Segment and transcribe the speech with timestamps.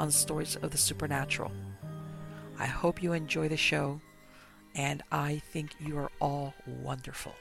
[0.00, 1.52] on Stories of the Supernatural.
[2.58, 4.00] I hope you enjoy the show,
[4.74, 7.34] and I think you are all wonderful.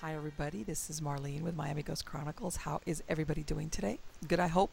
[0.00, 0.64] Hi, everybody.
[0.64, 2.56] This is Marlene with Miami Ghost Chronicles.
[2.56, 4.00] How is everybody doing today?
[4.26, 4.70] Good, I hope.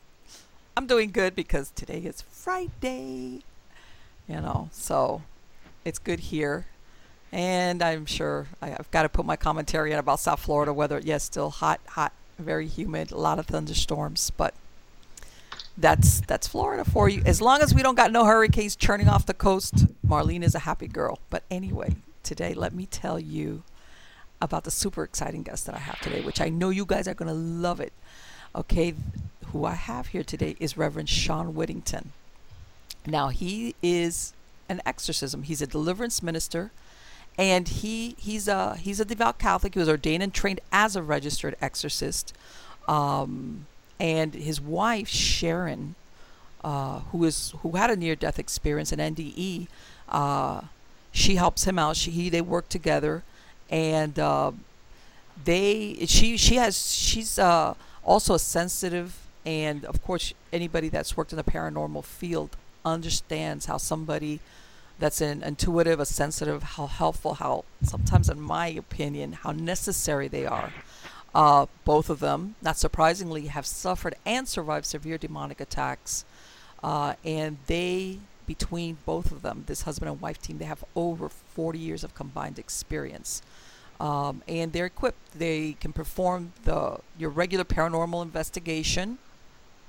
[0.76, 3.44] I'm doing good because today is Friday.
[4.28, 5.22] You know, so
[5.84, 6.66] it's good here.
[7.32, 11.00] And I'm sure I've got to put my commentary in about South Florida weather.
[11.04, 14.54] Yes, still hot, hot, very humid, a lot of thunderstorms, but
[15.78, 17.22] that's that's Florida for you.
[17.26, 20.60] As long as we don't got no hurricanes churning off the coast, Marlene is a
[20.60, 21.20] happy girl.
[21.30, 23.64] But anyway, today let me tell you
[24.42, 27.14] about the super exciting guest that I have today, which I know you guys are
[27.14, 27.94] going to love it.
[28.56, 28.94] Okay,
[29.48, 32.12] who I have here today is Reverend Sean Whittington.
[33.06, 34.34] Now, he is
[34.68, 35.44] an exorcism.
[35.44, 36.72] He's a deliverance minister,
[37.38, 39.74] and he he's a he's a devout Catholic.
[39.74, 42.34] He was ordained and trained as a registered exorcist.
[42.88, 43.66] Um,
[44.00, 45.96] and his wife Sharon,
[46.64, 49.68] uh, who is who had a near death experience, an NDE,
[50.10, 50.62] uh,
[51.12, 51.96] she helps him out.
[51.96, 53.24] She he, they work together,
[53.70, 54.52] and uh,
[55.44, 61.32] they she she has she's uh, also a sensitive and of course anybody that's worked
[61.32, 64.40] in the paranormal field understands how somebody
[65.00, 70.46] that's an intuitive, a sensitive, how helpful, how sometimes, in my opinion, how necessary they
[70.46, 70.72] are.
[71.34, 76.24] Uh, both of them, not surprisingly, have suffered and survived severe demonic attacks.
[76.82, 81.28] Uh, and they, between both of them, this husband and wife team, they have over
[81.28, 83.42] 40 years of combined experience.
[84.00, 85.38] Um, and they're equipped.
[85.38, 89.18] They can perform the your regular paranormal investigation.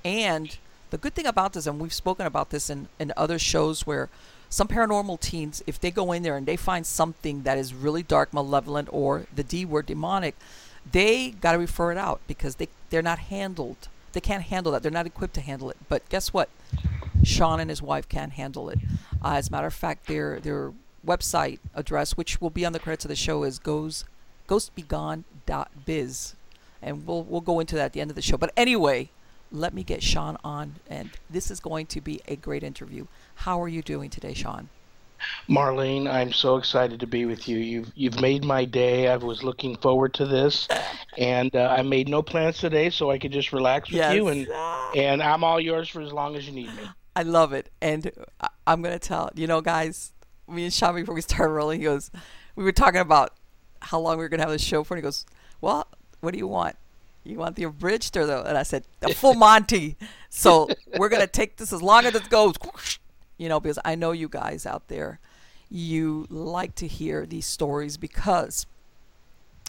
[0.03, 0.57] And
[0.89, 4.09] the good thing about this, and we've spoken about this in, in other shows where
[4.49, 8.03] some paranormal teens, if they go in there and they find something that is really
[8.03, 10.35] dark, malevolent, or the D word demonic,
[10.89, 13.89] they got to refer it out because they they're not handled.
[14.13, 14.81] They can't handle that.
[14.81, 15.77] They're not equipped to handle it.
[15.89, 16.49] But guess what?
[17.23, 18.79] Sean and his wife can handle it.
[19.23, 20.71] Uh, as a matter of fact, their their
[21.05, 24.05] website address, which will be on the credits of the show, is goes
[24.47, 26.35] ghostbegone.biz,
[26.81, 28.37] and we'll we'll go into that at the end of the show.
[28.37, 29.09] But anyway,
[29.51, 33.07] let me get Sean on, and this is going to be a great interview.
[33.37, 34.69] How are you doing today, Sean?
[35.49, 37.57] Marlene, I'm so excited to be with you.
[37.57, 39.07] You've you've made my day.
[39.07, 40.67] I was looking forward to this,
[41.17, 44.13] and uh, I made no plans today, so I could just relax with Yes.
[44.15, 44.47] you, and
[44.95, 46.83] and I'm all yours for as long as you need me.
[47.15, 47.71] I love it.
[47.81, 48.11] And
[48.41, 50.11] I- I'm going to tell, you know, guys,
[50.47, 52.11] me and Sean, before we started rolling, he goes,
[52.55, 53.33] we were talking about
[53.81, 54.93] how long we were going to have the show for.
[54.93, 55.25] And he goes,
[55.59, 55.87] well,
[56.19, 56.75] what do you want?
[57.23, 59.95] You want the abridged or the, and I said, the full Monty.
[60.29, 62.53] So we're going to take this as long as it goes,
[63.37, 65.19] you know, because I know you guys out there,
[65.69, 68.65] you like to hear these stories because,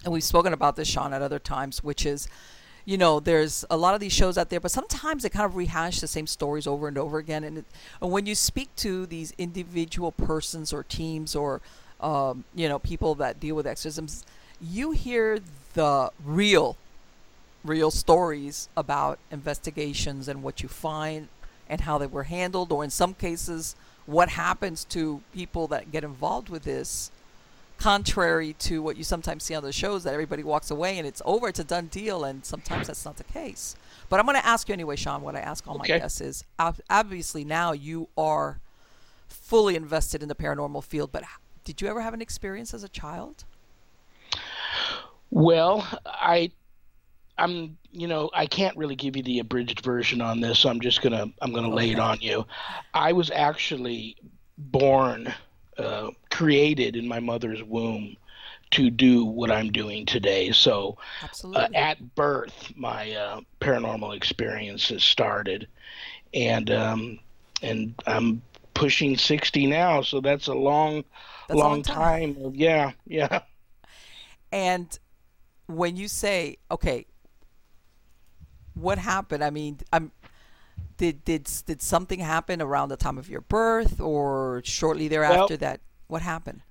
[0.04, 2.28] and we've spoken about this, Sean, at other times, which is,
[2.84, 5.56] you know, there's a lot of these shows out there, but sometimes they kind of
[5.56, 7.44] rehash the same stories over and over again.
[7.44, 7.64] And, it,
[8.00, 11.60] and when you speak to these individual persons or teams or,
[12.00, 14.24] um, you know, people that deal with exorcisms,
[14.60, 15.40] you hear
[15.74, 16.76] the real,
[17.64, 21.28] real stories about investigations and what you find
[21.68, 23.76] and how they were handled, or in some cases,
[24.06, 27.10] what happens to people that get involved with this
[27.78, 31.22] contrary to what you sometimes see on the shows that everybody walks away and it's
[31.24, 33.76] over, it's a done deal, and sometimes that's not the case.
[34.08, 35.22] But I'm going to ask you anyway, Sean.
[35.22, 35.92] What I ask all Okay.
[35.92, 36.44] my guests is
[36.90, 38.58] obviously now you are
[39.28, 41.22] fully invested in the paranormal field, but
[41.64, 43.44] did you ever have an experience as a child?
[45.30, 46.50] Well, I,
[47.38, 50.80] I'm, you know, I can't really give you the abridged version on this, so I'm
[50.80, 52.46] just gonna, I'm gonna lay it on you.
[52.94, 54.16] I was actually
[54.58, 55.32] born,
[55.78, 58.16] uh, created in my mother's womb
[58.72, 60.50] to do what I'm doing today.
[60.52, 60.98] So,
[61.54, 65.68] uh, at birth, my uh, paranormal experiences started,
[66.34, 67.18] and um,
[67.62, 68.42] and I'm
[68.74, 71.04] pushing 60 now, so that's a long,
[71.48, 72.34] That's a long long time.
[72.34, 72.52] time.
[72.54, 73.40] Yeah, yeah.
[74.52, 74.98] And
[75.66, 77.06] when you say, okay,
[78.78, 79.42] what happened?
[79.44, 80.12] I mean, I'm
[80.96, 85.80] did did did something happen around the time of your birth or shortly thereafter that
[86.06, 86.62] what happened?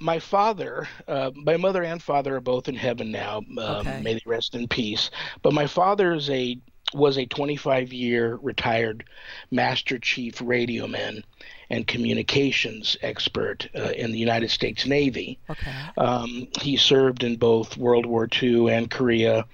[0.00, 3.38] my father, uh, my mother and father are both in heaven now.
[3.38, 4.00] Um, Okay.
[4.02, 5.10] May they rest in peace.
[5.42, 6.58] But my father is a
[6.92, 9.04] was a 25 year retired
[9.50, 11.24] Master Chief radioman
[11.70, 15.38] and communications expert uh, in the United States Navy.
[15.48, 15.72] Okay.
[15.96, 19.46] Um, he served in both World War II and Korea.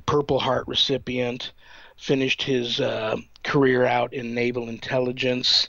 [0.00, 1.52] Purple Heart recipient.
[1.96, 5.68] Finished his uh, career out in naval intelligence.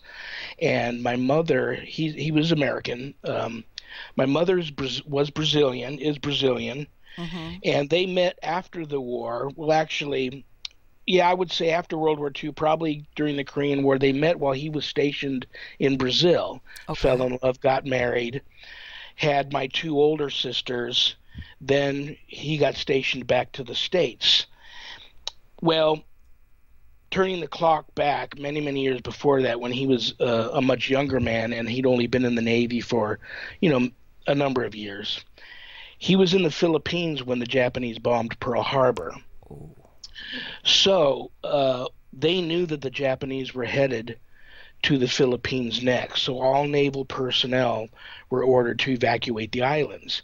[0.62, 3.14] And my mother, he he was American.
[3.24, 3.66] Um,
[4.16, 4.72] my mother's
[5.06, 6.88] was Brazilian, is Brazilian,
[7.18, 9.52] hmm and they met after the war.
[9.56, 10.46] Well, actually,
[11.06, 13.98] yeah, I would say after World War II, probably during the Korean War.
[13.98, 15.46] They met while he was stationed
[15.80, 16.62] in Brazil.
[16.90, 17.00] Okay.
[17.00, 18.42] Fell in love, got married,
[19.16, 21.16] had my two older sisters.
[21.60, 24.48] Then he got stationed back to the States.
[25.62, 26.04] Well,
[27.12, 30.90] turning the clock back many, many years before that, when he was uh, a much
[30.90, 33.20] younger man and he'd only been in the Navy for,
[33.60, 33.90] you know,
[34.28, 35.24] a number of years,
[35.98, 39.14] he was in the Philippines when the Japanese bombed Pearl Harbor.
[40.64, 44.18] So uh, they knew that the Japanese were headed
[44.84, 46.24] to the Philippines next.
[46.24, 47.88] So all naval personnel
[48.30, 50.24] were ordered to evacuate the islands.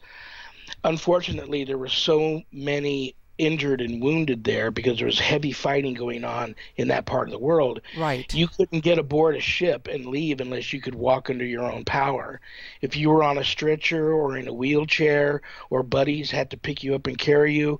[0.84, 6.24] Unfortunately, there were so many injured and wounded there because there was heavy fighting going
[6.24, 7.82] on in that part of the world.
[7.98, 8.32] Right.
[8.34, 11.86] You couldn't get aboard a ship and leave unless you could walk under your own
[11.86, 12.40] power.
[12.82, 16.84] If you were on a stretcher or in a wheelchair or buddies had to pick
[16.84, 17.80] you up and carry you,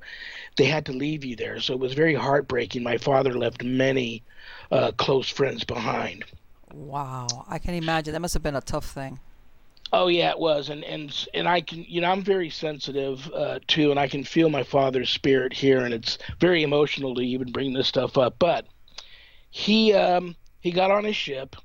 [0.58, 1.60] they had to leave you there.
[1.60, 2.84] So it was very heartbreaking.
[2.84, 4.24] My father left many
[4.72, 6.24] uh, close friends behind.
[6.74, 7.28] wow.
[7.48, 9.20] I can imagine that must have been a tough thing.
[9.94, 13.60] Oh yeah, it was, and and and I can, you know, I'm very sensitive uh,
[13.68, 17.52] too, and I can feel my father's spirit here, and it's very emotional to even
[17.52, 18.36] bring this stuff up.
[18.38, 18.66] But
[19.50, 21.56] he um, he got on his ship,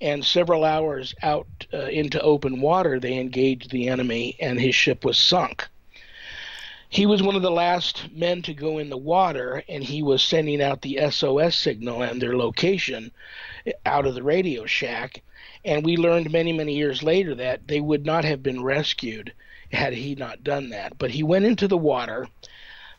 [0.00, 5.04] and several hours out uh, into open water, they engaged the enemy, and his ship
[5.04, 5.68] was sunk.
[6.88, 10.22] He was one of the last men to go in the water, and he was
[10.22, 13.12] sending out the SOS signal and their location
[13.86, 15.22] out of the radio shack.
[15.64, 19.32] And we learned many, many years later that they would not have been rescued
[19.72, 20.98] had he not done that.
[20.98, 22.28] But he went into the water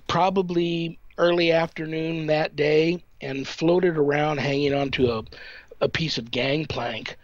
[0.08, 5.24] probably early afternoon that day and floated around hanging onto a,
[5.82, 7.18] a piece of gangplank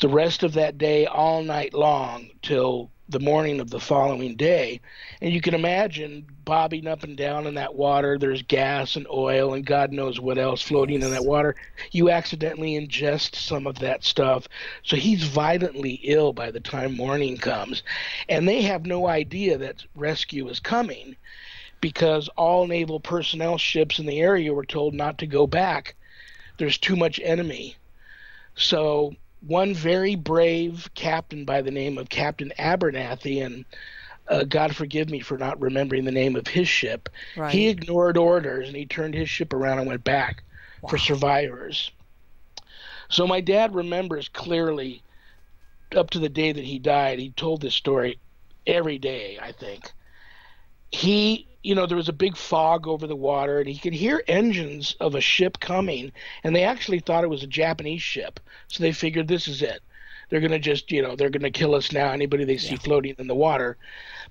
[0.00, 4.80] the rest of that day all night long till the morning of the following day.
[5.20, 8.18] And you can imagine bobbing up and down in that water.
[8.18, 11.54] There's gas and oil and God knows what else floating in that water.
[11.92, 14.48] You accidentally ingest some of that stuff.
[14.82, 17.82] So he's violently ill by the time morning comes.
[18.28, 21.16] And they have no idea that rescue is coming
[21.80, 25.94] because all naval personnel ships in the area were told not to go back.
[26.58, 27.76] There's too much enemy.
[28.54, 29.14] So
[29.46, 33.64] one very brave captain by the name of Captain Abernathy, and
[34.28, 37.52] uh, God forgive me for not remembering the name of his ship, Right.
[37.52, 40.42] he ignored orders and he turned his ship around and went back
[40.88, 41.90] for survivors.
[43.08, 45.02] So my dad remembers clearly
[45.94, 47.18] up to the day that he died.
[47.18, 48.18] He told this story
[48.66, 49.92] every day, I think.
[50.90, 54.22] He, you know, there was a big fog over the water and he could hear
[54.26, 58.40] engines of a ship coming and they actually thought it was a Japanese ship.
[58.68, 59.80] So they figured this is it.
[60.28, 62.72] They're going to just, you know, they're going to kill us now anybody they see
[62.72, 62.78] Yeah.
[62.78, 63.76] floating in the water.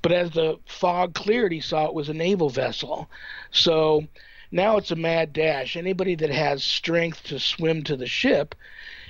[0.01, 3.09] But as the fog cleared, he saw it was a naval vessel.
[3.51, 4.07] So
[4.51, 5.77] now it's a mad dash.
[5.77, 8.55] Anybody that has strength to swim to the ship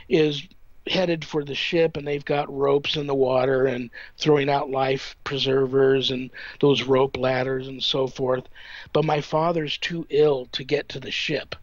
[0.09, 0.43] is
[0.87, 5.15] headed for the ship and they've got ropes in the water and throwing out life
[5.23, 8.45] preservers and those rope ladders and so forth.
[8.93, 11.55] But my father's too ill to get to the ship.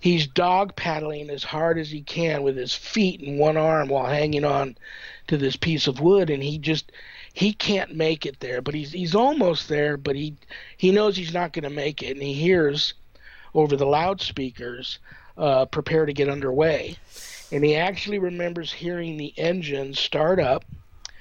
[0.00, 4.06] He's dog paddling as hard as he can with his feet and one arm while
[4.06, 4.76] hanging on
[5.26, 6.92] to this piece of wood and he just
[7.32, 10.34] he can't make it there but he's he's almost there but he
[10.76, 12.94] he knows he's not going to make it and he hears
[13.54, 14.98] over the loudspeakers
[15.36, 16.96] uh, prepare to get underway
[17.50, 20.64] and he actually remembers hearing the engine start up.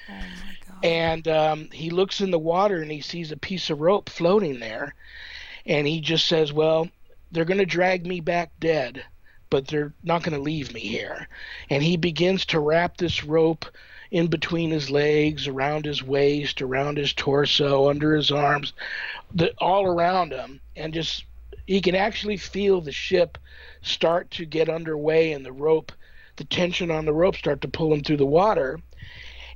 [0.09, 0.77] Oh my God.
[0.83, 4.59] and um, he looks in the water and he sees a piece of rope floating
[4.59, 4.95] there.
[5.65, 6.89] And he just says well
[7.31, 9.03] they're going to drag me back dead
[9.49, 11.27] but they're not going to leave me here.
[11.69, 13.65] And he begins to wrap this rope
[14.11, 18.73] in between his legs around his waist around his torso under his arms
[19.33, 20.61] the, all around him.
[20.75, 21.25] And just
[21.65, 23.37] He can actually feel the ship
[23.81, 25.91] start to get underway and the rope,
[26.37, 28.79] the tension on the rope start to pull him through the water.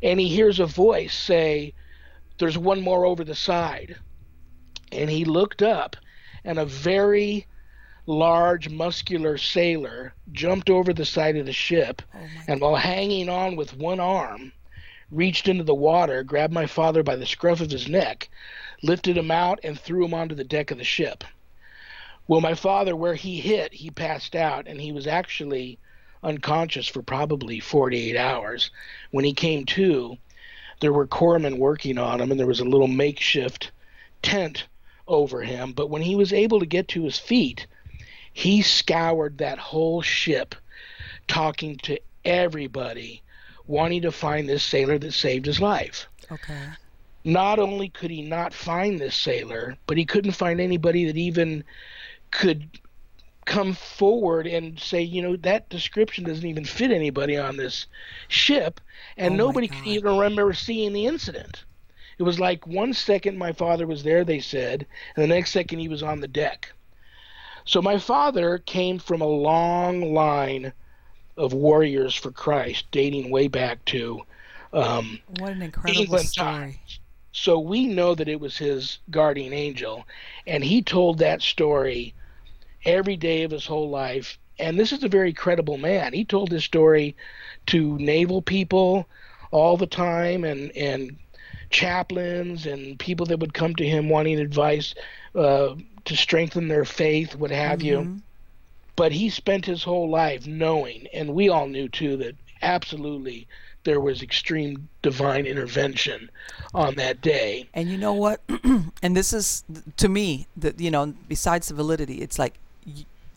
[0.03, 1.73] And he hears a voice say,
[2.37, 3.95] There's one more over the side.
[4.91, 5.95] And he looked up,
[6.43, 7.47] and a very
[8.05, 13.55] large, muscular sailor jumped over the side of the ship, Oh and while hanging on
[13.55, 14.51] with one arm,
[15.11, 18.29] reached into the water, grabbed my father by the scruff of his neck,
[18.81, 21.23] lifted him out, and threw him onto the deck of the ship.
[22.27, 25.79] Well, my father, where he hit, he passed out, and he was actually
[26.23, 28.71] unconscious for probably 48 hours.
[29.11, 30.17] When he came to,
[30.79, 33.71] there were corpsmen working on him, and there was a little makeshift
[34.21, 34.65] tent
[35.07, 35.73] over him.
[35.73, 37.67] But when he was able to get to his feet,
[38.33, 40.55] he scoured that whole ship,
[41.27, 43.21] talking to everybody,
[43.67, 46.07] wanting to find this sailor that saved his life.
[46.31, 46.67] Okay.
[47.23, 51.63] Not only could he not find this sailor, but he couldn't find anybody that even
[52.31, 52.67] could
[53.45, 57.87] come forward and say, you know, that description doesn't even fit anybody on this
[58.27, 58.79] ship,
[59.17, 59.87] and Oh nobody could God.
[59.87, 61.63] even remember seeing the incident.
[62.17, 65.79] It was like one second my father was there, they said, and the next second
[65.79, 66.71] he was on the deck.
[67.65, 70.73] So my father came from a long line
[71.37, 74.21] of warriors for Christ, dating way back to
[74.73, 76.47] um, What an incredible England story.
[76.47, 76.99] times.
[77.31, 80.05] So we know that it was his guardian angel,
[80.45, 82.13] and he told that story
[82.85, 84.37] every day of his whole life.
[84.59, 86.13] And this is a very credible man.
[86.13, 87.15] He told this story
[87.67, 89.07] to naval people
[89.51, 91.17] all the time, and and
[91.69, 94.93] chaplains and people that would come to him wanting advice
[95.35, 95.73] uh,
[96.05, 98.21] to strengthen their faith, what have you Mhm.
[98.97, 103.47] but he spent his whole life knowing, and we all knew too, that absolutely
[103.83, 106.29] there was extreme divine intervention
[106.73, 107.67] on that day.
[107.73, 108.41] And you know what?
[109.01, 109.63] and this is
[109.97, 112.55] to me that you know, besides the validity, it's like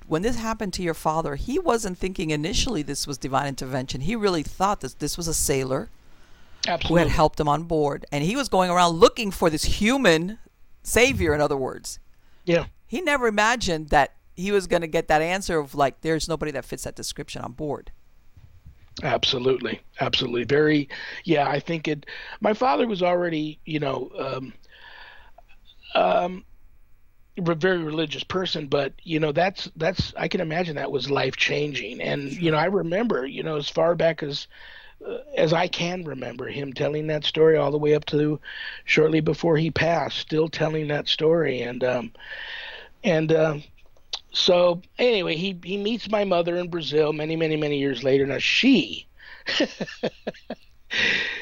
[0.07, 4.03] when this happened to your father, he wasn't thinking initially this was divine intervention.
[4.03, 5.89] He really thought that this was a sailor
[6.89, 10.39] who had helped him on board, and he was going around looking for this human
[10.83, 11.35] savior.
[11.35, 11.99] In other words,
[12.45, 12.67] Yeah.
[12.87, 16.51] he never imagined that he was going to get that answer of like, "There's nobody
[16.53, 17.91] that fits that description on board."
[19.03, 20.45] Absolutely, absolutely.
[20.45, 20.89] Very,
[21.25, 21.49] yeah.
[21.49, 22.07] I think it.
[22.41, 24.53] My father was already, you know, um,
[25.95, 26.45] um,
[27.38, 30.12] very religious person, but you know, that's that's.
[30.17, 33.69] I can imagine that was life changing, and you know, I remember, you know, as
[33.69, 34.47] far back as
[35.07, 38.41] uh, as I can remember him telling that story all the way up to
[38.85, 42.12] shortly before he passed, still telling that story, and um,
[43.05, 43.64] and um,
[44.33, 48.26] so anyway, he he meets my mother in Brazil many many many years later.
[48.26, 49.07] Now she,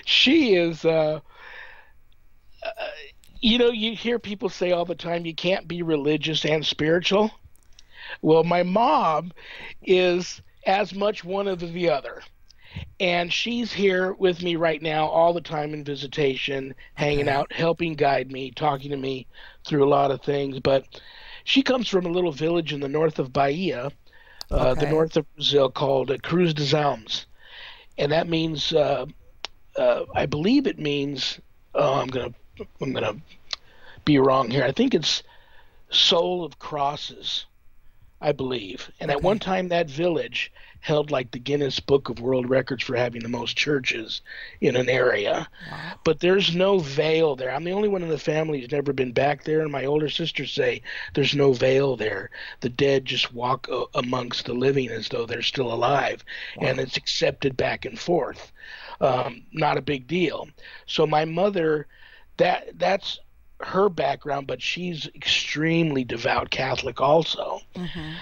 [0.05, 0.85] she is.
[0.85, 1.21] Uh,
[2.63, 2.71] uh,
[3.43, 7.31] you know, you hear people say all the time, you can't be religious and spiritual.
[8.23, 9.33] Well, my mom
[9.83, 12.23] is as much one of the other.
[13.01, 17.95] And she's here with me right now all the time in visitation, hanging out, helping
[17.95, 19.27] guide me, talking to me
[19.67, 20.61] through a lot of things.
[20.61, 20.85] But
[21.45, 23.91] she comes from a little village in the north of Bahia,
[24.51, 27.27] uh, the north of Brazil, called uh, Cruz das Almas.
[27.99, 29.07] And that means, uh,
[29.77, 31.41] uh, I believe it means,
[31.75, 32.39] oh, I'm going to
[32.81, 33.17] I'm going to
[34.05, 34.65] be wrong here.
[34.65, 35.23] I think it's
[35.91, 37.47] Soul of Crosses,
[38.21, 38.91] I believe.
[39.01, 42.97] And at one time, that village held like the Guinness Book of World Records for
[42.97, 44.21] having the most churches
[44.61, 45.49] in an area.
[45.71, 45.93] Wow.
[46.03, 47.55] But there's no veil there.
[47.55, 50.09] I'm the only one in the family who's never been back there, and my older
[50.09, 50.83] sisters say
[51.15, 52.31] there's no veil there.
[52.61, 56.25] The dead just walk uh, amongst the living as though they're still alive,
[56.61, 58.51] and it's accepted back and forth.
[59.01, 60.49] Um, not a big deal.
[60.87, 61.87] So my mother,
[62.43, 63.21] that that's
[63.61, 67.61] her background, but she's extremely devout Catholic also.
[67.77, 68.15] hmm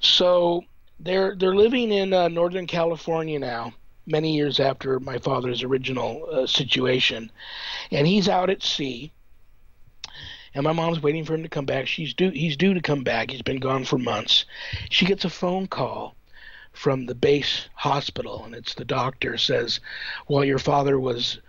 [0.00, 0.62] So
[1.00, 3.72] they're they're living in uh, Northern California now,
[4.06, 7.32] many years after my father's original uh, situation,
[7.90, 9.12] and he's out at sea.
[10.56, 11.88] And my mom's waiting for him to come back.
[11.88, 12.30] She's due.
[12.30, 13.30] He's due to come back.
[13.30, 14.44] He's been gone for months.
[14.90, 16.14] She gets a phone call
[16.72, 19.80] from the base hospital, and it's the doctor says,
[20.26, 21.40] "While your father was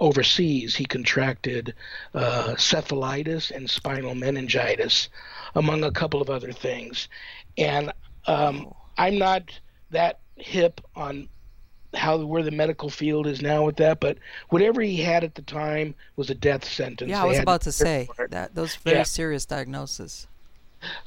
[0.00, 1.74] overseas, he contracted
[2.14, 5.08] uh, cephalitis and spinal meningitis,
[5.54, 7.08] among a couple of other things."
[7.58, 7.92] And
[8.26, 8.72] um.
[8.96, 9.50] I'm not
[9.90, 11.28] that hip on
[11.94, 14.18] how where the medical field is now with that, but
[14.50, 17.10] whatever he had at the time was a death sentence.
[17.10, 19.02] Yeah, I was about to say that those very Yeah.
[19.02, 20.28] serious diagnosis.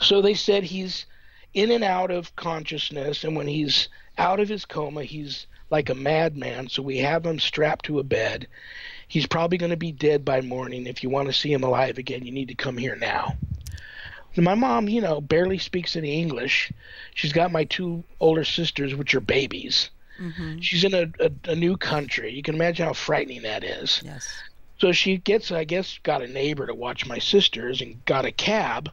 [0.01, 1.05] So they said he's
[1.53, 5.95] in and out of consciousness, and when he's out of his coma, he's like a
[5.95, 6.69] madman.
[6.69, 8.47] So we have him strapped to a bed.
[9.07, 10.87] He's probably going to be dead by morning.
[10.87, 13.37] If you want to see him alive again, you need to come here now.
[14.35, 16.71] my mom, you know, barely speaks any English.
[17.15, 19.89] She's got my two older sisters, which are babies.
[20.19, 20.59] Mm-hmm.
[20.59, 22.33] She's in a, a, a new country.
[22.33, 24.01] You can imagine how frightening that is.
[24.03, 24.27] Yes.
[24.79, 28.31] So she gets, I guess, got a neighbor to watch my sisters and got a
[28.31, 28.91] cab.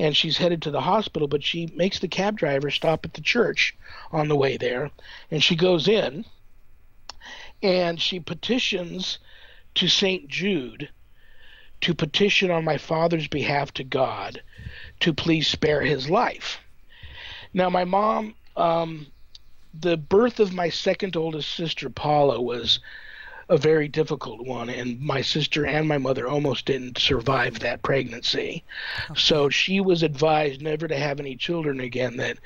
[0.00, 3.20] And she's headed to the hospital, but she makes the cab driver stop at the
[3.20, 3.76] church
[4.10, 4.90] on the way there.
[5.30, 6.24] And she goes in
[7.62, 9.18] and she petitions
[9.74, 10.26] to St.
[10.26, 10.88] Jude
[11.82, 14.42] to petition on my father's behalf to God
[15.00, 16.60] to please spare his life.
[17.52, 19.06] Now, my mom, um,
[19.78, 22.80] the birth of my second oldest sister, Paula, was
[23.50, 28.62] a very difficult one, and my sister and my mother almost didn't survive that pregnancy.
[29.10, 29.20] Okay.
[29.20, 32.38] So she was advised never to have any children again, that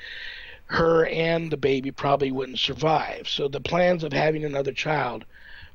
[0.65, 3.29] her and the baby probably wouldn't survive.
[3.29, 5.25] So the plans of having another child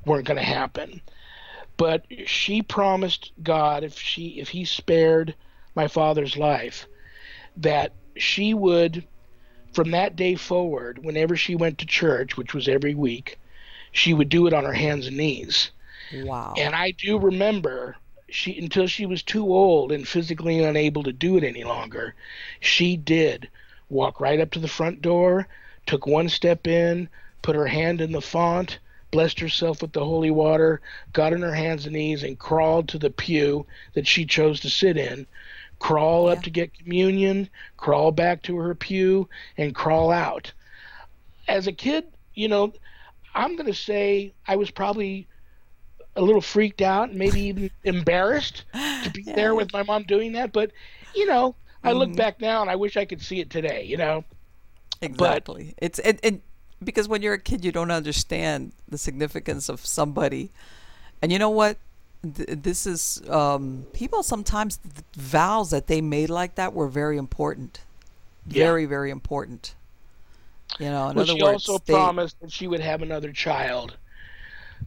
[0.05, 1.01] weren't going to happen.
[1.77, 5.33] But she promised God if she if he spared
[5.75, 6.87] my father's life
[7.55, 9.07] that she would
[9.71, 13.39] from that day forward whenever she went to church, which was every week,
[13.91, 15.71] she would do it on her hands and knees.
[16.13, 16.53] Wow.
[16.57, 17.95] And I do remember
[18.29, 22.15] she until she was too old and physically unable to do it any longer,
[22.59, 23.49] she did
[23.89, 25.47] walk right up to the front door,
[25.85, 27.09] took one step in,
[27.41, 28.79] put her hand in the font,
[29.11, 30.79] blessed herself with the holy water,
[31.11, 34.69] got on her hands and knees and crawled to the pew that she chose to
[34.69, 35.27] sit in,
[35.79, 36.33] crawl Yeah.
[36.33, 40.53] up to get communion, crawl back to her pew and crawl out.
[41.47, 42.71] As a kid, you know,
[43.33, 45.27] I'm going to say I was probably
[46.15, 48.65] a little freaked out, maybe even embarrassed
[49.01, 49.33] to be Yeah.
[49.35, 50.51] there with my mom doing that.
[50.51, 50.71] But,
[51.15, 52.15] you know, I look Mhm.
[52.15, 54.23] back now and I wish I could see it today, you know?
[55.01, 55.73] Exactly.
[55.79, 56.41] it's it, it
[56.83, 60.51] because when you're a kid, you don't understand the significance of somebody,
[61.21, 61.77] and you know what?
[62.23, 64.79] This is um, people sometimes
[65.15, 67.79] vows that they made like that were very important,
[68.47, 68.65] Yeah.
[68.65, 69.73] very very important.
[70.81, 73.95] You know, other she words, also they, promised that she would have another child.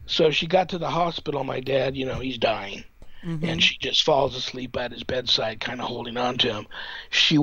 [0.05, 1.43] So she got to the hospital.
[1.43, 2.83] My dad, you know, he's dying.
[3.25, 3.43] Mhm.
[3.43, 6.67] and she just falls asleep at his bedside, kind of holding on to him.
[7.09, 7.39] She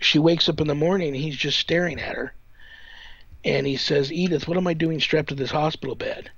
[0.00, 2.34] she wakes up in the morning and he's just staring at her,
[3.44, 6.30] and he says, "Edith, what am I doing strapped to this hospital bed?"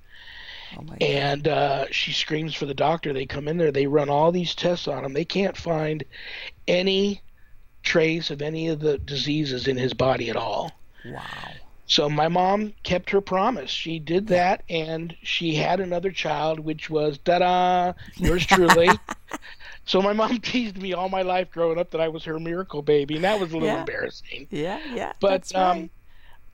[0.76, 0.84] oh.
[1.00, 3.14] And uh, she screams for the doctor.
[3.14, 3.72] They come in there.
[3.72, 5.14] They run all these tests on him.
[5.14, 6.04] They can't find
[6.68, 7.22] any
[7.82, 10.70] trace of any of the diseases in his body at all.
[11.04, 11.60] Wow.
[11.86, 13.70] So my mom kept her promise.
[13.70, 19.02] She did that, and she had another child, which was da da, yours truly.
[19.84, 22.82] so my mom teased me all my life growing up that I was her miracle
[22.82, 23.76] baby, and that was a little Yeah.
[23.76, 24.48] embarrassing.
[24.50, 25.14] Yeah, yeah.
[25.20, 25.90] But um, right.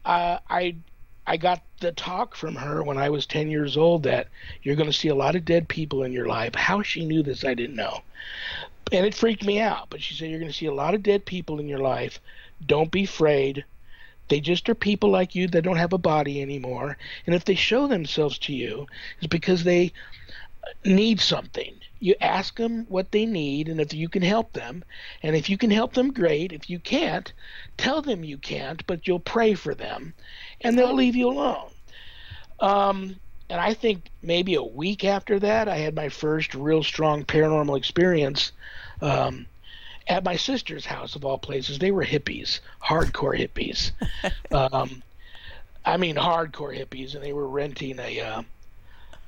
[0.05, 0.79] uh, I
[1.27, 4.29] I got the talk from her when I was 10 years old that
[4.63, 6.55] you're going to see a lot of dead people in your life.
[6.55, 8.01] How she knew this, I didn't know.
[8.93, 9.89] And it freaked me out.
[9.91, 12.21] But she said, You're going to see a lot of dead people in your life.
[12.65, 13.65] Don't be afraid.
[14.29, 16.97] They just are people like you that don't have a body anymore.
[17.27, 18.87] And if they show themselves to you,
[19.19, 19.93] it's because they
[20.85, 21.75] need something.
[22.01, 24.85] You ask them what they need and if you can help them.
[25.23, 26.53] And if you can help them, great.
[26.53, 27.33] If you can't,
[27.77, 30.15] tell them you can't, but you'll pray for them
[30.61, 31.71] and they'll leave you alone.
[32.61, 33.17] Um,
[33.51, 37.79] and I think maybe a week after that, I had my first real strong paranormal
[37.79, 38.53] experience
[39.01, 39.47] um,
[40.09, 41.79] at my sister's house, of all places.
[41.79, 43.93] They were hippies, hardcore hippies.
[44.53, 45.03] um,
[45.85, 48.21] I mean, hardcore hippies, and they were renting a.
[48.21, 48.43] Uh,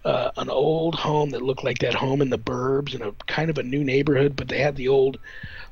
[0.05, 3.51] uh, an old home that looked like that home in the burbs in a kind
[3.51, 5.19] of a new neighborhood, but they had the old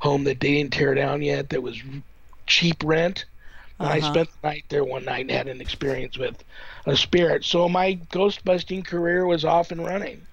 [0.01, 1.81] home that they didn't tear down yet that was
[2.47, 3.25] cheap rent.
[3.81, 4.07] And I Uh-huh.
[4.07, 6.45] spent the night there one night and had an experience with
[6.87, 7.45] a spirit.
[7.45, 10.27] So my ghost busting career was off and running.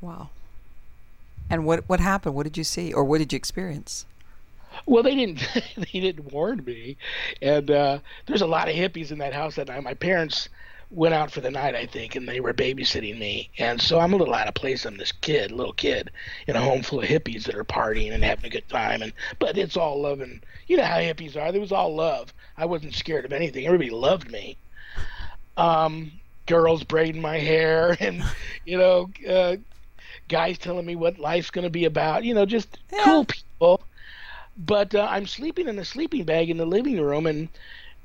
[0.00, 0.30] Wow.
[1.50, 2.34] And what what happened?
[2.34, 4.06] What did you see, or what did you experience?
[4.86, 5.40] Well, they didn't
[5.76, 6.96] they didn't warn me,
[7.42, 9.82] and uh, there's a lot of hippies in that house that night.
[9.82, 10.48] My parents
[10.90, 14.12] went out for the night, I think, and they were babysitting me, and so I'm
[14.12, 14.84] a little out of place.
[14.84, 16.10] I'm this kid, little kid,
[16.48, 19.12] in a home full of hippies that are partying and having a good time, and
[19.38, 21.54] but it's all love and you know how hippies are.
[21.54, 22.32] It was all love.
[22.56, 23.66] I wasn't scared of anything.
[23.66, 24.58] Everybody loved me.
[25.56, 26.12] Um,
[26.46, 28.22] girls braiding my hair, and
[28.64, 29.56] you know, uh,
[30.28, 32.24] guys telling me what life's going to be about.
[32.24, 33.04] You know, just Yeah.
[33.04, 33.82] cool people.
[34.64, 37.48] But uh, I'm sleeping in a sleeping bag in the living room, and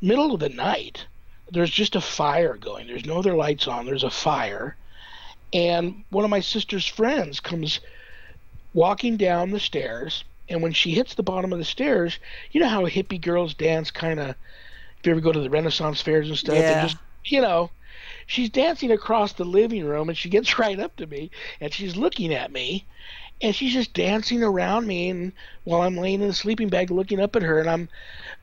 [0.02, 1.06] middle of the night,
[1.52, 2.88] there's just a fire going.
[2.88, 3.86] There's no other lights on.
[3.86, 4.76] There's a fire,
[5.54, 7.80] and one of my sister's friends comes
[8.74, 10.24] walking down the stairs.
[10.48, 12.20] And when she hits the bottom of the stairs,
[12.52, 14.36] you know how hippie girls dance, kind of.
[15.00, 16.82] If you ever go to the Renaissance fairs and stuff, Yeah.
[16.82, 17.72] just you know,
[18.28, 21.96] she's dancing across the living room and she gets right up to me and she's
[21.96, 22.86] looking at me
[23.42, 27.20] and she's just dancing around me and while I'm laying in the sleeping bag looking
[27.20, 27.90] up at her and I'm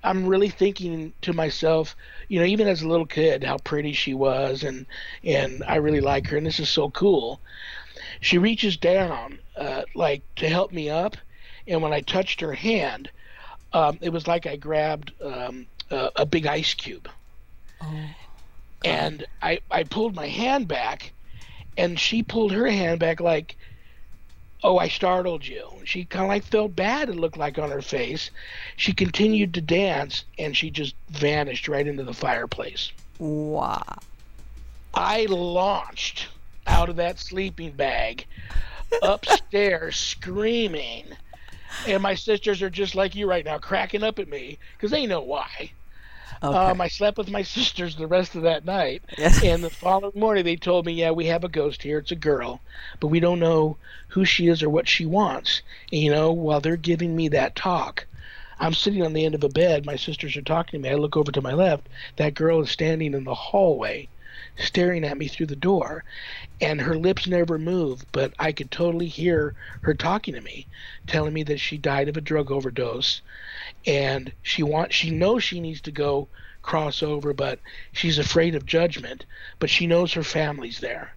[0.04, 1.94] I'm really thinking to myself,
[2.28, 4.86] you know, even as a little kid, how pretty she was and
[5.24, 7.40] and I really like her and this is so cool.
[8.20, 11.16] She reaches down uh, like to help me up,
[11.66, 13.10] and when I touched her hand,
[13.72, 17.08] um, it was like I grabbed um, a, a big ice cube.
[17.80, 18.10] Oh.
[18.84, 21.12] And I, I pulled my hand back,
[21.76, 23.56] and she pulled her hand back like,
[24.64, 25.68] oh, I startled you.
[25.84, 28.30] She kind of like felt bad, it looked like on her face.
[28.76, 32.92] She continued to dance, and she just vanished right into the fireplace.
[33.18, 33.98] Wow.
[34.94, 36.28] I launched
[36.66, 38.26] out of that sleeping bag
[39.02, 41.06] upstairs screaming.
[41.86, 45.06] And my sisters are just like you right now, cracking up at me because they
[45.06, 45.72] know why.
[46.42, 46.70] Okay.
[46.70, 49.02] Um, I slept with my sisters the rest of that night.
[49.18, 49.42] Yes.
[49.42, 51.98] And the following morning, they told me, yeah, we have a ghost here.
[51.98, 52.60] It's a girl,
[53.00, 55.62] but we don't know who she is or what she wants.
[55.90, 58.06] And, you know, while they're giving me that talk,
[58.58, 59.84] I'm sitting on the end of a bed.
[59.84, 60.94] My sisters are talking to me.
[60.94, 61.88] I look over to my left.
[62.16, 64.08] That girl is standing in the hallway,
[64.56, 66.04] staring at me through the door.
[66.62, 70.68] And her lips never moved, but I could totally hear her talking to me,
[71.08, 73.20] telling me that she died of a drug overdose
[73.86, 76.28] and she wants she knows she needs to go
[76.62, 77.58] cross over but
[77.92, 79.26] she's afraid of judgment
[79.58, 81.16] but she knows her family's there.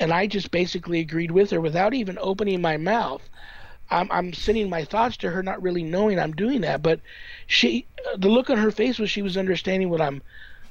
[0.00, 3.22] And i just basically agreed with her without even opening my mouth.
[3.90, 7.00] I'm, I'm sending my thoughts to her not really knowing i'm doing that but
[7.46, 10.22] she the look on her face was she was understanding what i'm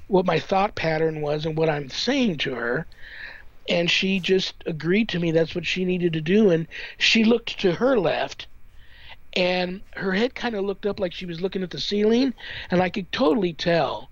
[0.08, 2.88] what my thought pattern was and what i'm saying to her
[3.72, 7.60] and she just agreed to me that's what she needed to do and she looked
[7.60, 8.48] to her left
[9.34, 12.34] and her head kind of looked up like she was looking at the ceiling,
[12.70, 14.10] and I could totally tell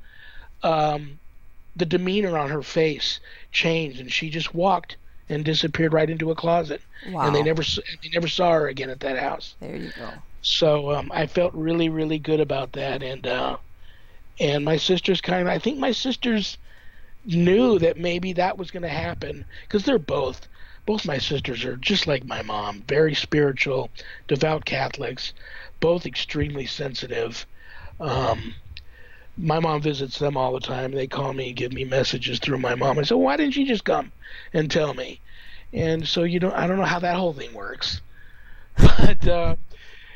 [0.64, 1.20] um,
[1.76, 3.20] the demeanor on her face
[3.52, 4.96] changed, and she just walked
[5.28, 7.28] and disappeared right into a closet, Wow.
[7.28, 9.56] and they never they never saw her again at that house.
[9.60, 10.10] There you go.
[10.42, 13.58] So um, I felt really really good about that, and uh,
[14.40, 16.58] and my sisters kind of I think my sisters
[17.26, 20.48] knew that maybe that was going to happen because they're both
[20.90, 23.92] both my sisters are just like my mom, very spiritual,
[24.28, 25.34] devout Catholics,
[25.80, 27.46] both extremely sensitive.
[28.00, 28.56] Um,
[29.38, 30.92] my mom visits them all the time.
[30.92, 32.98] They call me, give me messages through my mom.
[32.98, 34.12] I said, "Why didn't you just come
[34.52, 35.22] and tell me?"
[35.72, 38.02] And so you know, I don't know how that whole thing works,
[38.78, 39.58] but uh,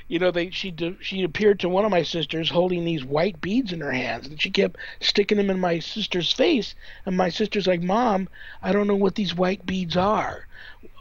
[0.08, 3.72] you know, they she she appeared to one of my sisters holding these white beads
[3.72, 6.76] in her hands, and she kept sticking them in my sister's face.
[7.06, 8.28] And my sister's like, "Mom,
[8.62, 10.48] I don't know what these white beads are.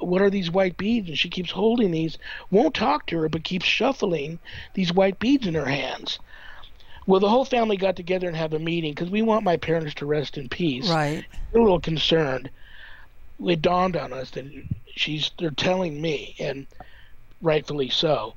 [0.00, 2.18] What are these white beads?" And she keeps holding these,
[2.50, 4.38] won't talk to her, but keeps shuffling
[4.74, 6.18] these white beads in her hands.
[7.06, 9.94] Well, the whole family got together and have a meeting because we want my parents
[9.94, 10.88] to rest in peace.
[10.88, 11.24] Right.
[11.52, 12.50] We're a little concerned.
[13.44, 14.46] It dawned on us that
[14.94, 15.32] she's.
[15.36, 16.66] They're telling me, and
[17.40, 18.34] rightfully so.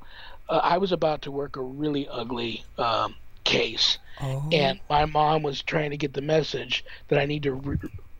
[0.49, 4.47] Uh, I was about to work a really ugly um, case, Oh.
[4.51, 7.77] and my mom was trying to get the message that I need to re-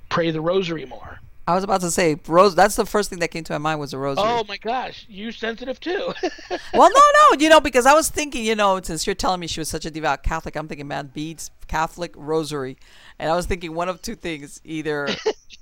[0.10, 1.20] pray the rosary more.
[1.48, 2.56] I was about to say rose.
[2.56, 4.26] That's the first thing that came to my mind was a rosary.
[4.28, 6.12] Oh my gosh, you sensitive too?
[6.74, 9.46] well, no, no, you know, because I was thinking, you know, since you're telling me
[9.46, 12.78] she was such a devout Catholic, I'm thinking, man, beads, Catholic, rosary,
[13.20, 15.08] and I was thinking one of two things: either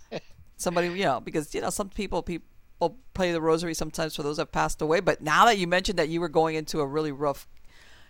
[0.57, 2.47] somebody, you know, because you know, some people people
[3.13, 4.99] play the rosary sometimes for those that have passed away.
[4.99, 7.47] But now that you mentioned that you were going into a really rough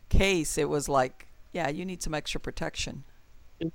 [0.10, 3.04] case, it was like, yeah, you need some extra protection.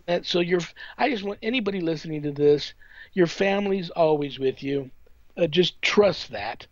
[0.06, 0.60] And so you're
[0.98, 2.74] i just want anybody listening to this
[3.14, 4.90] your family's always with you
[5.36, 6.66] uh, just trust that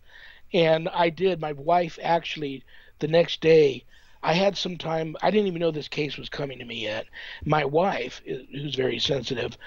[0.53, 2.63] and i did my wife actually
[2.99, 3.83] the next day
[4.21, 7.07] i had some time i didn't even know this case was coming to me yet
[7.45, 9.57] my wife who's very sensitive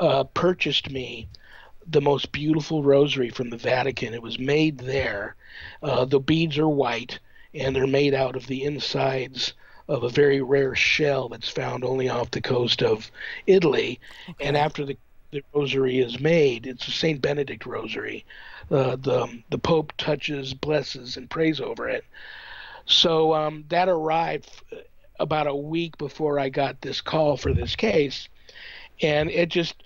[0.00, 1.28] uh, purchased me
[1.88, 5.36] the most beautiful rosary from the vatican it was made there
[5.82, 7.18] uh, the beads are white
[7.54, 9.54] and they're made out of the insides
[9.88, 13.10] of a very rare shell that's found only off the coast of
[13.46, 14.00] Italy.
[14.40, 14.96] And after the,
[15.30, 18.24] the rosary is made, it's a Saint Benedict rosary.
[18.70, 22.04] Uh, the the Pope touches, blesses, and prays over it.
[22.84, 24.50] So um, that arrived
[25.20, 28.28] about a week before I got this call for this case,
[29.00, 29.82] and it just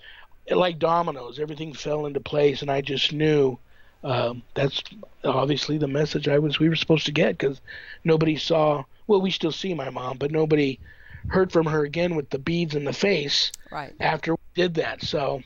[0.49, 3.59] like dominoes, everything fell into place, and I just knew
[4.03, 4.81] um, that's
[5.23, 7.61] obviously the message I was we were supposed to get because
[8.03, 8.83] nobody saw.
[9.07, 10.79] Well, we still see my mom, but nobody
[11.27, 13.93] heard from her again with the beads in the face Right.
[13.99, 15.03] after we did that.
[15.03, 15.43] So,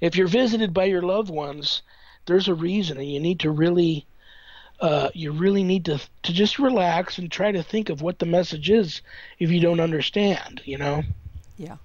[0.00, 1.82] if you're visited by your loved ones,
[2.26, 4.06] there's a reason, and you need to really,
[4.80, 8.26] uh, you really need to to just relax and try to think of what the
[8.26, 9.02] message is
[9.38, 10.62] if you don't understand.
[10.64, 11.02] You know.
[11.56, 11.76] Yeah.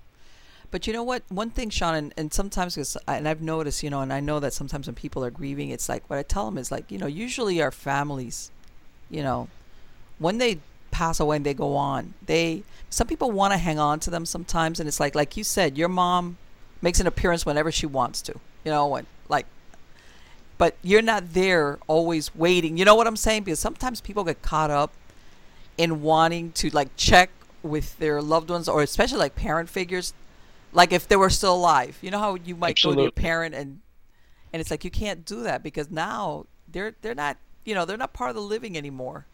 [0.71, 1.23] But you know what?
[1.29, 2.77] One thing, Sean, and, and sometimes,
[3.07, 5.89] and I've noticed, you know, and I know that sometimes when people are grieving, it's
[5.89, 8.51] like what I tell them is like, you know, usually our families,
[9.09, 9.47] you know,
[10.19, 10.59] when they
[10.91, 14.25] pass away and they go on, they some people want to hang on to them
[14.25, 16.37] sometimes, and it's like, like you said, your mom
[16.81, 19.45] makes an appearance whenever she wants to, you know, and like,
[20.57, 22.77] but you're not there always waiting.
[22.77, 23.43] You know what I'm saying?
[23.43, 24.91] Because sometimes people get caught up
[25.77, 27.31] in wanting to like check
[27.63, 30.13] with their loved ones, or especially like parent figures
[30.73, 31.97] like if they were still alive.
[32.01, 32.95] You know how you might Absolutely.
[32.95, 33.79] go to your parent and
[34.53, 37.97] and it's like you can't do that because now they're they're not you know they're
[37.97, 39.25] not part of the living anymore.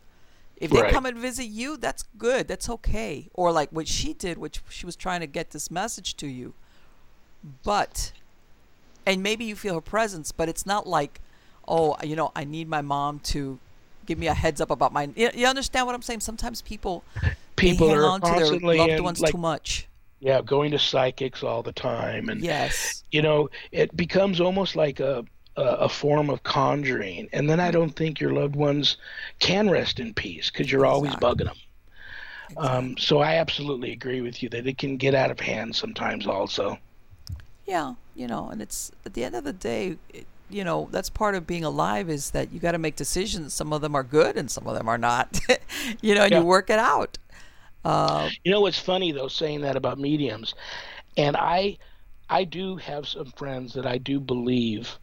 [0.57, 0.93] If they Right.
[0.93, 2.47] come and visit you, that's good.
[2.47, 3.29] That's okay.
[3.33, 6.53] Or like what she did, which she was trying to get this message to you.
[7.63, 8.13] But
[9.05, 11.19] and maybe you feel her presence, but it's not like,
[11.67, 13.59] oh, you know, I need my mom to
[14.05, 15.09] give me a heads up about my.
[15.15, 16.21] You, you understand what I'm saying?
[16.21, 17.03] Sometimes people
[17.55, 19.87] People hang are on to their loved ones like too much.
[20.25, 23.03] Yeah, going to psychics all the time, and Yes.
[23.11, 25.25] you know, it becomes almost like a
[25.57, 28.97] a, form of conjuring, and then I don't think your loved ones
[29.39, 31.17] can rest in peace because you're always Exactly.
[31.17, 31.57] bugging them.
[32.57, 36.27] Um, so I absolutely agree with you that it can get out of hand sometimes.
[36.27, 36.79] Also,
[37.65, 41.09] Yeah, you know, and it's at the end of the day, it, you know, that's
[41.09, 43.53] part of being alive is that you got to make decisions.
[43.53, 45.39] Some of them are good and some of them are not.
[46.01, 46.35] you know, and Yeah.
[46.35, 47.17] you work it out.
[47.85, 50.55] Uh, you know what's funny though, saying that about mediums,
[51.17, 51.77] and I,
[52.29, 54.99] I do have some friends that I do believe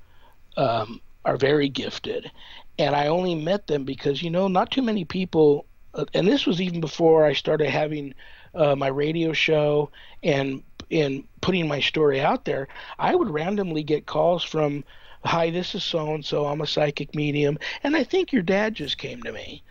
[0.57, 2.31] um, are very gifted,
[2.79, 6.47] and I only met them because you know not too many people, uh, and this
[6.47, 8.15] was even before I started having
[8.55, 9.91] uh, my radio show
[10.25, 12.69] and and putting my story out there.
[12.99, 14.85] I would randomly get calls from,
[15.25, 16.47] "Hi, this is so and so.
[16.47, 19.63] I'm a psychic medium, and I think your dad just came to me."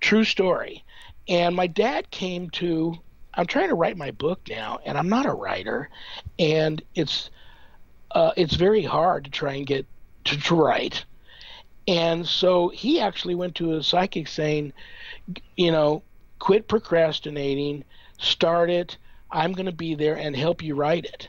[0.00, 0.84] True story.
[1.28, 2.96] And my dad came to.
[3.34, 5.90] I'm trying to write my book now, and I'm not a writer,
[6.38, 7.28] and it's
[8.12, 9.86] uh, it's very hard to try and get
[10.24, 11.04] to, to write.
[11.88, 14.72] And so he actually went to a psychic saying,
[15.56, 16.02] you know,
[16.38, 17.84] quit procrastinating,
[18.18, 18.96] start it.
[19.30, 21.28] I'm going to be there and help you write it.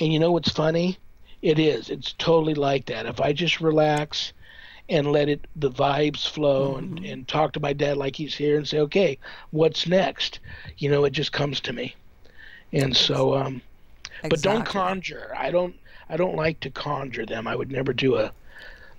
[0.00, 0.98] And you know what's funny?
[1.40, 1.88] It is.
[1.88, 3.06] It's totally like that.
[3.06, 4.32] If I just relax
[4.88, 8.56] and let it the vibes flow and, and talk to my dad like he's here
[8.56, 9.18] and say, okay,
[9.50, 10.40] what's next?
[10.78, 11.94] You know, it just comes to me.
[12.72, 13.62] And so, um,
[14.28, 15.32] but don't conjure.
[15.36, 15.74] I don't.
[16.08, 17.46] I don't like to conjure them.
[17.46, 18.32] I would never do a,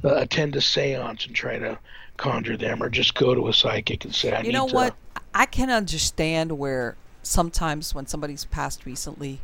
[0.03, 1.77] attend a séance and try to
[2.17, 4.73] conjure them, or just go to a psychic and say, "I You need know to."
[4.73, 4.95] what?
[5.33, 9.39] I can understand where sometimes when somebody's passed recently,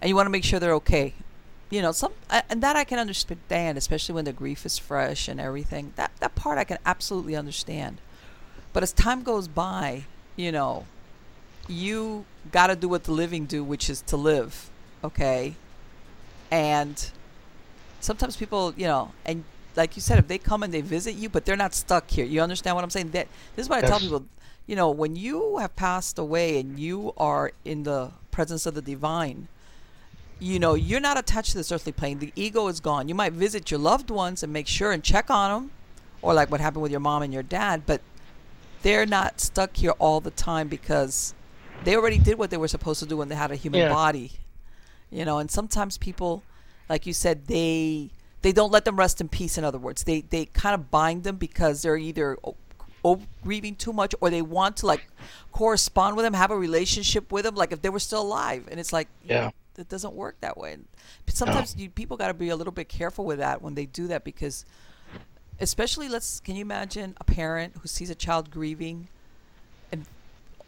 [0.00, 1.14] and you want to make sure they're okay.
[1.72, 5.26] You know, some a- and that I can understand, especially when the grief is fresh
[5.26, 5.94] and everything.
[5.96, 7.98] That that part I can absolutely understand.
[8.74, 10.04] But as time goes by,
[10.36, 10.84] you know,
[11.68, 14.68] you got to do what the living do, which is to live,
[15.02, 15.54] okay?
[16.50, 17.10] And
[18.00, 21.30] sometimes people, you know, and like you said, if they come and they visit you,
[21.30, 22.26] but they're not stuck here.
[22.26, 23.12] You understand what I'm saying?
[23.12, 24.26] That this is what I tell people.
[24.66, 28.82] You know, when you have passed away and you are in the presence of the
[28.82, 29.48] divine,
[30.42, 32.18] you know, you're not attached to this earthly plane.
[32.18, 33.08] The ego is gone.
[33.08, 35.70] You might visit your loved ones and make sure and check on them,
[36.20, 38.00] or like what happened with your mom and your dad, but
[38.82, 41.32] they're not stuck here all the time because
[41.84, 43.88] they already did what they were supposed to do when they had a human Yeah.
[43.90, 44.32] body.
[45.10, 46.42] You know, and sometimes people,
[46.88, 49.56] like you said, they they don't let them rest in peace.
[49.56, 52.36] In other words, they they kind of bind them because they're either
[53.44, 55.06] grieving too much or they want to like
[55.52, 58.66] correspond with them, have a relationship with them, like if they were still alive.
[58.70, 59.50] And it's like, Yeah.
[59.78, 60.74] It doesn't work that way.
[60.74, 61.32] And oh.
[61.32, 64.06] sometimes you, people got to be a little bit careful with that when they do
[64.08, 64.64] that because,
[65.60, 69.08] especially, let's can you imagine a parent who sees a child grieving,
[69.90, 70.06] and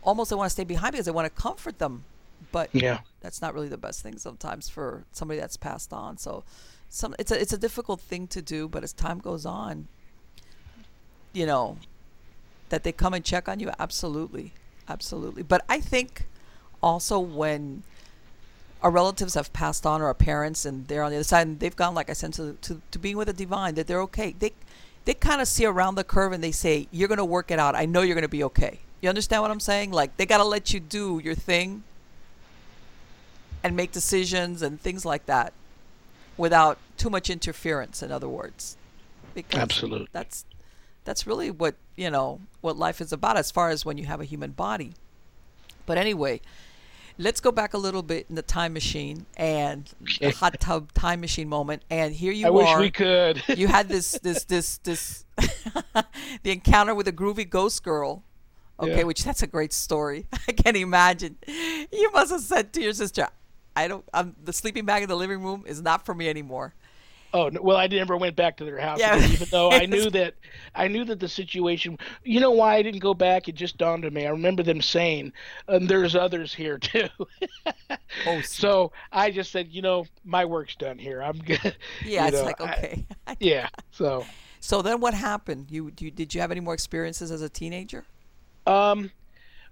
[0.02, 2.04] almost they want to stay behind because they want to comfort them,
[2.52, 3.00] but Yeah.
[3.20, 6.18] that's not really the best thing sometimes for somebody that's passed on.
[6.18, 6.44] So,
[6.88, 9.88] some it's a it's a difficult thing to do, but as time goes on,
[11.32, 11.78] you know,
[12.68, 14.52] that they come and check on you, absolutely,
[14.88, 15.42] absolutely.
[15.42, 16.26] But I think
[16.82, 17.82] also when
[18.84, 21.58] our relatives have passed on or our parents and they're on the other side and
[21.58, 24.34] they've gone like I said to to, to being with the divine that they're okay.
[24.38, 24.52] They
[25.06, 27.58] they kind of see around the curve and they say you're going to work it
[27.58, 27.74] out.
[27.74, 28.80] I know you're going to be okay.
[29.00, 29.90] You understand what I'm saying?
[29.90, 31.82] Like they got to let you do your thing
[33.62, 35.54] and make decisions and things like that
[36.36, 38.76] without too much interference in other words.
[39.34, 40.08] Because Absolutely.
[40.12, 40.44] that's
[41.04, 44.20] that's really what, you know, what life is about as far as when you have
[44.20, 44.92] a human body.
[45.86, 46.40] But anyway,
[47.18, 51.20] let's go back a little bit in the time machine and the hot tub time
[51.20, 51.82] machine moment.
[51.90, 52.80] And here you I wish are.
[52.80, 53.42] we could.
[53.56, 55.24] you had this this this this
[56.42, 58.22] the encounter with a groovy ghost girl.
[58.80, 59.02] Okay, Yeah.
[59.04, 60.26] which that's a great story.
[60.48, 61.36] I can't imagine.
[61.46, 63.28] You must have said to your sister,
[63.76, 64.04] I don't.
[64.12, 66.74] I'm the sleeping bag in the living room is not for me anymore.
[67.36, 69.18] Oh well, I never went back to their house, Yeah.
[69.18, 70.34] even though I knew that
[70.74, 71.98] I knew that the situation.
[72.22, 73.48] You know why I didn't go back?
[73.48, 74.24] It just dawned on me.
[74.24, 75.32] I remember them saying,
[75.68, 77.08] "And there's others here too."
[78.26, 81.22] Oh, so I just said, you know, my work's done here.
[81.22, 81.76] I'm good.
[82.04, 83.06] Yeah, you it's know, like I- okay.
[83.40, 83.68] yeah.
[83.90, 84.24] So,
[84.60, 85.66] so then, what happened?
[85.70, 88.04] You, you did you have any more experiences as a teenager?
[88.66, 89.10] um,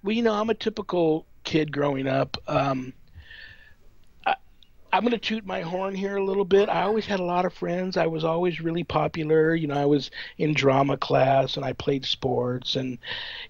[0.03, 2.37] well, you know, I'm a typical kid growing up.
[2.49, 3.02] Um, I,
[4.93, 6.69] I'm going to toot my horn here a little bit.
[6.69, 7.97] I always had a lot of friends.
[7.97, 9.55] I was always really popular.
[9.55, 12.99] You know, I was in drama class and I played sports, and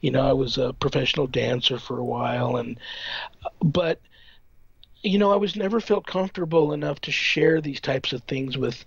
[0.01, 2.57] you know, I was a professional dancer for a while.
[2.57, 2.79] And
[3.61, 4.01] but
[5.03, 8.85] you know, I was never felt comfortable enough to share these types of things with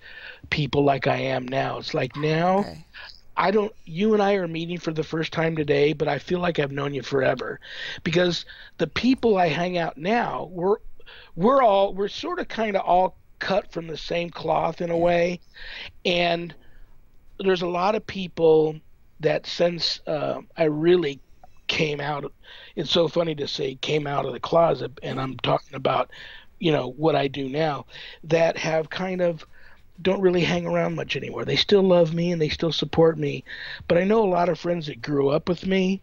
[0.49, 1.79] people like I am now.
[1.79, 2.59] It's like ah, now.
[2.59, 2.85] Okay.
[3.37, 3.73] I don't.
[3.83, 6.71] You and I are meeting for the first time today, but I feel like I've
[6.71, 7.59] known you forever,
[8.05, 8.45] because
[8.77, 10.77] the people I hang out now, we're
[11.35, 14.97] we're all we're sort of kind of all cut from the same cloth in a
[14.97, 15.39] way,
[16.05, 16.53] and
[17.39, 18.75] there's a lot of people
[19.19, 21.19] that since uh, I really
[21.67, 22.31] came out,
[22.75, 26.11] it's so funny to say came out of the closet, and I'm talking about,
[26.59, 27.85] you know, what I do now,
[28.23, 29.45] that have kind of
[30.01, 31.45] don't really hang around much anymore.
[31.45, 33.43] They still love me and they still support me.
[33.87, 36.01] But I know a lot of friends that grew up with me.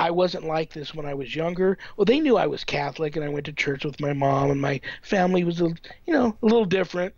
[0.00, 1.76] I wasn't like this when I was younger.
[1.96, 4.60] Well, they knew I was Catholic and I went to church with my mom and
[4.60, 5.66] my family was a,
[6.06, 7.14] you know, a little different,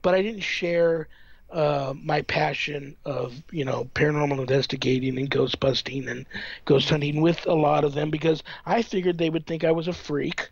[0.00, 1.08] but I didn't share
[1.52, 6.24] uh, my passion of, you know, paranormal investigating and ghost busting and
[6.64, 9.86] ghost hunting with a lot of them because I figured they would think I was
[9.86, 10.48] a freak.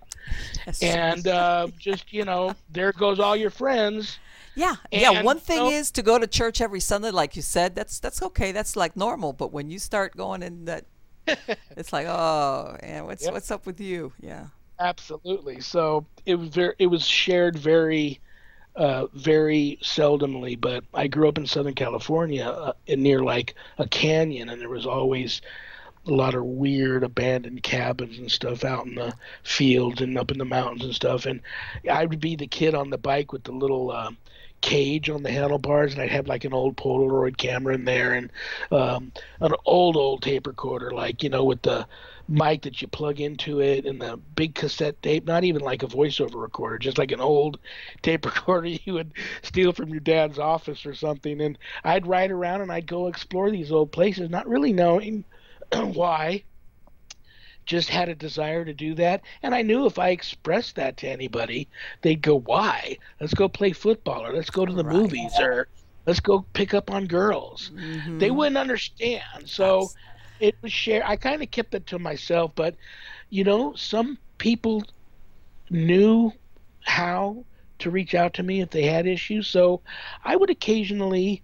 [0.67, 0.83] Yes.
[0.83, 4.19] And uh, just, you know, there goes all your friends.
[4.55, 5.23] Yeah, yeah.
[5.23, 7.75] One thing you know- is to go to church every Sunday, like you said.
[7.75, 8.53] That's that's okay.
[8.53, 9.33] That's like normal.
[9.33, 10.85] But when you start going in that,
[11.77, 13.33] it's like, oh, and what's Yep.
[13.33, 14.13] what's up with you?
[14.21, 14.47] Yeah.
[14.79, 15.61] Absolutely.
[15.61, 18.21] So it was very, it was shared very,
[18.77, 20.61] uh, very seldomly.
[20.61, 24.87] But I grew up in Southern California, uh, near like a canyon, and there was
[24.87, 25.41] always
[26.07, 30.39] a lot of weird abandoned cabins and stuff out in the fields and up in
[30.39, 31.27] the mountains and stuff.
[31.27, 31.41] And
[31.91, 34.11] I would be the kid on the bike with the little uh,
[34.63, 38.31] cage on the handlebars, and I'd have like an old Polaroid camera in there and
[38.71, 41.87] um, an old old tape recorder, like you know, with the
[42.29, 45.87] mic that you plug into it and the big cassette tape, not even like a
[45.87, 47.59] voiceover recorder, just like an old
[48.03, 51.41] tape recorder you would steal from your dad's office or something.
[51.41, 55.25] And I'd ride around and I'd go explore these old places, not really knowing
[55.73, 56.45] why.
[57.67, 59.23] Just had a desire to do that.
[59.43, 61.69] And I knew if I expressed that to anybody,
[62.03, 62.99] they'd go, Why?
[63.21, 64.85] Let's go play football or let's go to the Right.
[64.85, 65.69] movies or
[66.07, 67.73] let's go pick up on girls.
[68.19, 68.33] They Mhm.
[68.33, 69.23] wouldn't understand.
[69.47, 71.05] So Abs- it was shared.
[71.07, 72.77] I kind of kept it to myself, but
[73.31, 74.83] you know, some people
[75.71, 76.33] knew
[76.85, 77.45] how
[77.79, 79.49] to reach out to me if they had issues.
[79.49, 79.83] So
[80.25, 81.43] I would occasionally,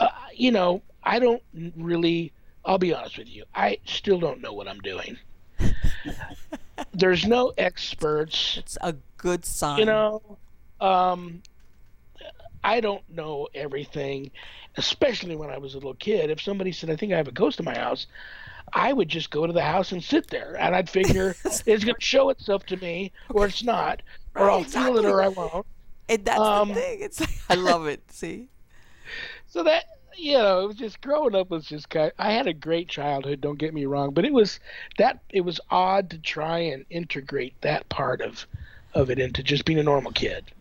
[0.00, 1.42] uh, you know, I don't
[1.76, 2.32] really.
[2.64, 3.44] I'll be honest with you.
[3.54, 5.16] I still don't know what I'm doing.
[6.94, 9.78] There's no experts It's a good sign.
[9.78, 10.22] you know
[10.80, 11.42] um
[12.64, 14.30] i don't know everything
[14.78, 17.32] especially when i was a little kid if somebody said i think i have a
[17.32, 18.06] ghost in my house
[18.72, 21.94] i would just go to the house and sit there and i'd figure it's going
[21.94, 24.00] to show itself to me or it's not
[24.34, 25.66] or Right, i'll feel it or i won't
[26.08, 26.98] And that's um, the thing.
[27.02, 28.00] It's like I love it.
[28.10, 28.48] See.
[29.48, 29.84] so that
[30.20, 33.40] you know it was just growing up was just kind i had a great childhood
[33.40, 34.60] don't get me wrong but it was
[34.98, 38.46] that it was odd to try and integrate that part of
[38.94, 40.52] of it into just being a normal kid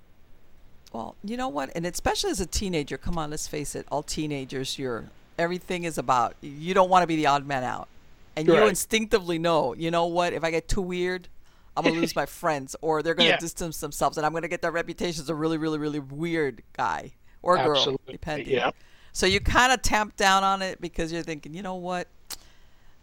[0.91, 1.71] Well, you know what?
[1.75, 5.97] And especially as a teenager, come on, let's face it, all teenagers, you're everything is
[5.97, 7.89] about you don't want to be the odd man out.
[8.35, 11.29] And you instinctively know, you know what, if I get too weird,
[11.75, 13.37] I'm gonna lose my friends or they're gonna Yeah.
[13.39, 17.13] distance themselves and I'm gonna get that reputation as a really, really, really weird guy
[17.41, 18.53] or girl, Absolutely, depending.
[18.53, 18.71] yeah.
[19.13, 22.07] So you kind of tamp down on it because you're thinking, you know what?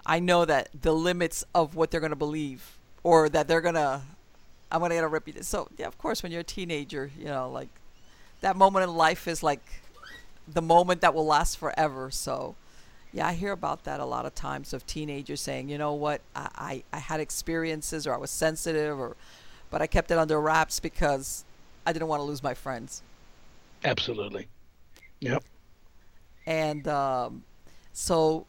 [0.05, 3.75] I know that the limits of what they're going to believe or that they're going
[3.75, 4.03] to,
[4.71, 5.43] I'm going to get a reputation.
[5.43, 7.69] So, yeah, of course, when you're a teenager, you know, like
[8.41, 9.63] that moment in life is like
[10.47, 12.11] the moment that will last forever.
[12.11, 12.55] So,
[13.13, 16.21] yeah, I hear about that a lot of times of teenagers saying, you know what,
[16.35, 16.49] I,
[16.93, 19.17] I, I had experiences or I was sensitive or,
[19.71, 21.45] but I kept it under wraps because
[21.85, 23.03] I didn't want to lose my friends.
[23.85, 24.49] absolutely
[25.21, 25.43] yep
[26.47, 27.45] and um,
[27.93, 28.47] so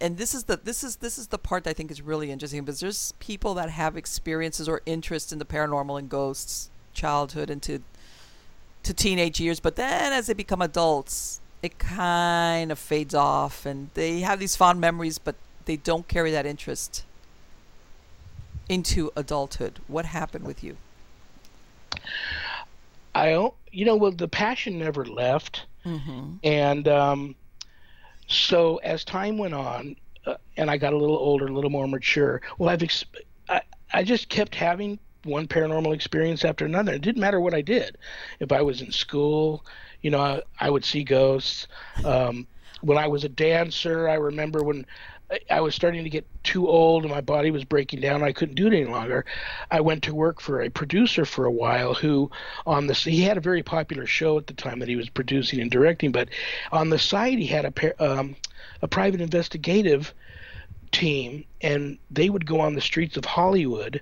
[0.00, 2.30] and this is the this is this is the part that I think is really
[2.30, 7.50] interesting because there's people that have experiences or interest in the paranormal and ghosts childhood
[7.50, 7.82] into
[8.82, 13.90] to teenage years but then as they become adults it kind of fades off and
[13.94, 17.04] they have these fond memories but they don't carry that interest
[18.68, 19.80] into adulthood?
[19.86, 20.76] What happened with you?
[23.14, 26.36] I don't, you know, well, the passion never left, Mm-hmm.
[26.42, 27.36] and um,
[28.26, 31.86] so as time went on, uh, and I got a little older, a little more
[31.88, 32.40] mature.
[32.58, 33.04] Well, I've ex-
[33.48, 33.62] I,
[33.92, 36.92] I just kept having one paranormal experience after another.
[36.94, 37.96] It didn't matter what I did.
[38.40, 39.64] If I was in school,
[40.02, 41.66] you know, I, I would see ghosts.
[42.04, 42.46] Um,
[42.80, 44.86] when I was a dancer, I remember when
[45.50, 48.22] I- was starting to get too old and my body was breaking down.
[48.22, 49.24] I couldn't do it any longer.
[49.70, 52.30] I went to work for a producer for a while who,
[52.66, 55.60] on the he had a very popular show at the time that he was producing
[55.60, 56.28] and directing, but
[56.70, 58.36] on the side he had a um,
[58.82, 60.12] a private investigative
[60.90, 64.00] team, and they would go on the streets of Hollywood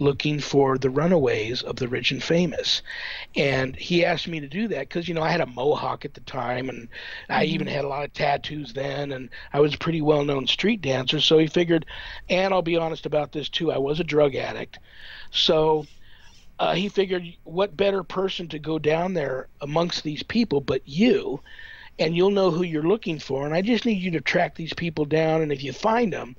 [0.00, 2.82] looking for the runaways of the rich and famous.
[3.36, 6.14] And he asked me to do that because, you know, I had a mohawk at
[6.14, 6.88] the time and
[7.28, 9.12] I even had a lot of tattoos then.
[9.12, 11.20] And I was a pretty well known street dancer.
[11.20, 11.86] So he figured,
[12.28, 14.78] and I'll be honest about this too, I was a drug addict.
[15.30, 15.86] So
[16.58, 21.40] uh, he figured, what better person to go down there amongst these people but you?
[21.98, 23.44] and you'll know who you're looking for.
[23.44, 25.42] And I just need you to track these people down.
[25.42, 26.36] And if you find them,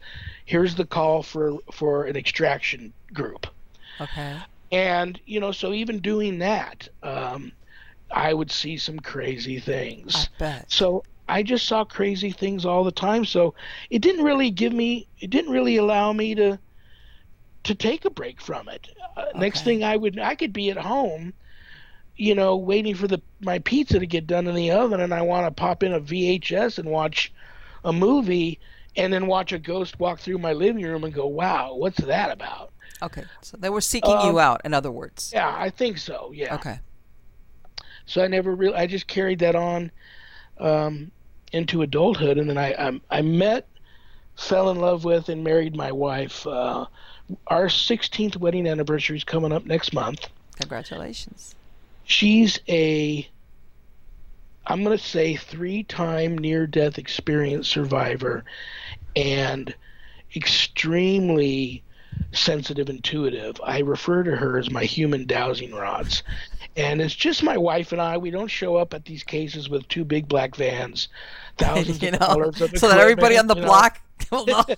[0.50, 3.46] here's the call for for an extraction group.
[4.02, 4.38] Okay.
[4.72, 7.52] And you know, so even doing that, um,
[8.10, 10.16] I would see some crazy things.
[10.16, 10.72] I bet.
[10.72, 13.26] So I just saw crazy things all the time.
[13.26, 13.54] So
[13.92, 16.58] it didn't really give me, it didn't really allow me to
[17.66, 18.88] to take a break from it.
[19.16, 21.34] Uh, Next thing I would, I could be at home,
[22.16, 25.22] you know, waiting for the my pizza to get done in the oven, and I
[25.22, 27.32] want to pop in a VHS and watch
[27.84, 28.60] a movie,
[29.00, 32.32] and then watch a ghost walk through my living room and go, "Wow, what's that
[32.32, 32.72] about?"
[33.02, 33.24] Okay.
[33.42, 35.32] So they were seeking Um, you out, in other words.
[35.34, 36.32] Yeah, I think so.
[36.34, 36.56] Yeah.
[36.56, 36.80] Okay.
[38.06, 39.92] So I never really, I just carried that on
[40.60, 41.12] um,
[41.54, 43.68] into adulthood, and then I, I I met,
[44.36, 46.46] fell in love with, and married my wife.
[46.46, 46.86] Uh,
[47.48, 50.28] our 16th wedding anniversary is coming up next month.
[50.56, 51.56] Congratulations.
[52.04, 53.30] She's a,
[54.70, 58.46] I'm going to say, three-time near-death experience survivor,
[59.16, 59.76] and
[60.36, 61.84] extremely
[62.32, 63.60] sensitive intuitive.
[63.64, 66.24] I refer to her as my human dowsing rods.
[66.76, 68.18] And it's just my wife and I.
[68.18, 71.10] We don't show up at these cases with two big black vans,
[71.58, 74.02] thousands you of know, dollars of so that everybody on the block
[74.32, 74.64] will know.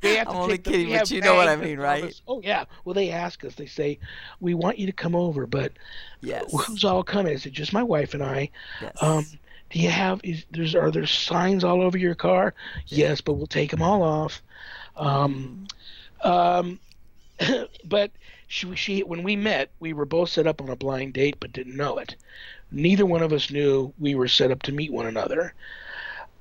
[0.00, 2.02] They have to I'm only kidding, but you know what I mean, right?
[2.02, 2.64] us- oh yeah.
[2.84, 3.54] Well, they ask us.
[3.54, 4.00] They say,
[4.40, 5.74] "We want you to come over, but
[6.20, 6.52] yes.
[6.66, 8.50] who's all coming?" I said, "Just my wife and I."
[8.82, 9.00] yes.
[9.00, 9.24] Um,
[9.70, 10.20] do you have?
[10.24, 12.54] Is there's are there signs all over your car?
[12.86, 14.42] Yes, but we'll take them all off.
[14.96, 15.66] Um,
[16.22, 16.78] um,
[17.84, 18.10] but
[18.48, 21.52] she, she when we met, we were both set up on a blind date, but
[21.52, 22.16] didn't know it.
[22.70, 25.54] Neither one of us knew we were set up to meet one another.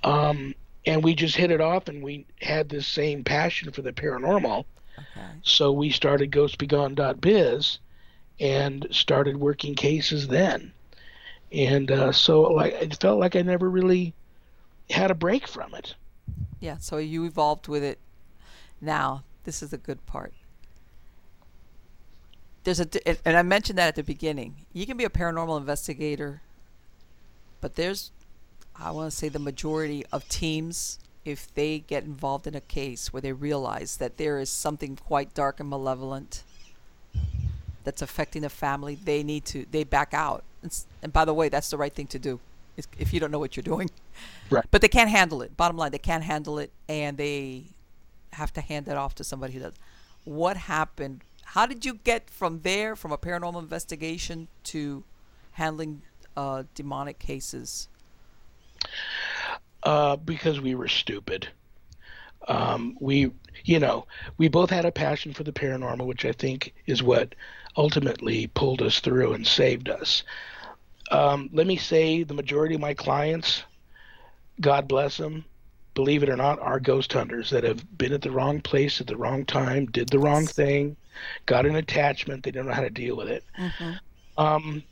[0.03, 0.53] Um,
[0.85, 4.65] and we just hit it off, and we had this same passion for the paranormal.
[4.97, 5.27] okay.
[5.41, 7.79] So we started GhostBegone.biz
[8.39, 10.71] and started working cases then.
[11.51, 14.13] And uh, so like it felt like I never really
[14.89, 15.95] had a break from it.
[16.59, 16.77] Yeah.
[16.77, 17.97] So you evolved with it.
[18.81, 20.33] Now, this is the good part.
[22.63, 24.55] There's a, and- I mentioned that at the beginning.
[24.73, 26.41] You can be a paranormal investigator,
[27.61, 28.11] but there's,
[28.75, 33.13] I want to say, the majority of teams, if they get involved in a case
[33.13, 36.43] where they realize that there is something quite dark and malevolent
[37.83, 40.43] that's affecting the family, they need to, they back out.
[40.63, 42.39] And, and by the way, that's the right thing to do
[42.97, 43.89] if you don't know what you're doing.
[44.49, 44.65] Right.
[44.69, 45.55] But they can't handle it.
[45.55, 47.65] Bottom line, they can't handle it, and they
[48.35, 49.73] have to hand it off to somebody who does.
[50.23, 51.23] What happened?
[51.43, 55.03] How did you get from there, from a paranormal investigation to
[55.51, 56.01] handling
[56.35, 57.87] uh, demonic cases?
[59.83, 61.47] Uh, because we were stupid.
[62.47, 63.31] Um, we,
[63.63, 64.05] you know,
[64.37, 67.35] we both had a passion for the paranormal, which I think is what
[67.77, 70.23] ultimately pulled us through and saved us.
[71.11, 73.63] Um, let me say the majority of my clients,
[74.59, 75.45] God bless them,
[75.95, 79.07] believe it or not, are ghost hunters that have been at the wrong place at
[79.07, 80.95] the wrong time, did the wrong thing,
[81.47, 83.43] got an attachment, they don't know how to deal with it.
[83.57, 83.91] Mm-hmm.
[84.37, 84.83] Um,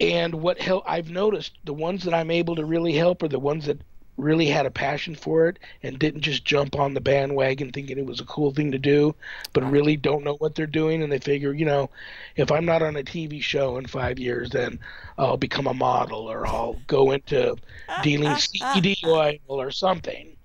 [0.00, 3.38] and what help I've noticed, the ones that I'm able to really help are the
[3.38, 3.80] ones that
[4.16, 8.06] really had a passion for it and didn't just jump on the bandwagon thinking it
[8.06, 9.14] was a cool thing to do,
[9.52, 11.02] but really don't know what they're doing.
[11.02, 11.90] And they figure, you know,
[12.36, 14.78] if I'm not on a TV show in five years, then
[15.18, 17.56] I'll become a model or I'll go into
[18.02, 20.36] dealing CBD oil or something.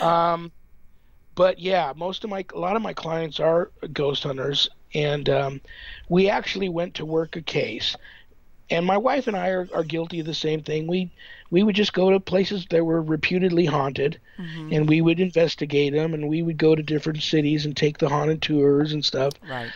[0.00, 0.52] Um,
[1.34, 5.60] but yeah, most of my a lot of my clients are ghost hunters, and um,
[6.08, 7.96] we actually went to work a case,
[8.68, 10.86] and my wife and I are, are guilty of the same thing.
[10.86, 11.10] We
[11.50, 14.72] we would just go to places that were reputedly haunted, Mm-hmm.
[14.72, 18.08] and we would investigate them, and we would go to different cities and take the
[18.08, 19.34] haunted tours and stuff.
[19.42, 19.72] Right.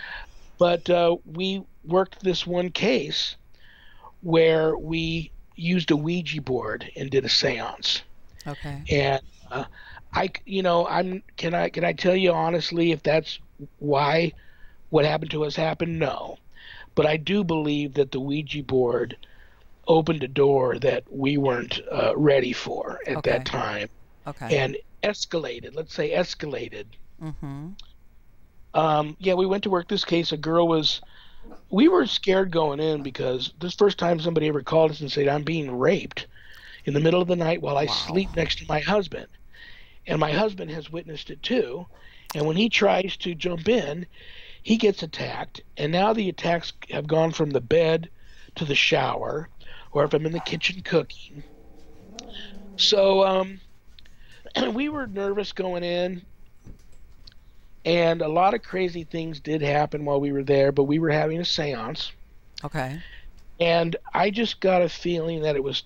[0.59, 3.37] But uh, we worked this one case
[4.21, 8.03] where we used a Ouija board and did a séance,
[8.47, 8.87] Okay.
[8.91, 9.21] and
[9.51, 9.65] uh,
[10.13, 13.39] I, you know, I'm can I can I tell you honestly if that's
[13.79, 14.33] why
[14.91, 15.99] what happened to us happened?
[15.99, 16.39] No,
[16.95, 19.17] but I do believe that the Ouija board
[19.87, 23.37] opened a door that we weren't uh, ready for at Okay.
[23.37, 23.89] that time
[24.27, 24.51] Okay.
[24.51, 25.75] and escalated.
[25.75, 26.95] Let's say escalated.
[27.21, 27.71] mm-hmm.
[28.75, 30.33] Um, yeah, we went to work this case.
[30.33, 31.01] A girl was.
[31.71, 35.29] We were scared going in because this first time somebody ever called us and said,
[35.29, 36.27] "I'm being raped,"
[36.85, 37.87] in the middle of the night while I Wow.
[37.87, 39.29] sleep next to my husband,
[40.07, 41.87] and my husband has witnessed it too.
[42.35, 44.07] And when he tries to jump in,
[44.63, 45.61] he gets attacked.
[45.77, 48.11] And now the attacks have gone from the bed
[48.57, 49.49] to the shower,
[49.95, 51.45] or if I'm in the kitchen cooking.
[52.77, 53.61] So um,
[54.75, 56.27] we were nervous going in
[57.87, 61.11] and a lot of crazy things did happen while we were there but we were
[61.11, 62.13] having a seance
[62.65, 63.05] Okay.
[63.61, 65.85] and i just got a feeling that it was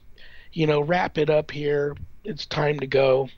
[0.52, 3.28] you know wrap it up here it's time to go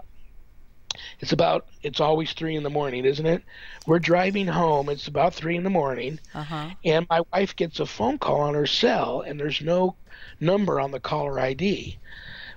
[1.20, 3.42] it's about it's always three in the morning isn't it
[3.86, 6.74] we're driving home it's about three in the morning Uh huh.
[6.84, 9.96] and my wife gets a phone call on her cell and there's no
[10.40, 11.96] number on the caller id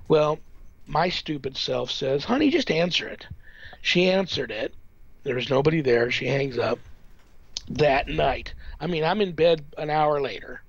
[0.08, 0.40] well
[0.88, 3.26] my stupid self says honey just answer it.
[3.82, 4.74] She answered it.
[5.24, 6.12] There was nobody there.
[6.12, 6.80] She hangs up
[7.70, 8.54] that night.
[8.80, 10.62] I mean i'm in bed an hour later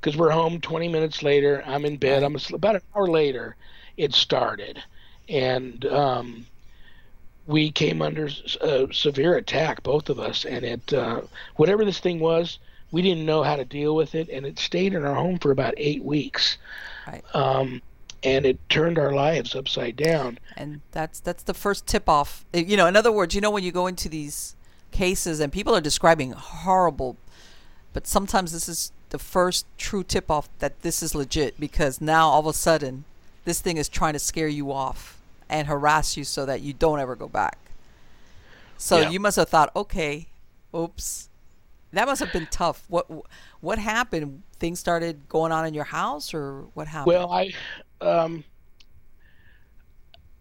[0.00, 1.62] because we're home 20 minutes later.
[1.66, 2.22] I'm in bed.
[2.22, 2.56] I'm asleep.
[2.56, 3.56] about an hour later
[3.96, 4.82] it started.
[5.28, 6.46] And um,
[7.46, 8.28] we came under
[8.60, 11.22] a severe attack both of us and it uh,
[11.56, 12.58] whatever this thing was
[12.92, 15.50] we didn't know how to deal with it and it stayed in our home for
[15.50, 16.58] about eight weeks
[17.06, 17.22] Right.
[17.34, 17.82] um,
[18.22, 22.58] and it turned our lives upside down and that's that's the first tip off Uh,
[22.58, 24.54] you know in other words you know when you go into these
[24.90, 27.16] cases and people are describing horrible
[27.92, 32.28] but sometimes this is the first true tip off that this is legit because now
[32.28, 33.04] all of a sudden
[33.44, 35.18] this thing is trying to scare you off
[35.48, 37.58] and harass you so that you don't ever go back
[38.76, 39.10] so Yeah.
[39.10, 40.26] you must have thought okay
[40.74, 41.28] oops
[41.92, 43.06] that must have been tough what
[43.60, 47.52] what happened things started going on in your house or what happened Well, I,
[48.00, 48.44] um,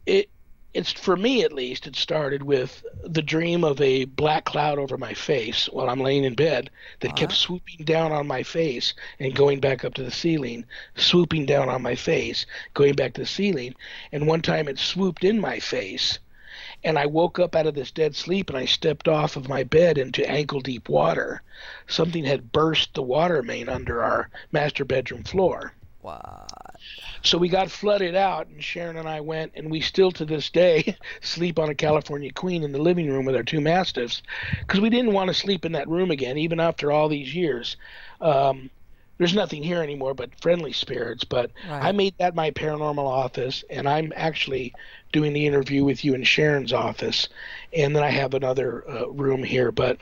[0.06, 0.30] it,
[0.74, 1.88] it's for me at least.
[1.88, 6.24] It started with the dream of a black cloud over my face while I'm laying
[6.26, 6.70] in bed
[7.00, 7.38] that kept Uh-huh.
[7.38, 11.82] swooping down on my face and going back up to the ceiling, swooping down on
[11.82, 13.74] my face, going back to the ceiling.
[14.12, 16.20] And one time it swooped in my face,
[16.84, 19.64] and I woke up out of this dead sleep and I stepped off of my
[19.64, 21.44] bed into ankle deep water.
[21.88, 25.74] Something had burst the water main under our master bedroom floor.
[26.02, 26.72] what
[27.24, 30.50] So we got flooded out, and Sharon and I went, and we still to this
[30.50, 34.22] day sleep on a California Queen in the living room with our two mastiffs,
[34.62, 37.78] because we didn't want to sleep in that room again, even after all these years.
[38.22, 38.70] Um,
[39.18, 41.82] there's nothing here anymore but friendly spirits, but Right.
[41.82, 44.76] I made that my paranormal office, and I'm actually
[45.12, 47.30] doing the interview with you in Sharon's office,
[47.74, 49.98] and then I have another uh, room here, but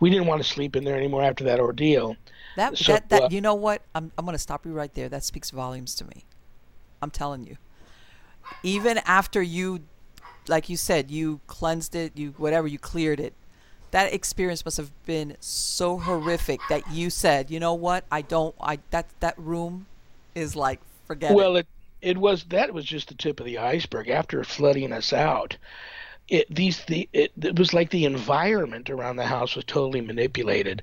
[0.00, 2.16] we didn't want to sleep in there anymore after that ordeal.
[2.56, 3.82] That So, that that uh, you know what?
[3.94, 5.08] I'm I'm gonna stop you right there.
[5.08, 6.24] That speaks volumes to me.
[7.00, 7.56] I'm telling you.
[8.62, 9.80] Even after you,
[10.48, 13.34] like you said, you cleansed it, you whatever, you cleared it.
[13.92, 18.04] That experience must have been so horrific that you said, you know what?
[18.10, 18.54] I don't.
[18.60, 19.86] I that that room
[20.34, 21.60] is like forget well, it.
[21.60, 21.66] it
[22.02, 24.08] it was that was just the tip of the iceberg.
[24.08, 25.56] After flooding us out,
[26.28, 30.82] it these the it, it was like the environment around the house was totally manipulated.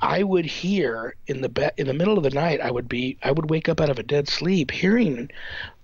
[0.00, 2.60] I would hear in the be- in the middle of the night.
[2.60, 5.30] I would be I would wake up out of a dead sleep hearing,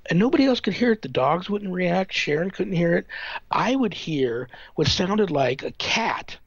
[0.09, 1.03] and nobody else could hear it.
[1.03, 2.15] The dogs wouldn't react.
[2.15, 3.07] Sharon couldn't hear it.
[3.51, 6.39] I would hear what sounded like a cat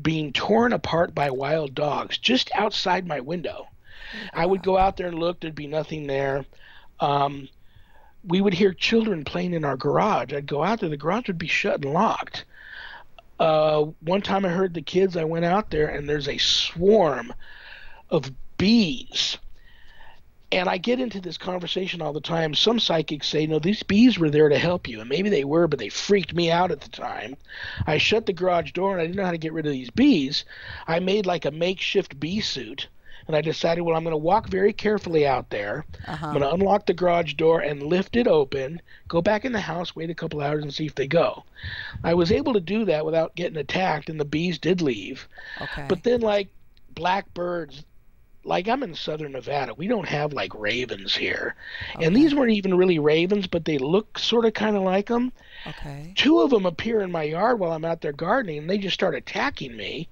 [0.00, 3.68] being torn apart by wild dogs just outside my window.
[4.32, 5.40] I would go out there and look.
[5.40, 6.44] There'd be nothing there.
[7.00, 7.48] Um,
[8.26, 10.32] we would hear children playing in our garage.
[10.32, 10.88] I'd go out there.
[10.88, 12.44] The garage would be shut and locked.
[13.38, 15.16] Uh, one time I heard the kids.
[15.16, 17.32] I went out there and there's a swarm
[18.10, 19.38] of bees.
[20.52, 22.54] And I get into this conversation all the time.
[22.54, 25.00] Some psychics say, no, these bees were there to help you.
[25.00, 27.36] And maybe they were, but they freaked me out at the time.
[27.86, 29.90] I shut the garage door and I didn't know how to get rid of these
[29.90, 30.44] bees.
[30.86, 32.88] I made like a makeshift bee suit.
[33.26, 35.84] And I decided, well, I'm going to walk very carefully out there.
[36.06, 36.26] Uh-huh.
[36.26, 39.60] I'm going to unlock the garage door and lift it open, go back in the
[39.60, 41.44] house, wait a couple hours, and see if they go.
[42.04, 45.28] I was able to do that without getting attacked, and the bees did leave.
[45.60, 45.86] Okay.
[45.88, 46.48] But then, like
[46.94, 47.84] blackbirds,
[48.46, 49.74] like I'm in southern Nevada.
[49.74, 51.56] We don't have like ravens here.
[51.96, 52.04] Okay.
[52.04, 55.32] And these weren't even really ravens, but they look sort of kind of like them.
[55.66, 56.12] Okay.
[56.14, 58.94] Two of them appear in my yard while I'm out there gardening, and they just
[58.94, 60.08] start attacking me.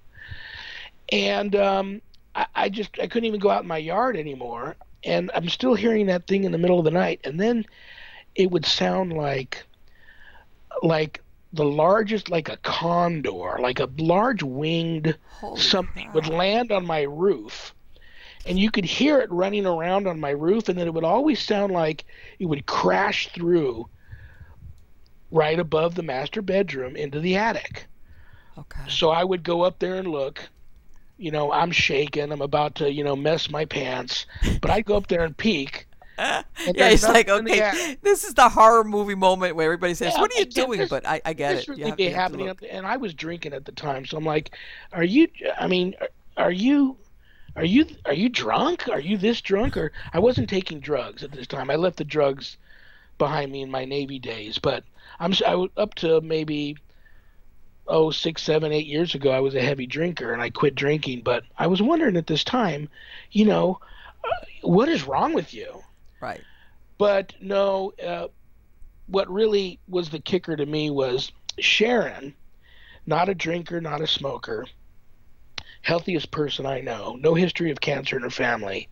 [1.13, 2.03] And um,
[2.35, 4.77] I, I just I couldn't even go out in my yard anymore.
[5.05, 7.65] And I'm still hearing that thing in the middle of the night, and then
[8.35, 9.65] it would sound like
[10.83, 11.23] like
[11.53, 16.15] the largest like a condor like a large winged Holy something crap.
[16.15, 17.75] would land on my roof
[18.47, 21.41] and you could hear it running around on my roof and then it would always
[21.41, 22.05] sound like
[22.39, 23.89] it would crash through
[25.31, 27.87] right above the master bedroom into the attic
[28.59, 28.85] Okay.
[28.89, 30.49] so i would go up there and look
[31.19, 34.27] you know i'm shaking i'm about to you know mess my pants
[34.61, 35.87] but i'd go up there and peek
[36.19, 36.45] and
[36.77, 39.95] yeah, it's like nothing in the okay, this is the horror movie moment where everybody
[39.95, 41.69] says, Yeah, "What are you doing?" this- But I, I get this it.
[41.71, 44.17] Really be you have to happening, up- and I was drinking at the time, so
[44.17, 44.57] I'm like,
[44.93, 45.27] "Are you?
[45.59, 46.97] I mean, are, are you?
[47.57, 47.87] Are you?
[48.05, 48.89] Are you drunk?
[48.89, 51.69] Are you this drunk?" Or I wasn't taking drugs at this time.
[51.69, 52.59] I left the drugs
[53.19, 54.85] behind me in my Navy days, but
[55.19, 56.77] I'm I was up to maybe
[57.87, 59.31] oh six, seven, eight years ago.
[59.31, 61.23] I was a heavy drinker, and I quit drinking.
[61.23, 62.89] But I was wondering at this time,
[63.31, 63.81] you know,
[64.25, 65.83] uh, what is wrong with you?
[66.21, 66.41] Right.
[66.99, 68.29] But no, uh,
[69.07, 72.35] what really was the kicker to me was Sharon,
[73.07, 74.67] not a drinker, not a smoker,
[75.83, 78.89] healthiest person I know, no history of cancer in her family.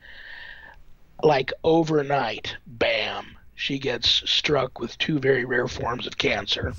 [1.22, 6.74] Like overnight, bam, she gets struck with two very rare forms of cancer.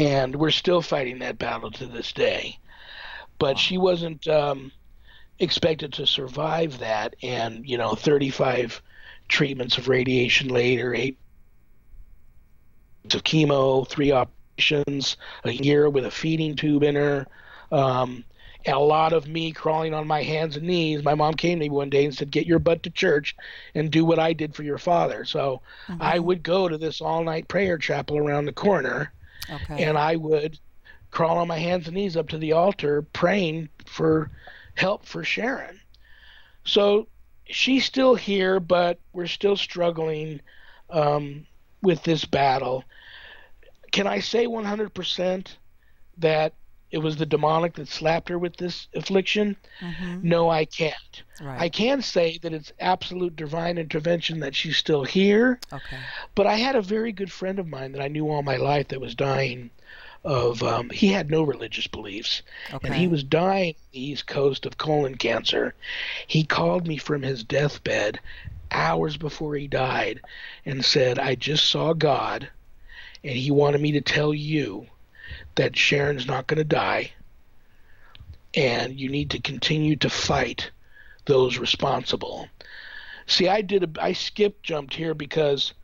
[0.00, 2.58] And we're still fighting that battle to this day.
[3.38, 4.72] But she wasn't um,
[5.38, 7.16] expected to survive that.
[7.22, 8.82] And, you know, 35
[9.28, 11.18] treatments of radiation later, eight
[13.12, 17.26] of chemo, three operations, a year with a feeding tube in her,
[17.72, 18.24] um,
[18.66, 21.02] and a lot of me crawling on my hands and knees.
[21.02, 23.34] My mom came to me one day and said, "Get your butt to church
[23.74, 25.62] and do what I did for your father." So
[25.98, 26.24] I Mhm.
[26.24, 29.14] would go to this all-night prayer chapel around the corner,
[29.48, 29.84] Okay.
[29.84, 30.58] and I would
[31.10, 34.30] crawl on my hands and knees up to the altar praying for
[34.74, 35.80] help for Sharon.
[36.64, 37.08] So
[37.46, 40.40] she's still here, but we're still struggling
[40.88, 41.46] um,
[41.82, 42.84] with this battle.
[43.92, 45.56] Can I say 100%
[46.18, 46.54] that
[46.90, 49.56] it was the demonic that slapped her with this affliction?
[49.80, 50.22] Mhm.
[50.22, 51.22] No, I can't.
[51.40, 51.60] Right.
[51.60, 55.60] I can say that it's absolute divine intervention that she's still here.
[55.72, 55.98] okay.
[56.34, 58.88] But I had a very good friend of mine that I knew all my life
[58.88, 59.70] that was dying
[60.24, 62.42] of, um, he had no religious beliefs.
[62.72, 62.88] Okay.
[62.88, 65.74] And he was dying on the East Coast of colon cancer.
[66.26, 68.20] He called me from his deathbed
[68.70, 70.20] hours before he died
[70.66, 72.48] and said, I just saw God,
[73.24, 74.86] and he wanted me to tell you
[75.60, 77.12] that Sharon's not going to die,
[78.54, 80.70] and you need to continue to fight
[81.26, 82.48] those responsible.
[83.26, 85.74] See, I did a, I skip jumped here because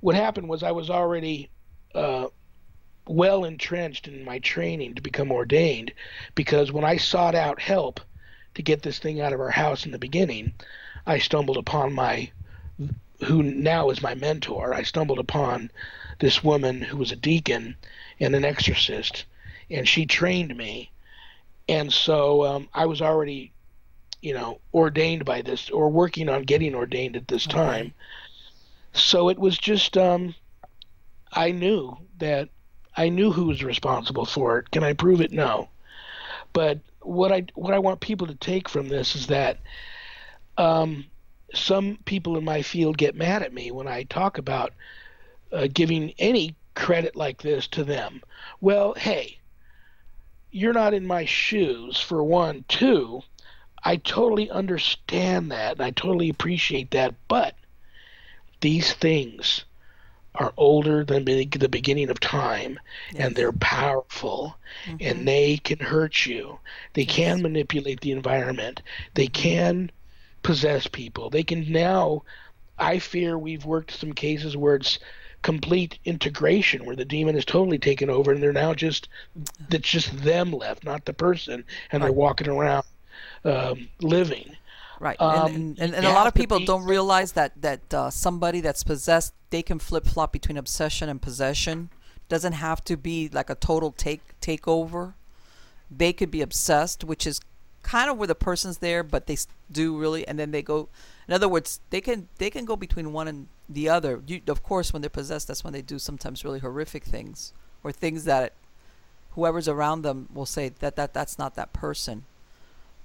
[0.00, 1.50] what happened was I was already
[1.94, 2.28] uh,
[3.06, 5.92] well entrenched in my training to become ordained
[6.34, 8.00] because when I sought out help
[8.54, 10.54] to get this thing out of our house in the beginning,
[11.06, 12.30] I stumbled upon my
[13.26, 14.72] who now is my mentor.
[14.72, 15.70] I stumbled upon
[16.20, 17.76] this woman who was a deacon
[18.20, 19.24] and an exorcist,
[19.70, 20.90] and she trained me.
[21.68, 23.52] And so um, I was already,
[24.22, 27.46] you know, ordained by this or working on getting ordained at this Okay.
[27.46, 27.94] time.
[28.92, 30.34] So it was just, um,
[31.32, 32.50] I knew that
[32.96, 34.70] I knew who was responsible for it.
[34.70, 35.32] Can I prove it?
[35.32, 35.68] No.
[36.52, 39.60] But what I what I want people to take from this is that
[40.56, 41.04] um,
[41.54, 44.72] some people in my field get mad at me when I talk about
[45.52, 48.22] uh, giving any credit like this to them.
[48.60, 49.38] Well, hey,
[50.52, 52.64] you're not in my shoes for one.
[52.68, 53.22] Two,
[53.82, 57.56] I totally understand that and I totally appreciate that, but
[58.60, 59.64] these things
[60.34, 62.78] are older than the beginning of time
[63.16, 64.96] and they're powerful Mhm.
[65.00, 66.60] and they can hurt you.
[66.92, 68.82] They can manipulate the environment.
[69.14, 69.90] They can
[70.42, 71.30] possess people.
[71.30, 72.22] They can now
[72.78, 74.98] I fear we've worked some cases where it's
[75.46, 79.08] complete integration where the demon is totally taken over and they're now just
[79.68, 82.84] that's just them left, not the person, and they're walking around
[83.44, 84.56] um, living.
[84.98, 88.10] Right, Um, and, and, and, a lot of people be- don't realize that that uh,
[88.10, 91.90] somebody that's possessed, they can flip flop between obsession and possession.
[92.28, 95.14] Doesn't have to be like a total take takeover.
[95.88, 97.40] They could be obsessed, which is
[97.84, 99.36] kind of where the person's there, but they
[99.70, 100.88] do really, and then they go.
[101.28, 104.22] In other words, they can they can go between one and the other.
[104.26, 107.52] You, of course, when they're possessed, that's when they do sometimes really horrific things
[107.82, 108.52] or things that
[109.32, 112.24] whoever's around them will say that that that's not that person.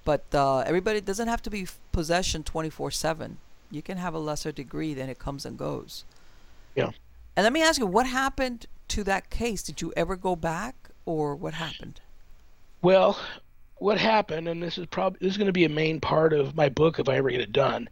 [0.04, 3.38] But uh, everybody doesn't have to be possession 24 7.
[3.70, 6.04] You can have a lesser degree, then it comes and goes.
[6.74, 6.90] Yeah.
[7.36, 9.62] And let me ask you, what happened to that case?
[9.62, 10.74] Did you ever go back,
[11.06, 12.00] or what happened?
[12.82, 13.18] Well,
[13.76, 16.54] what happened, and this is probably this is going to be a main part of
[16.54, 17.88] my book if I ever get it done.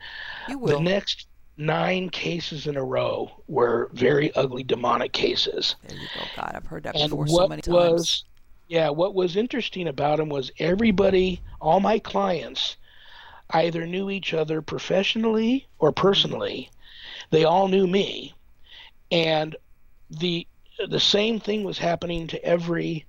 [0.49, 0.79] You will.
[0.79, 5.76] The next nine cases in a row were very ugly demonic cases.
[5.86, 6.24] There you go.
[6.36, 7.74] God, I've heard that and before so many times.
[7.74, 8.24] was
[8.68, 12.76] yeah what was interesting about them was everybody all my clients
[13.51, 16.70] either knew each other professionally or personally
[17.30, 18.32] they all knew me
[19.11, 19.57] and
[20.09, 20.46] the
[20.88, 23.05] the same thing was happening to every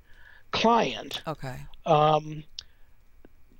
[0.50, 1.58] client okay.
[1.86, 2.44] um,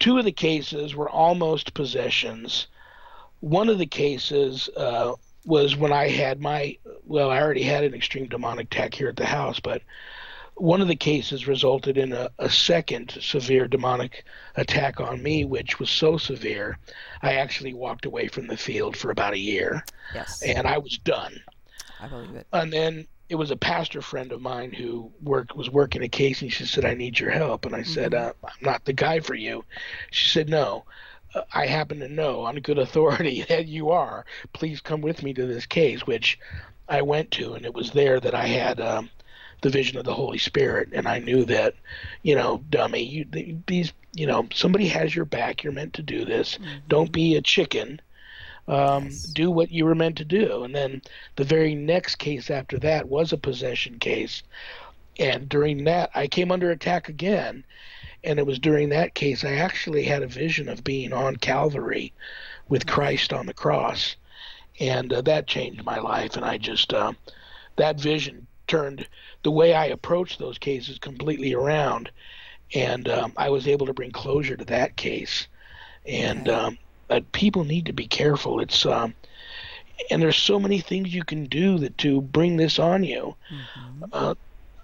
[0.02, 2.68] two of the cases were almost possessions.
[3.42, 5.14] One of the cases uh,
[5.46, 9.16] was when I had my, well, I already had an extreme demonic attack here at
[9.16, 9.82] the house, but
[10.56, 14.26] one of the cases resulted in a, a second severe demonic
[14.56, 16.78] attack on me, which was so severe,
[17.22, 19.84] I actually walked away from the field for about a year.
[20.14, 20.44] Yes.
[20.44, 21.42] and I was done.
[22.00, 22.48] I believe it.
[22.54, 26.42] and then it was a pastor friend of mine who worked was working a case
[26.42, 27.66] and she said i need your help.
[27.66, 29.64] And i said uh, i'm not the guy for you.
[30.12, 30.84] She said no
[31.54, 35.46] i happen to know on good authority that you are please come with me to
[35.46, 36.40] this case which
[36.90, 39.10] i went to and it was there that i had um,
[39.62, 41.76] the vision of the holy spirit and i knew that
[42.24, 43.26] you know dummy you
[43.68, 47.42] these you know somebody has your back you're meant to do this don't be a
[47.42, 48.00] chicken
[48.68, 49.24] um, Yes.
[49.24, 50.64] do what you were meant to do.
[50.64, 51.02] And then
[51.36, 54.44] the very next case after that was a possession case.
[55.20, 57.66] And during that, I came under attack again.
[58.24, 62.14] And it was during that case I actually had a vision of being on Calvary
[62.70, 64.16] with Christ on the cross.
[64.80, 66.36] And uh, that changed my life.
[66.36, 67.14] And I just, uh,
[67.78, 69.08] that vision turned
[69.44, 72.12] the way I approached those cases completely around.
[72.74, 75.48] And um, I was able to bring closure to that case.
[76.06, 78.62] And, um, but people need to be careful.
[78.62, 79.14] It's um,
[80.10, 83.36] and there's so many things you can do that to bring this on you.
[83.52, 84.10] Mhm.
[84.12, 84.36] Uh,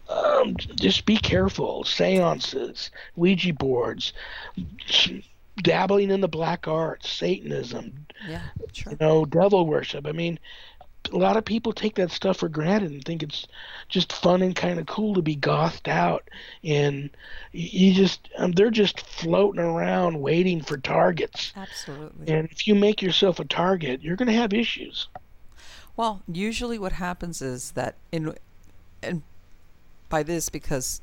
[0.09, 1.83] um, just be careful.
[1.83, 4.13] Seances, Ouija boards,
[5.57, 8.41] dabbling in the black arts, Satanism, Yeah,
[8.73, 8.93] sure.
[8.93, 10.05] you know, devil worship.
[10.07, 10.39] I mean,
[11.13, 13.47] a lot of people take that stuff for granted and think it's
[13.87, 16.29] just fun and kind of cool to be gothed out.
[16.63, 17.09] And
[17.53, 21.53] you just, um, they're just floating around waiting for targets.
[21.55, 22.33] Absolutely.
[22.33, 25.07] And if you make yourself a target, you're going to have issues.
[25.95, 28.35] Well, usually what happens is that in
[29.01, 29.21] and
[30.09, 31.01] by this because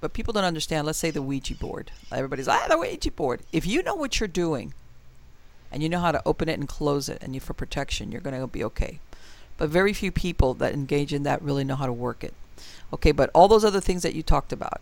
[0.00, 1.90] but people don't understand, let's say the Ouija board.
[2.12, 3.40] Everybody's ah the Ouija board.
[3.52, 4.74] If you know what you're doing
[5.72, 8.20] and you know how to open it and close it and you for protection, you're
[8.20, 9.00] gonna be okay.
[9.56, 12.34] But very few people that engage in that really know how to work it.
[12.92, 14.80] Okay, but all those other things that you talked about,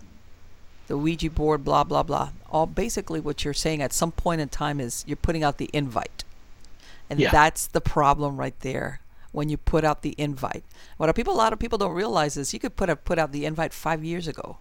[0.87, 4.49] the Ouija board, blah blah blah, all basically what you're saying at some point in
[4.49, 6.25] time is you're putting out the invite.
[7.09, 7.31] And Yeah.
[7.31, 9.01] that's the problem right there
[9.37, 10.64] when you put out the invite.
[10.97, 13.18] What a people a lot of people don't realize is you could put a, put
[13.18, 14.57] out the invite five years ago.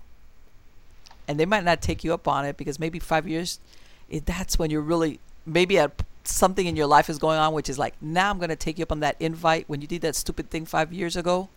[1.30, 3.62] And they might not take you up on it because maybe five years
[4.10, 7.70] it, that's when you're really maybe at something in your life is going on which
[7.70, 10.14] is like now I'm gonna take you up on that invite when you did that
[10.14, 11.48] stupid thing five years ago.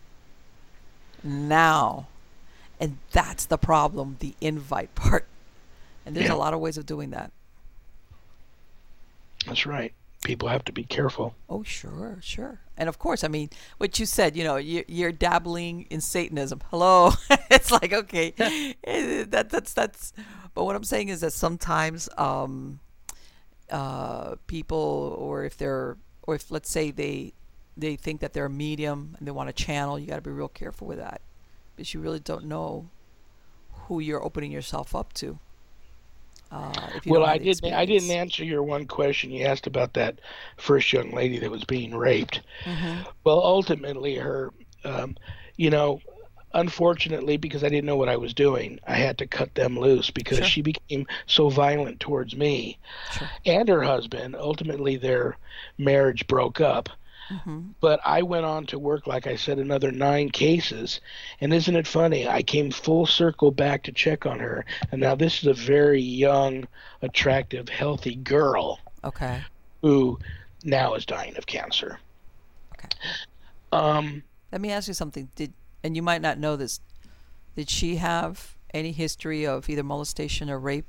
[1.21, 2.07] Now.
[2.79, 5.27] And that's the problem, the invite part.
[6.05, 6.35] And there's Yeah.
[6.35, 7.33] a lot of ways of doing that.
[9.45, 9.93] That's right.
[10.23, 11.35] People have to be careful.
[11.49, 12.59] Oh, sure, sure.
[12.79, 16.61] And of course, I mean, what you said, you know, you're, you're dabbling in Satanism.
[16.71, 17.11] Hello.
[17.51, 20.13] it's like, okay, eh, that, that's, that's,
[20.53, 22.79] but what I'm saying is that sometimes um,
[23.69, 27.33] uh, people, or if they're, or if let's say they,
[27.75, 30.31] they think that they're a medium and they want to channel, you got to be
[30.31, 31.21] real careful with that
[31.75, 32.89] because you really don't know
[33.87, 35.37] who you're opening yourself up to.
[36.51, 36.71] Uh,
[37.05, 37.73] well, I didn't.
[37.73, 40.19] I didn't answer your one question you asked about that
[40.57, 42.41] first young lady that was being raped.
[42.65, 43.05] Mhm.
[43.23, 44.51] Well, ultimately, her,
[44.83, 45.15] um,
[45.57, 46.01] you know,
[46.53, 50.09] unfortunately, because I didn't know what I was doing, I had to cut them loose
[50.09, 50.47] because Sure.
[50.47, 52.79] she became so violent towards me
[53.11, 53.29] Sure.
[53.45, 54.35] and her husband.
[54.35, 55.37] Ultimately, their
[55.77, 56.89] marriage broke up.
[57.29, 57.73] Mhm.
[57.79, 60.99] But I went on to work, like I said, another nine cases.
[61.41, 62.27] And isn't it funny?
[62.27, 64.65] I came full circle back to check on her.
[64.91, 66.67] And now this is a very young,
[67.01, 69.41] attractive, healthy girl Okay.
[69.81, 70.19] who
[70.63, 71.99] now is dying of cancer.
[72.73, 72.89] Okay.
[73.71, 75.29] Um, Let me ask you something.
[75.35, 75.53] Did
[75.83, 76.81] and you might not know this.
[77.55, 80.85] Did she have any history of either molestation or rape?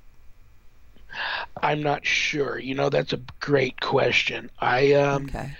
[1.62, 2.58] I'm not sure.
[2.58, 4.50] You know, that's a great question.
[4.60, 5.56] I um, Okay.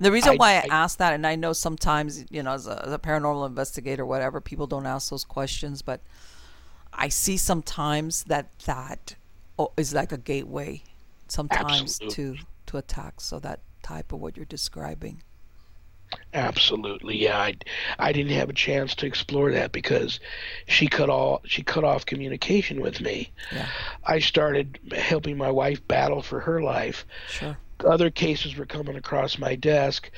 [0.00, 2.66] The reason I- why I, I- ask that, and I know sometimes, you know, as
[2.66, 6.00] a, as a paranormal investigator, whatever, people don't ask those questions, but
[6.92, 9.16] I see sometimes that that
[9.58, 10.82] oh, like a gateway
[11.28, 12.38] sometimes Absolutely.
[12.38, 13.24] to to attacks.
[13.24, 15.22] So that type of what you're describing.
[16.32, 17.38] Absolutely, yeah.
[17.38, 17.54] I,
[17.98, 20.20] I didn't have a chance to explore that because
[20.66, 23.32] she cut all she cut off communication with me.
[23.52, 23.68] Yeah,
[24.04, 27.04] I started helping my wife battle for her life.
[27.28, 27.56] sure.
[27.84, 30.10] Other cases were coming across my desk.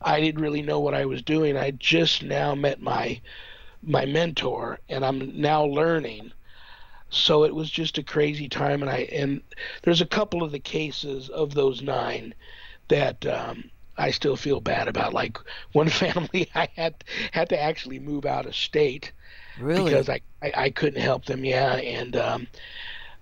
[0.00, 1.56] I didn't really know what I was doing.
[1.56, 3.20] I just now met my
[3.82, 6.32] my mentor, and I'm now learning.
[7.10, 9.42] So it was just a crazy time, and I and
[9.82, 12.34] there's a couple of the cases of those nine
[12.88, 15.12] that um, I still feel bad about.
[15.14, 15.38] Like
[15.72, 19.12] one family, I had had to actually move out of state
[19.56, 19.94] Really?
[19.94, 21.44] because I, I, I couldn't help them.
[21.44, 22.48] Yeah, and um,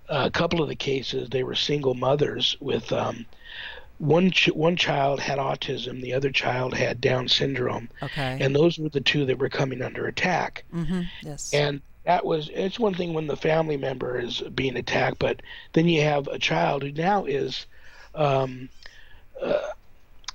[0.07, 3.25] a couple of the cases they were single mothers with um,
[3.99, 8.37] one ch- one child had autism, the other child had Down syndrome, okay.
[8.41, 10.63] and those were the two that were coming under attack.
[10.73, 11.01] mm-hmm.
[11.21, 11.53] Yes.
[11.53, 15.41] And that was it's one thing when the family member is being attacked, but
[15.73, 17.65] then you have a child who now is
[18.15, 18.69] um,
[19.41, 19.69] uh,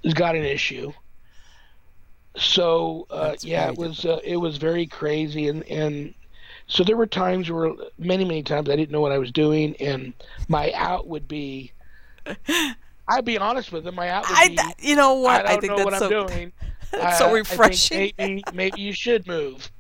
[0.05, 0.93] has got an issue.
[2.37, 6.15] So uh, yeah, it was uh, it was very crazy, and and
[6.67, 9.75] so there were times where many many times I didn't know what I was doing,
[9.81, 10.13] and
[10.49, 11.73] my out would be.
[13.09, 13.97] I'd be honest with them.
[13.97, 15.47] My out I, you know what?
[15.47, 16.53] I don't think know that's what so I'm doing.
[16.91, 18.13] that's so I- I refreshing.
[18.19, 19.71] maybe, maybe you should move.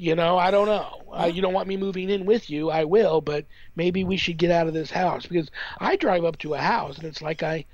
[0.00, 1.02] You know, I don't know.
[1.12, 2.70] Uh, you don't want me moving in with you.
[2.70, 5.50] I will, but maybe we should get out of this house because
[5.80, 7.64] I drive up to a house and it's like I,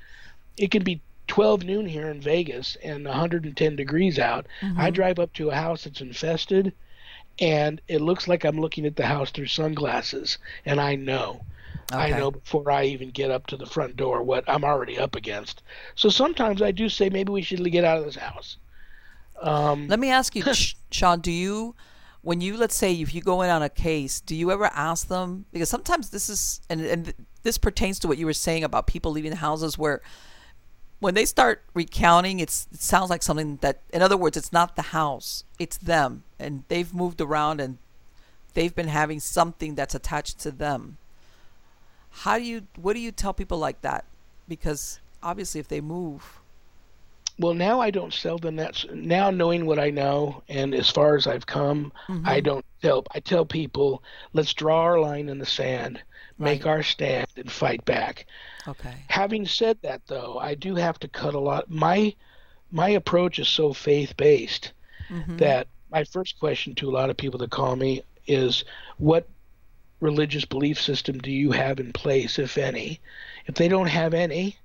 [0.56, 4.46] it can be 12 noon here in Vegas and 110 degrees out.
[4.62, 4.80] Mm-hmm.
[4.80, 6.72] I drive up to a house that's infested
[7.40, 11.42] and it looks like I'm looking at the house through sunglasses and I know.
[11.94, 15.14] I know before I even get up to the front door what I'm already up
[15.14, 15.62] against.
[15.94, 18.56] So sometimes I do say maybe we should get out of this house.
[19.40, 20.44] Um, Let me ask you,
[20.90, 21.74] Sean, do you,
[22.22, 25.08] when you, let's say, if you go in on a case, do you ever ask
[25.08, 25.46] them?
[25.52, 29.12] Because sometimes this is, and, and this pertains to what you were saying about people
[29.12, 30.00] leaving houses where
[31.00, 34.76] when they start recounting, it's, it sounds like something that, in other words, it's not
[34.76, 36.24] the house, it's them.
[36.38, 37.76] And they've moved around and
[38.54, 40.96] they've been having something that's attached to them.
[42.18, 44.04] How do you, what do you tell people like that?
[44.48, 46.40] Because obviously, if they move,
[47.38, 48.76] Well, now I don't sell them that.
[48.76, 51.92] s- Now knowing what I know and as far as I've come,
[52.24, 53.04] I don't tell.
[53.12, 54.02] I tell people,
[54.32, 56.00] let's draw our line in the sand,
[56.38, 56.70] make Right.
[56.70, 58.26] our stand, and fight back.
[58.68, 58.94] okay.
[59.08, 61.68] Having said that, though, I do have to cut a lot.
[61.70, 62.14] My
[62.70, 64.72] my approach is so faith based
[65.10, 65.38] Mhm.
[65.38, 68.64] that my first question to a lot of people that call me is,
[68.98, 69.28] what
[70.04, 73.00] religious belief system do you have in place, if any?
[73.46, 74.58] If they don't have any,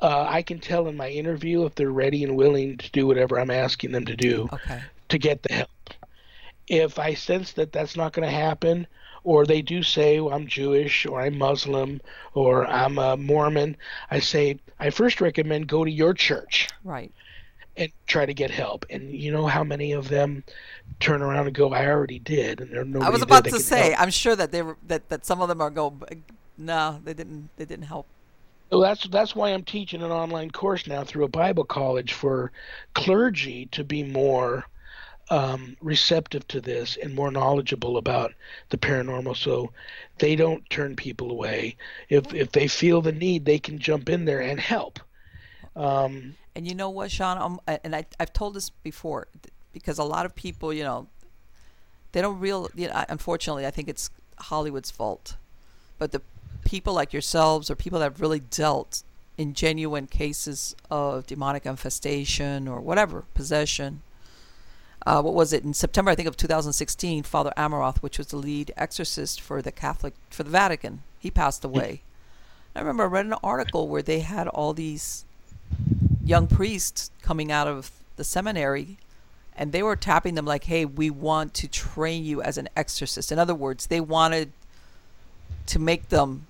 [0.00, 3.38] uh, I can tell in my interview if they're ready and willing to do whatever
[3.38, 4.80] I'm asking them to do Okay.
[5.08, 5.70] to get the help.
[6.68, 8.86] If I sense that that's not going to happen,
[9.24, 12.00] or they do say well, I'm Jewish or I'm Muslim
[12.34, 13.76] or I'm a Mormon,
[14.10, 17.12] I say I first recommend go to your church Right.
[17.78, 18.84] And try to get help.
[18.90, 20.44] And you know how many of them
[21.00, 23.90] turn around and go, "I already did," and there nobody I was about to say,
[23.90, 24.02] help.
[24.02, 25.96] I'm sure that they were that, that some of them are go,
[26.58, 28.06] no, they didn't they didn't help.
[28.70, 32.52] So that's that's why I'm teaching an online course now through a Bible college for
[32.94, 34.66] clergy to be more
[35.30, 38.34] um, receptive to this and more knowledgeable about
[38.70, 39.72] the paranormal, so
[40.18, 41.76] they don't turn people away.
[42.08, 44.98] If if they feel the need, they can jump in there and help.
[45.76, 47.38] Um, And you know what, Sean?
[47.38, 49.28] Um, and I I've told this before
[49.72, 51.06] because a lot of people, you know,
[52.10, 52.68] they don't real.
[52.74, 55.36] You know, unfortunately, I think it's Hollywood's fault,
[55.98, 56.20] but the
[56.64, 59.04] people like yourselves or people that have really dealt
[59.36, 64.02] in genuine cases of demonic infestation or whatever possession.
[65.06, 66.10] Uh, what was it in September?
[66.10, 67.22] I think of 2016.
[67.22, 71.64] Father Amorth, which was the lead exorcist for the Catholic for the Vatican, he passed
[71.64, 72.02] away.
[72.74, 75.24] I remember I read an article where they had all these
[76.28, 78.98] young priests coming out of the seminary
[79.56, 83.32] and they were tapping them like hey we want to train you as an exorcist
[83.32, 84.52] in other words they wanted
[85.66, 86.46] to make them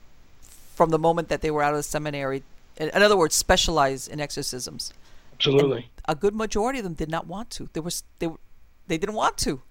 [0.74, 2.42] from the moment that they were out of the seminary
[2.76, 4.92] in other words specialize in exorcisms
[5.34, 5.88] absolutely.
[6.08, 8.40] a good majority of them did not want to they were s- they were-
[8.88, 9.62] they didn't want to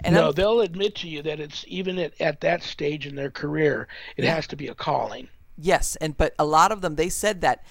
[0.00, 3.14] and no, I'm- they'll admit to you that it's even at, at that stage in
[3.16, 3.88] their career,
[4.18, 4.34] it Yeah.
[4.34, 5.28] has to be a calling.
[5.56, 7.64] Yes, and but a lot of them they said that.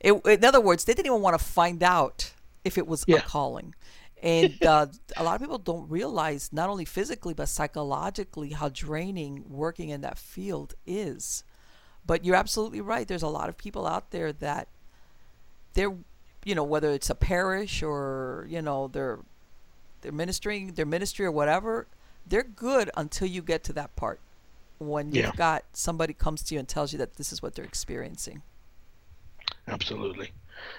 [0.00, 2.32] It, in other words, they didn't even want to find out
[2.64, 3.74] if it was a calling,
[4.22, 4.86] and uh,
[5.16, 10.00] a lot of people don't realize not only physically but psychologically how draining working in
[10.02, 11.44] that field is.
[12.06, 13.06] But you're absolutely right.
[13.08, 14.68] There's a lot of people out there that
[15.74, 15.94] they're,
[16.44, 19.20] you know, whether it's a parish or you know they're
[20.02, 21.88] they're ministering their ministry or whatever,
[22.26, 24.20] they're good until you get to that part
[24.78, 25.36] when you've Yeah.
[25.36, 28.42] got somebody comes to you and tells you that this is what they're experiencing.
[29.70, 30.30] Absolutely.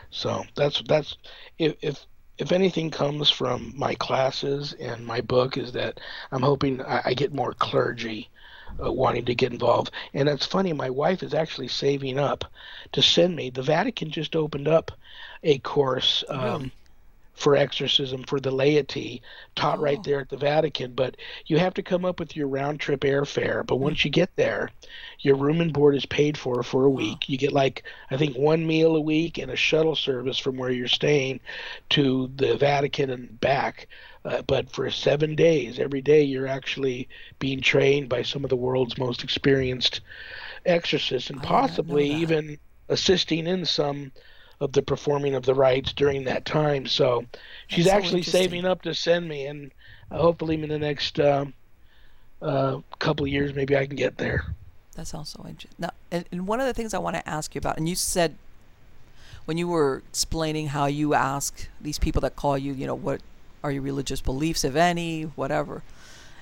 [0.09, 1.17] So that's that's
[1.57, 2.05] if if
[2.37, 5.99] if anything comes from my classes and my book is that
[6.31, 8.29] I'm hoping I, I get more clergy
[8.83, 9.91] uh, wanting to get involved.
[10.13, 12.45] And it's funny, my wife is actually saving up
[12.93, 13.49] to send me.
[13.49, 14.91] The Vatican just opened up
[15.43, 16.23] a course.
[16.29, 16.71] Um?
[17.33, 19.21] For exorcism for the laity,
[19.55, 19.81] taught Oh.
[19.81, 21.17] right there at the Vatican, but
[21.47, 23.65] you have to come up with your round trip airfare.
[23.65, 24.69] But once you get there,
[25.21, 27.29] your room and board is paid for for a week.
[27.29, 30.69] You get like I think one meal a week and a shuttle service from where
[30.69, 31.39] you're staying
[31.89, 33.87] to the Vatican and back.
[34.23, 37.09] Uh, but for seven days, every day you're actually
[37.39, 40.01] being trained by some of the world's most experienced
[40.65, 42.59] exorcists, and I did not know possibly even
[42.89, 44.11] assisting in some
[44.61, 46.85] of the performing of the rites during that time.
[46.85, 47.25] So
[47.67, 49.71] she's That's actually saving up to send me, and
[50.09, 51.53] uh, hopefully in the next um
[52.41, 54.45] uh, couple of years, maybe I can get there.
[54.95, 55.77] That's also interesting.
[55.77, 57.95] Now, and, and one of the things I want to ask you about, and you
[57.95, 58.35] said
[59.45, 63.21] when you were explaining how you ask these people that call you, you know, what
[63.63, 65.83] are your religious beliefs, if any, whatever.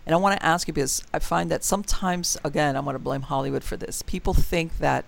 [0.05, 2.99] And I want to ask you because I find that sometimes, again, I'm going to
[2.99, 4.01] blame Hollywood for this.
[4.01, 5.05] People think that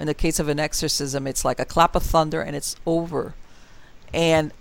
[0.00, 3.34] in the case of an exorcism, it's like a clap of thunder and it's over.
[4.14, 4.52] And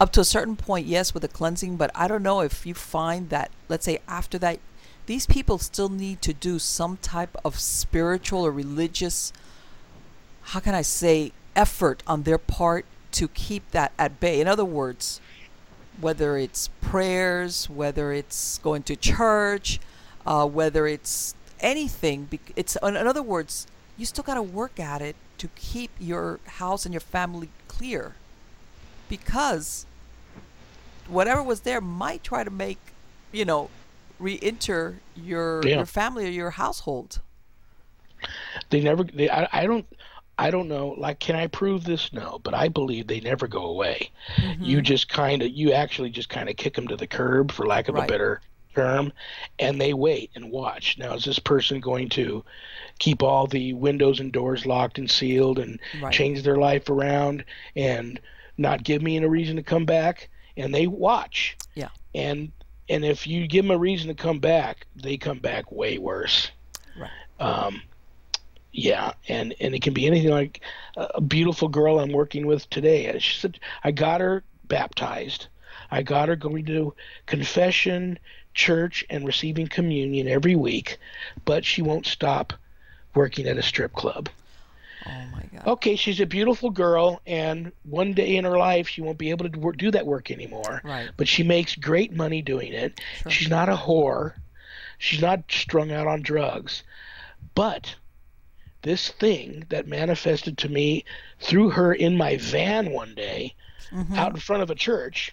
[0.00, 2.74] up to a certain point, yes, with the cleansing, but I don't know if you
[2.74, 4.58] find that, let's say, after that,
[5.06, 9.32] these people still need to do some type of spiritual or religious,
[10.42, 14.40] how can I say, effort on their part to keep that at bay.
[14.40, 15.20] In other words,
[16.00, 19.80] whether it's prayers, whether it's going to church,
[20.26, 23.66] uh, whether it's anything, it's in other words,
[23.96, 28.14] you still got to work at it to keep your house and your family clear,
[29.08, 29.86] because
[31.08, 32.78] whatever was there might try to make,
[33.32, 33.70] you know,
[34.18, 35.76] re-enter your Yeah.
[35.76, 37.20] your family or your household.
[38.70, 39.04] They never.
[39.04, 39.86] They, I, I don't.
[40.38, 40.88] I don't know.
[40.98, 42.12] Like, can I prove this?
[42.12, 44.10] No, but I believe they never go away.
[44.36, 44.64] Mm-hmm.
[44.64, 45.50] You just kind of.
[45.50, 48.04] You actually just kind of kick them to the curb, for lack of Right.
[48.08, 48.40] a better
[48.76, 49.12] term,
[49.58, 50.96] and they wait and watch.
[50.98, 52.44] Now, is this person going to
[52.98, 56.12] keep all the windows and doors locked and sealed and Right.
[56.12, 58.20] change their life around and
[58.58, 60.28] not give me a reason to come back?
[60.56, 61.56] And they watch.
[61.74, 61.88] Yeah.
[62.14, 62.52] And
[62.88, 66.50] and if you give them a reason to come back, they come back way worse.
[66.98, 67.10] Right.
[67.40, 67.82] Um,
[68.72, 70.60] yeah, and and it can be anything like
[70.96, 73.18] a beautiful girl I'm working with today.
[73.18, 75.48] She said I got her baptized.
[75.90, 76.94] I got her going to
[77.26, 78.18] confession,
[78.56, 80.98] church, and receiving communion every week,
[81.44, 82.52] but she won't stop
[83.14, 84.28] working at a strip club.
[85.06, 85.66] Oh my God.
[85.68, 89.48] Okay, she's a beautiful girl, and one day in her life she won't be able
[89.48, 90.80] to do that work anymore.
[90.82, 91.10] Right.
[91.16, 93.00] But she makes great money doing it.
[93.22, 93.30] Sure.
[93.30, 94.34] She's not a whore.
[94.98, 96.82] She's not strung out on drugs.
[97.54, 97.94] But
[98.82, 101.04] this thing that manifested to me
[101.40, 103.54] through her in my van one day
[103.92, 104.16] Mhm.
[104.16, 105.32] out in front of a church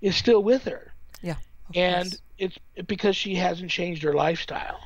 [0.00, 0.92] is still with her.
[1.20, 1.36] Yeah.
[1.74, 2.22] And course.
[2.42, 4.80] It's because she hasn't changed her lifestyle.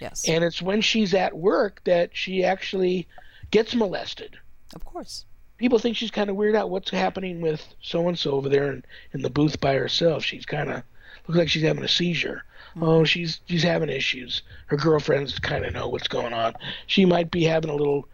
[0.00, 3.06] yes, And it's when she's at work that she actually
[3.50, 4.36] gets molested.
[4.74, 5.24] of course.
[5.58, 6.70] People think she's kind of weird out.
[6.70, 10.22] What's happening with so and so over there in, in the booth by herself?
[10.24, 10.82] She's kind of
[11.26, 12.44] looks like she's having a seizure.
[12.80, 14.42] Oh, she's she's having issues.
[14.66, 16.54] Her girlfriends kind of know what's going on.
[16.86, 18.06] She might be having a little,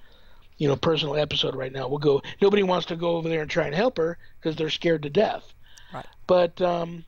[0.57, 1.87] you know, personal episode right now.
[1.87, 2.23] We'll go.
[2.41, 5.11] Nobody wants to go over there and try and help her because they're scared to
[5.11, 5.45] death.
[5.93, 6.07] Right.
[6.27, 7.05] But um,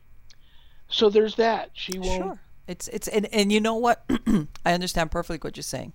[0.89, 1.70] so there's that.
[1.72, 2.22] She won't.
[2.22, 2.39] Sure.
[2.66, 4.05] It's it's and, and you know what?
[4.64, 5.93] I understand perfectly what you're saying.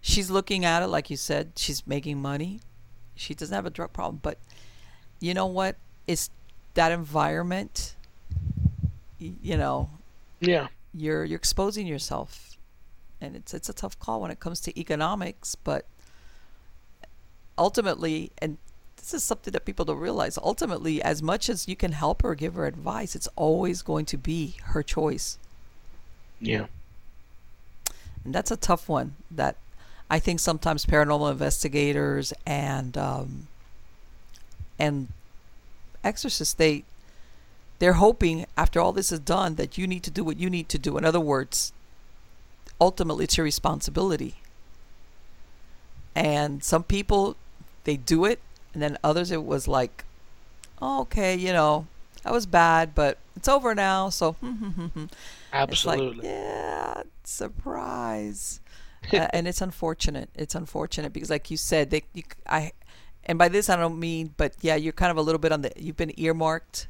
[0.00, 2.60] She's looking at it like you said, she's making money.
[3.14, 4.38] She doesn't have a drug problem, but
[5.20, 5.76] you know what?
[6.06, 6.30] It's
[6.74, 7.94] that environment
[9.20, 9.90] you know,
[10.40, 10.68] Yeah.
[10.94, 12.56] you're you're exposing yourself.
[13.20, 15.84] And it's it's a tough call when it comes to economics, but
[17.58, 18.56] ultimately and
[19.00, 20.38] this is something that people don't realize.
[20.38, 24.16] Ultimately, as much as you can help her, give her advice, it's always going to
[24.16, 25.38] be her choice.
[26.40, 26.66] Yeah.
[28.24, 29.56] and that's a tough one that
[30.10, 33.48] I think sometimes paranormal investigators and um,
[34.78, 35.08] and
[36.02, 36.84] exorcists they
[37.78, 40.68] they're hoping after all this is done that you need to do what you need
[40.70, 40.96] to do.
[40.98, 41.72] In other words,
[42.80, 44.36] ultimately it's your responsibility.
[46.14, 47.36] And some people
[47.84, 48.40] they do it,
[48.74, 50.04] and then others it was like,
[50.80, 51.86] oh, okay, you know,
[52.22, 54.08] that was bad, but it's over now.
[54.10, 54.36] So
[55.52, 56.26] It's like, Absolutely.
[56.26, 58.60] yeah, surprise.
[59.12, 60.30] uh, and it's unfortunate.
[60.34, 62.72] It's unfortunate because, like you said, they, you, I,
[63.24, 65.62] and by this I don't mean, but yeah, you're kind of a little bit on
[65.62, 65.72] the.
[65.76, 66.86] You've been earmarked,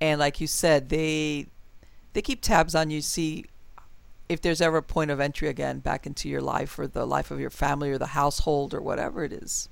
[0.00, 1.46] and like you said, they,
[2.12, 3.00] they keep tabs on you.
[3.00, 3.46] See,
[4.28, 7.30] if there's ever a point of entry again back into your life or the life
[7.30, 9.68] of your family or the household or whatever it is.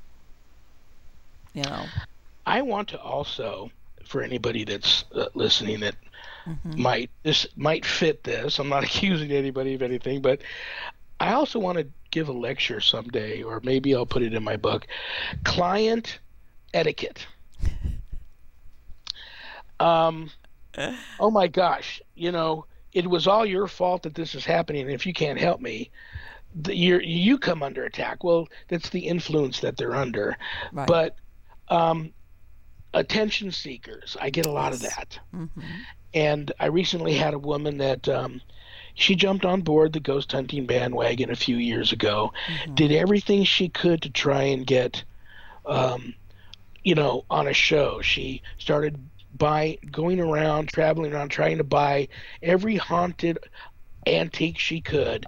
[1.55, 1.85] You know.
[2.47, 3.71] I want to also,
[4.05, 5.95] for anybody that's uh, listening that
[6.47, 6.81] mm-hmm.
[6.81, 8.59] might this might fit this.
[8.59, 10.41] I'm not accusing anybody of anything, but
[11.19, 14.57] I also want to give a lecture someday, or maybe I'll put it in my
[14.57, 14.87] book.
[15.45, 16.19] Client
[16.75, 17.27] etiquette.
[19.81, 20.31] Um,
[21.19, 24.83] oh my gosh, you know, it was all your fault that this is happening.
[24.83, 25.91] And if you can't help me,
[26.55, 28.23] the, you you come under attack.
[28.23, 30.37] Well, that's the influence that they're under.
[30.73, 30.87] Right.
[30.87, 31.17] But
[31.71, 32.13] um,
[32.93, 34.75] attention seekers, I get a lot yes.
[34.75, 35.19] of that.
[35.35, 35.61] Mm-hmm.
[36.13, 38.41] And I recently had a woman that um,
[38.95, 42.75] she jumped on board the ghost hunting bandwagon a few years ago, mm-hmm.
[42.75, 45.05] did everything she could to try and get,
[45.65, 46.15] um,
[46.83, 48.01] you know, on a show.
[48.03, 48.99] She started
[49.37, 52.09] by going around, traveling around, trying to buy
[52.43, 53.39] every haunted
[54.07, 55.27] antique she could,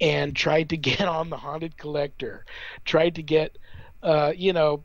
[0.00, 2.44] and tried to get on the haunted collector.
[2.84, 3.56] Tried to get,
[4.02, 4.82] uh, you know,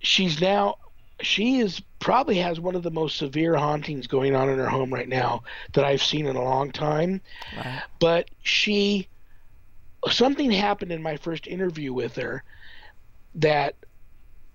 [0.00, 0.76] she's now
[1.22, 4.92] she is probably has one of the most severe hauntings going on in her home
[4.92, 5.42] right now
[5.74, 7.20] that I've seen in a long time.
[7.56, 7.82] Right.
[7.98, 9.08] But she
[10.08, 12.42] something happened in my first interview with her
[13.34, 13.74] that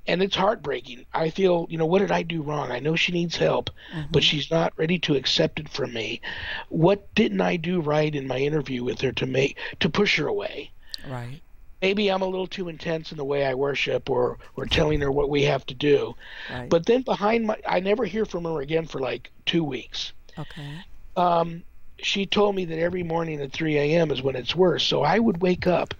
[0.07, 1.05] and it's heartbreaking.
[1.13, 2.71] I feel, you know, what did I do wrong?
[2.71, 4.11] I know she needs help, mm-hmm.
[4.11, 6.21] but she's not ready to accept it from me.
[6.69, 10.27] What didn't I do right in my interview with her to make to push her
[10.27, 10.71] away?
[11.07, 11.41] Right
[11.85, 15.11] maybe I'm a little too intense in the way I worship or or telling her
[15.11, 16.15] what we have to do.
[16.51, 16.67] Right.
[16.67, 20.13] But then behind my I never hear from her again for like 2 weeks.
[20.37, 20.71] Okay.
[21.15, 21.63] Um
[21.99, 24.09] she told me that every morning at 3 a.m.
[24.09, 24.83] is when it's worse.
[24.83, 25.93] So I would wake up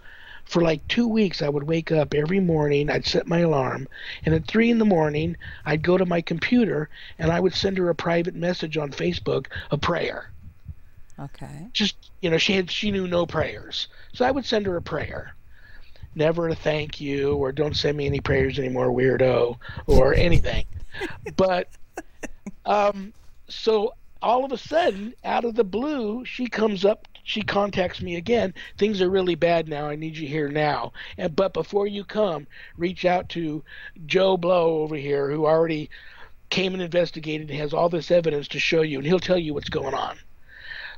[0.44, 1.40] for like two weeks.
[1.40, 2.90] I would wake up every morning.
[2.90, 3.88] I'd set my alarm,
[4.24, 7.78] and at three in the morning, I'd go to my computer and I would send
[7.78, 10.30] her a private message on Facebook, a prayer.
[11.18, 11.68] Okay.
[11.72, 14.82] Just you know, she had she knew no prayers, so I would send her a
[14.82, 15.35] prayer
[16.16, 20.66] never a thank you or don't send me any prayers anymore, weirdo, or anything.
[21.36, 21.68] but
[22.64, 23.12] um,
[23.48, 23.92] so
[24.22, 27.06] all of a sudden, out of the blue, she comes up.
[27.22, 28.54] She contacts me again.
[28.78, 29.88] Things are really bad now.
[29.88, 30.92] I need you here now.
[31.18, 32.46] And but before you come,
[32.76, 33.64] reach out to
[34.06, 35.90] Joe Blow over here, who already
[36.50, 39.54] came and investigated and has all this evidence to show you, and he'll tell you
[39.54, 40.16] what's going on.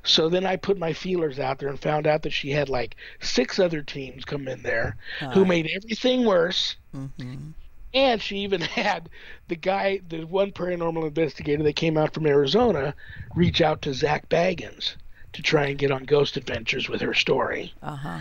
[0.02, 2.96] So then I put my feelers out there and found out that she had like
[3.20, 4.96] six other teams come in there
[5.32, 6.76] who made everything worse.
[6.94, 7.50] Mm-hmm.
[7.94, 9.08] And she even had
[9.48, 12.94] the guy, the one paranormal investigator that came out from Arizona,
[13.34, 14.96] reach out to Zak Bagans
[15.32, 17.72] to try and get on Ghost Adventures with her story.
[17.82, 18.20] Uh-huh.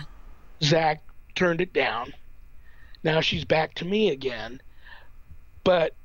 [0.63, 1.01] Zak
[1.35, 2.13] turned it down.
[3.03, 4.61] Now she's back to me again.
[5.63, 5.95] But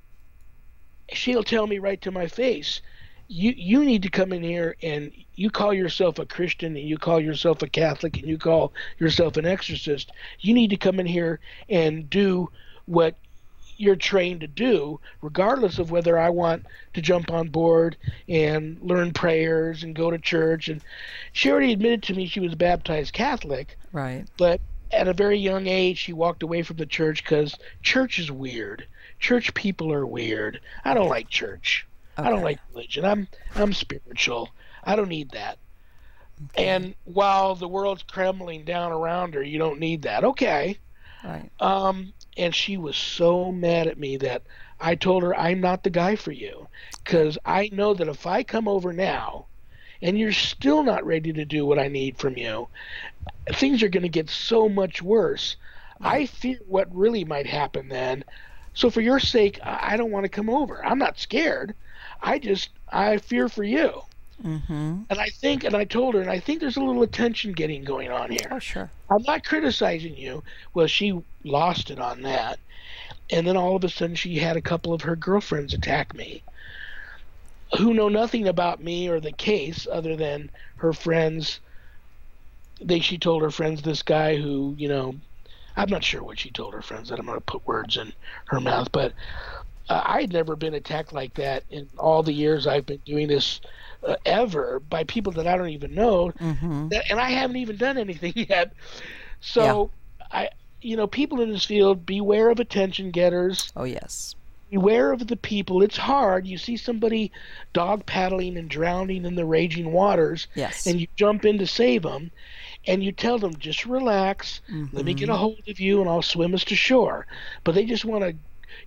[1.12, 2.80] she'll tell me right to my face,
[3.28, 6.98] you you need to come in here and you call yourself a Christian and you
[6.98, 10.12] call yourself a Catholic and you call yourself an exorcist.
[10.40, 12.50] You need to come in here and do
[12.86, 13.16] what
[13.76, 17.96] you're trained to do, regardless of whether I want to jump on board
[18.28, 20.68] and learn prayers and go to church.
[20.68, 20.80] And
[21.32, 23.76] she already admitted to me she was baptized Catholic.
[23.92, 24.26] Right.
[24.36, 24.60] But
[24.92, 28.86] at a very young age, she walked away from the church because church is weird.
[29.18, 30.60] Church people are weird.
[30.84, 31.86] I don't like church.
[32.18, 32.28] Okay.
[32.28, 33.04] I don't like religion.
[33.04, 34.50] I'm I'm spiritual.
[34.84, 35.58] I don't need that.
[36.50, 36.66] Okay.
[36.66, 40.24] And while the world's crumbling down around her, you don't need that.
[40.24, 40.78] Okay.
[41.24, 41.50] Right.
[41.60, 44.42] Um, and she was so mad at me that
[44.80, 46.68] I told her I'm not the guy for you
[47.04, 49.46] because I know that if I come over now
[50.00, 52.68] and you're still not ready to do what I need from you,
[53.54, 55.56] things are going to get so much worse.
[56.00, 56.22] Right.
[56.22, 58.24] I fear what really might happen then.
[58.74, 60.84] So for your sake, I don't want to come over.
[60.84, 61.74] I'm not scared.
[62.22, 64.02] I just I fear for you.
[64.44, 65.02] Mm-hmm.
[65.08, 67.84] And I think, and I told her, and I think there's a little attention getting
[67.84, 68.48] going on here.
[68.50, 68.90] Oh, sure.
[69.10, 70.42] I'm not criticizing you.
[70.74, 72.58] Well, she lost it on that.
[73.30, 76.42] And then all of a sudden, she had a couple of her girlfriends attack me
[77.78, 81.60] who know nothing about me or the case other than her friends.
[82.80, 85.14] They, she told her friends this guy who, you know,
[85.76, 88.12] I'm not sure what she told her friends that I'm going to put words in
[88.46, 89.12] her mouth, but
[89.88, 93.60] uh, I'd never been attacked like that in all the years I've been doing this
[94.06, 96.88] uh, ever by people that I don't even know, mm-hmm.
[96.88, 98.72] that, and I haven't even done anything yet.
[99.40, 99.90] So
[100.20, 100.26] yeah.
[100.30, 100.48] I,
[100.80, 103.72] you know, people in this field beware of attention getters.
[103.76, 104.34] Oh yes.
[104.70, 105.82] Beware of the people.
[105.82, 106.46] It's hard.
[106.46, 107.30] You see somebody
[107.74, 110.86] dog paddling and drowning in the raging waters, yes.
[110.86, 112.30] and you jump in to save them,
[112.86, 114.62] and you tell them just relax.
[114.72, 114.96] Mm-hmm.
[114.96, 115.40] Let me get a mm-hmm.
[115.40, 117.26] hold of you, and I'll swim us to shore.
[117.64, 118.34] But they just want to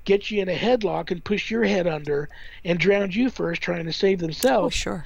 [0.05, 2.29] get you in a headlock and push your head under
[2.63, 4.75] and drown you first, trying to save themselves.
[4.75, 5.05] Oh, sure.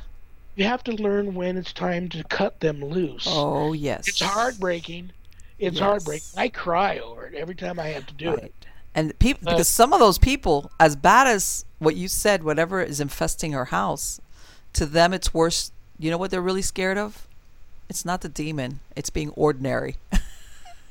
[0.56, 3.26] you have to learn when it's time to cut them loose.
[3.28, 4.08] Oh yes.
[4.10, 5.12] It's heartbreaking.
[5.58, 5.84] It's Yes.
[5.84, 6.28] heartbreaking.
[6.38, 8.44] I cry over it every time I have to do Right.
[8.44, 8.54] it.
[8.94, 12.82] And people, Uh, because some of those people, as bad as what you said, whatever
[12.82, 14.20] is infesting her house,
[14.74, 15.72] to them it's worse.
[15.98, 17.26] You know what they're really scared of?
[17.88, 18.82] It's not the demon.
[18.98, 19.96] It's being ordinary.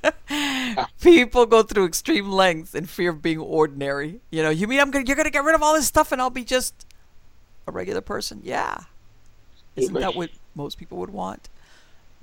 [1.01, 4.21] people go through extreme lengths in fear of being ordinary.
[4.31, 6.21] You know, you mean I'm gonna you're gonna get rid of all this stuff and
[6.21, 6.87] I'll be just
[7.67, 8.41] a regular person?
[8.43, 8.81] Yeah.
[9.77, 11.49] Isn't that what most people would want?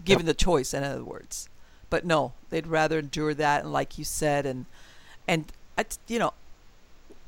[0.04, 1.48] Given the choice, in other words.
[1.90, 4.66] But no, they'd rather endure that, and like you said, and
[5.28, 6.34] and I, you know,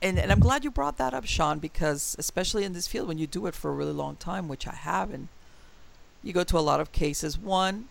[0.01, 3.17] and and I'm glad you brought that up, Sean, because especially in this field, when
[3.17, 5.29] you do it for a really long time, which I have, and
[6.23, 7.37] you go to a lot of cases.
[7.37, 7.87] One,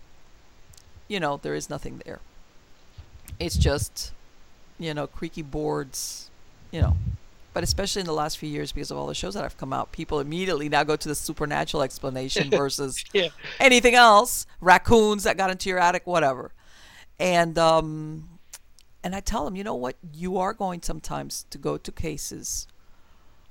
[1.08, 2.20] you know, there is nothing there.
[3.38, 4.12] It's just,
[4.78, 6.30] you know, creaky boards,
[6.70, 6.96] you know.
[7.52, 9.72] But especially in the last few years, because of all the shows that have come
[9.72, 13.28] out, people immediately now go to the supernatural explanation versus Yeah.
[13.60, 16.52] anything else raccoons that got into your attic whatever
[17.18, 18.28] and um
[19.02, 22.66] and i tell them you know what you are going sometimes to go to cases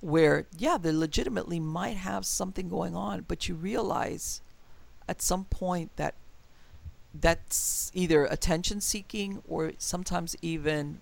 [0.02, 4.42] where yeah they legitimately might have something going on but you realize
[5.08, 6.14] at some point that
[7.22, 11.00] that's either attention seeking or sometimes even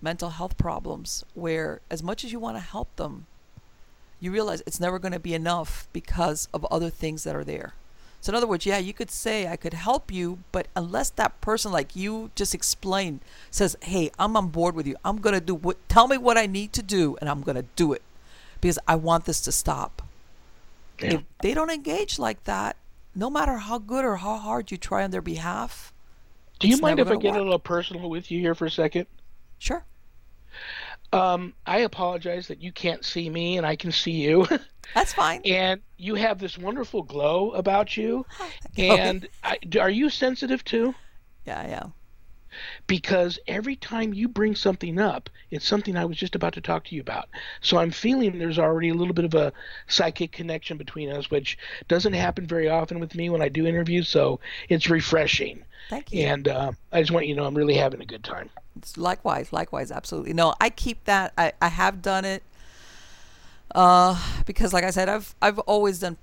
[0.00, 3.26] mental health problems where as much as you want to help them
[4.22, 7.74] you realize it's never going to be enough because of other things that are there.
[8.20, 11.40] So in other words, yeah, you could say I could help you, but unless that
[11.40, 13.18] person like you just explained
[13.50, 14.94] says, "Hey, I'm on board with you.
[15.04, 17.56] I'm going to do what tell me what I need to do and I'm going
[17.56, 18.02] to do it
[18.60, 20.02] because I want this to stop."
[21.00, 21.14] Yeah.
[21.14, 22.76] If they don't engage like that,
[23.14, 25.92] no matter how good or how hard you try on their behalf,
[26.58, 28.70] Do you mind if I get gonna a little personal with you here for a
[28.70, 29.06] second?
[29.58, 29.84] sure.
[31.12, 34.46] Um, I apologize that you can't see me and I can see you.
[34.94, 35.42] That's fine.
[35.44, 38.24] and you have this wonderful glow about you.
[38.72, 38.88] Okay.
[38.98, 40.94] And I, are you sensitive too?
[41.44, 41.86] yeah, yeah.
[42.86, 46.84] Because every time you bring something up, it's something I was just about to talk
[46.84, 47.28] to you about.
[47.60, 49.52] So I'm feeling there's already a little bit of a
[49.86, 51.58] psychic connection between us, which
[51.88, 54.08] doesn't happen very often with me when I do interviews.
[54.08, 55.64] So it's refreshing.
[55.90, 56.26] Thank you.
[56.26, 58.50] And uh, I just want you to know I'm really having a good time.
[58.76, 60.32] It's likewise, likewise, absolutely.
[60.32, 61.32] No, I keep that.
[61.36, 62.42] I, I have done it.
[63.74, 66.18] Uh, because like I said, I've I've always done,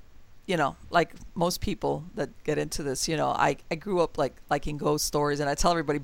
[0.45, 4.17] you know, like most people that get into this, you know, I, I grew up
[4.17, 6.01] like liking ghost stories, and I tell everybody,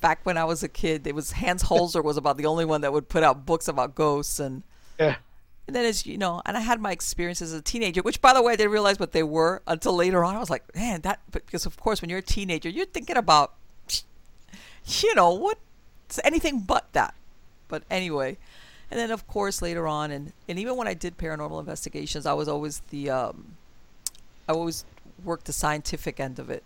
[0.00, 2.80] back when I was a kid, it was Hans Holzer was about the only one
[2.82, 4.62] that would put out books about ghosts, and
[4.98, 5.16] Yeah.
[5.66, 8.32] and then as you know, and I had my experiences as a teenager, which by
[8.32, 10.36] the way, I didn't realize what they were until later on.
[10.36, 13.54] I was like, man, that because of course when you're a teenager, you're thinking about,
[14.86, 15.58] you know, what
[16.06, 17.14] it's anything but that.
[17.68, 18.38] But anyway,
[18.90, 22.32] and then of course later on, and and even when I did paranormal investigations, I
[22.34, 23.56] was always the um,
[24.48, 24.84] I always
[25.24, 26.62] worked the scientific end of it.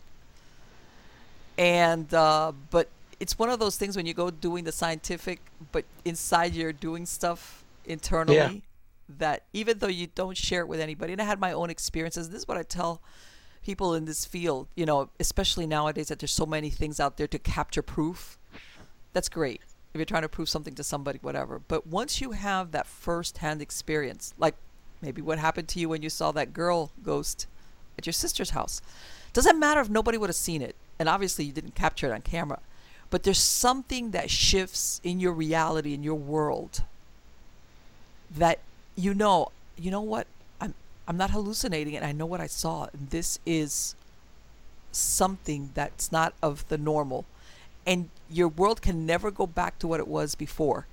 [1.57, 2.89] And uh, but
[3.21, 5.41] it's one of those things when you go doing the scientific,
[5.71, 8.63] but inside you're doing stuff internally
[9.19, 12.31] that even though you don't share it with anybody, and I had my own experiences.
[12.31, 13.03] This is what I tell
[13.63, 17.27] people in this field, you know, especially nowadays that there's so many things out there
[17.27, 18.39] to capture proof.
[19.13, 19.61] That's great
[19.93, 21.59] if you're trying to prove something to somebody, whatever.
[21.59, 24.55] But once you have that first-hand experience, like
[25.03, 27.49] maybe what happened to you when you saw that girl ghost
[27.99, 28.81] at your sister's house,
[29.33, 32.23] doesn't matter if nobody would have seen it, and obviously you didn't capture it on
[32.23, 32.61] camera.
[33.11, 36.85] But there's something that shifts in your reality, in your world,
[38.31, 38.61] that
[38.97, 40.27] you know, you know what?
[40.61, 40.75] I'm
[41.09, 42.87] I'm not hallucinating and I know what I saw.
[42.93, 43.97] And this is
[44.93, 47.25] something that's not of the normal.
[47.87, 50.87] And your world can never go back to what it was before.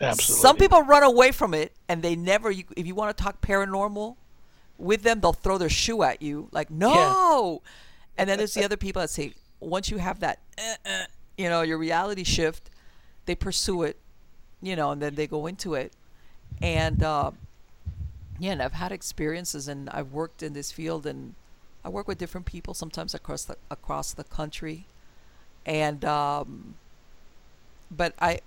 [0.00, 0.42] Absolutely.
[0.42, 3.40] Some people run away from it and they never you, if you want to talk
[3.40, 4.16] paranormal
[4.76, 7.62] with them, they'll throw their shoe at you like, "No."
[8.18, 11.04] And then there's the other people that say once you have that uh, uh,
[11.36, 12.70] you know, your reality shift,
[13.26, 13.96] they pursue it,
[14.62, 15.92] you know, and then they go into it.
[16.62, 17.32] And uh,
[18.38, 21.34] yeah, and I've had experiences, and I've worked in this field, and
[21.84, 24.86] I work with different people sometimes across the across the country,
[25.66, 26.74] and um,
[27.90, 28.40] but I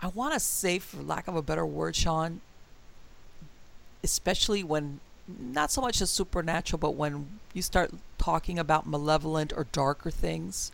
[0.00, 2.40] I want to say, for lack of a better word, Sean,
[4.02, 5.00] especially when
[5.38, 10.72] not so much the supernatural, but when you start talking about malevolent or darker things,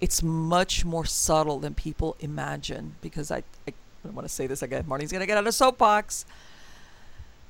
[0.00, 2.96] it's much more subtle than people imagine.
[3.00, 3.72] Because I, I,
[4.04, 4.84] I want to say this again.
[4.84, 6.24] Marnie's gonna get on a soapbox.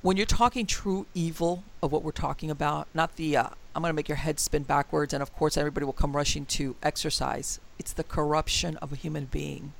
[0.00, 3.94] When you're talking true evil of what we're talking about, not the uh, I'm gonna
[3.94, 7.60] make your head spin backwards, and of course everybody will come rushing to exercise.
[7.78, 9.72] It's the corruption of a human being.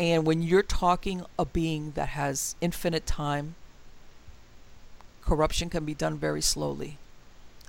[0.00, 3.56] And when you're talking a being that has infinite time,
[5.28, 6.96] corruption can be done very slowly.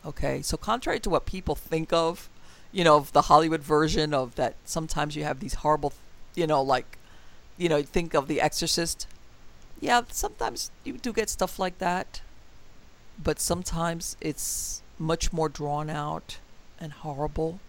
[0.06, 2.30] Okay, so contrary to what people think of,
[2.72, 5.92] you know, of the Hollywood version of that, sometimes you have these horrible,
[6.36, 6.98] you know, like,
[7.58, 9.08] you know, think of The Exorcist.
[9.82, 12.22] Yeah, sometimes you do get stuff like that,
[13.22, 16.38] but sometimes it's much more drawn out
[16.80, 17.60] and horrible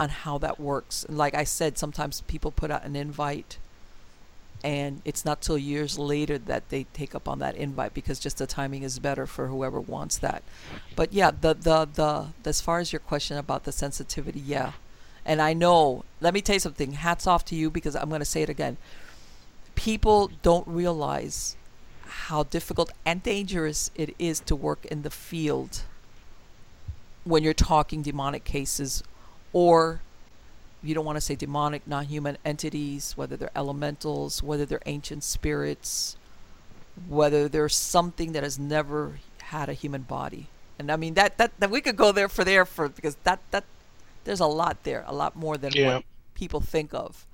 [0.00, 1.04] on how that works.
[1.04, 3.58] And like I said, sometimes people put out an invite
[4.64, 8.38] and it's not till years later that they take up on that invite because just
[8.38, 10.42] the timing is better for whoever wants that.
[10.96, 14.72] But yeah, the the the as far as your question about the sensitivity, yeah.
[15.24, 16.92] And I know, let me tell you something.
[16.92, 18.78] Hats off to you because I'm going to say it again.
[19.74, 21.54] People don't realize
[22.06, 25.82] how difficult and dangerous it is to work in the field
[27.24, 29.02] when you're talking demonic cases
[29.52, 30.00] or
[30.82, 35.24] you don't want to say demonic, non human entities, whether they're elementals, whether they're ancient
[35.24, 36.16] spirits,
[37.08, 40.48] whether there's something that has never had a human body.
[40.78, 43.40] And I mean that that, that we could go there for there for because that
[43.50, 43.64] that
[44.24, 45.94] there's a lot there, a lot more than Yeah.
[45.96, 47.26] what people think of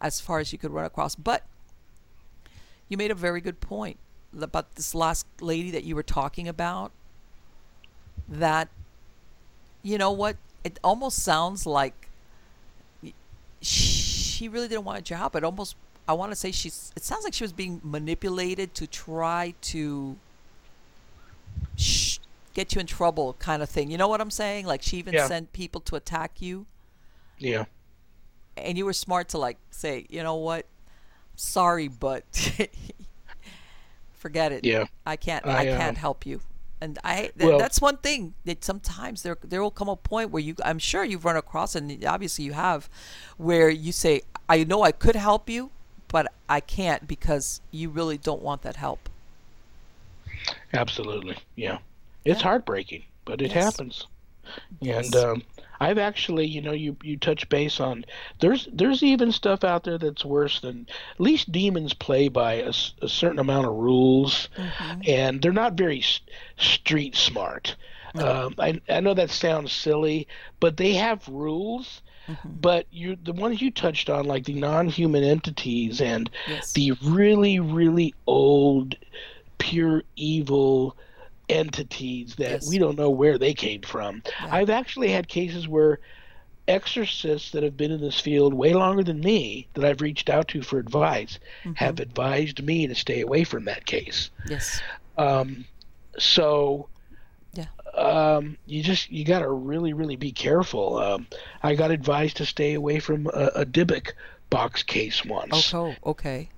[0.00, 1.14] as far as you could run across.
[1.14, 1.44] But
[2.88, 3.98] you made a very good point
[4.38, 6.92] about this last lady that you were talking about
[8.28, 8.68] that
[9.82, 12.09] you know what it almost sounds like
[13.62, 15.76] she really didn't want a job it almost
[16.08, 20.16] i want to say she's it sounds like she was being manipulated to try to
[21.76, 22.18] sh-
[22.54, 25.12] get you in trouble kind of thing you know what i'm saying like she even
[25.14, 25.26] Yeah.
[25.26, 26.66] sent people to attack you
[27.38, 27.64] Yeah.
[28.56, 30.64] and you were smart to like say you know what
[31.36, 32.24] sorry but
[34.14, 34.86] forget it Yeah.
[35.06, 36.40] i can't i, I, can't um, help you
[36.80, 40.30] and i th- Well- that's one thing that sometimes there there will come a point
[40.30, 42.88] where you i'm sure you've run across and obviously you have
[43.36, 45.70] where you say i know i could help you
[46.08, 49.08] but i can't because you really don't want that help
[50.72, 51.36] Absolutely.
[51.56, 51.78] Yeah.
[52.24, 52.44] It's Yeah.
[52.48, 53.64] heartbreaking, but it Yes.
[53.64, 54.06] happens.
[54.82, 55.42] And um,
[55.80, 58.04] I've actually, you know, you you touch base on
[58.40, 62.72] there's there's even stuff out there that's worse than at least demons play by a
[62.72, 65.00] certain amount of rules, Mm-hmm.
[65.06, 66.20] and they're not very s-
[66.56, 67.76] street smart.
[68.14, 70.26] Um, I I know that sounds silly,
[70.58, 72.02] but they have rules.
[72.28, 72.48] Mm-hmm.
[72.60, 76.72] But you the ones you touched on, like the non-human entities and Yes.
[76.74, 78.96] the really really old,
[79.58, 80.96] pure evil
[81.50, 82.68] entities that Yes.
[82.68, 84.22] we don't know where they came from.
[84.40, 84.54] Yeah.
[84.54, 85.98] I've actually had cases where
[86.68, 90.48] exorcists that have been in this field way longer than me that I've reached out
[90.48, 91.72] to for advice Mm-hmm.
[91.74, 94.30] have advised me to stay away from that case.
[94.46, 94.80] yes
[95.18, 95.64] Um,
[96.18, 96.88] so
[97.54, 97.66] Yeah.
[97.94, 100.98] um, you just you got to really really be careful.
[100.98, 101.26] Um,
[101.62, 104.12] I got advised to stay away from a, a Dybbuk
[104.50, 106.48] box case once okay okay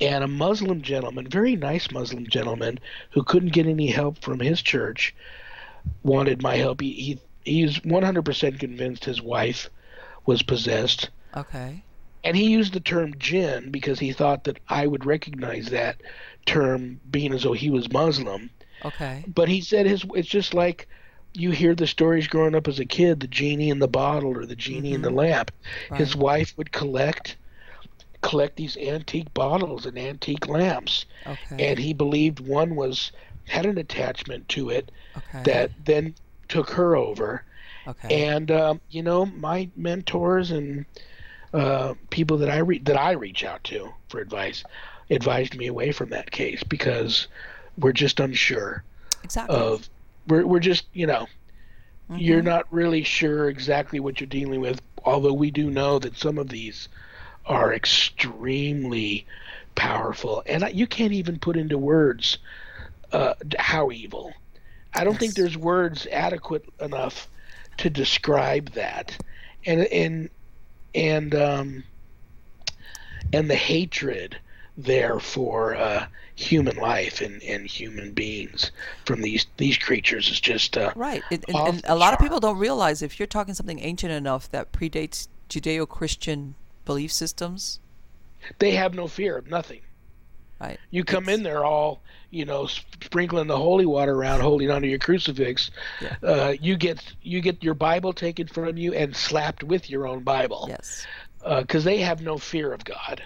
[0.00, 2.78] and a Muslim gentleman, very nice Muslim gentleman,
[3.10, 5.14] who couldn't get any help from his church,
[6.02, 6.80] wanted my help.
[6.80, 9.68] He, he he's 100% convinced his wife
[10.26, 11.82] was possessed, okay
[12.24, 16.00] and he used the term jinn because he thought that I would recognize that
[16.46, 18.50] term, being as though he was Muslim.
[18.84, 20.88] okay But he said his it's just like
[21.34, 24.44] you hear the stories growing up as a kid, the genie in the bottle or
[24.44, 25.18] the genie in the mm-hmm.
[25.18, 25.50] lamp.
[25.94, 27.36] His wife would collect
[28.22, 31.04] collect these antique bottles and antique lamps.
[31.26, 31.70] Okay.
[31.70, 33.12] And he believed one was
[33.46, 35.42] had an attachment to it okay.
[35.44, 36.14] that then
[36.48, 37.44] took her over.
[37.86, 38.28] Okay.
[38.28, 40.86] And um, you know my mentors and
[41.52, 44.64] uh, people that I re- that I reach out to for advice
[45.10, 47.26] advised me away from that case because
[47.76, 48.84] we're just unsure
[49.22, 49.56] exactly.
[49.56, 49.88] of
[50.28, 51.26] we're we're just you know
[52.12, 52.20] Mm-hmm.
[52.20, 56.36] you're not really sure exactly what you're dealing with although we do know that some
[56.36, 56.88] of these
[57.46, 59.26] are extremely
[59.74, 60.42] powerful.
[60.46, 62.38] And you can't even put into words
[63.12, 64.32] uh, how evil.
[64.94, 67.28] I don't think there's words adequate enough
[67.78, 69.16] to describe that.
[69.64, 70.30] And and
[70.94, 71.84] and um
[73.32, 74.38] and the hatred
[74.76, 78.70] there for uh, human life and, and human beings
[79.04, 81.22] from these these creatures is just uh, Right.
[81.30, 84.50] And, and, and a lot of people don't realize if you're talking something ancient enough
[84.50, 87.80] that predates Judeo Christian belief systems,
[88.58, 89.80] they have no fear of nothing.
[90.60, 90.78] right?
[90.92, 94.86] You come It's- in there all, you know, sprinkling the holy water around, holding onto
[94.86, 95.72] your crucifix.
[96.00, 96.14] Yeah.
[96.22, 100.22] Uh, you get you get your Bible taken from you and slapped with your own
[100.22, 101.04] Bible, Yes.
[101.58, 103.24] because they have no fear of God.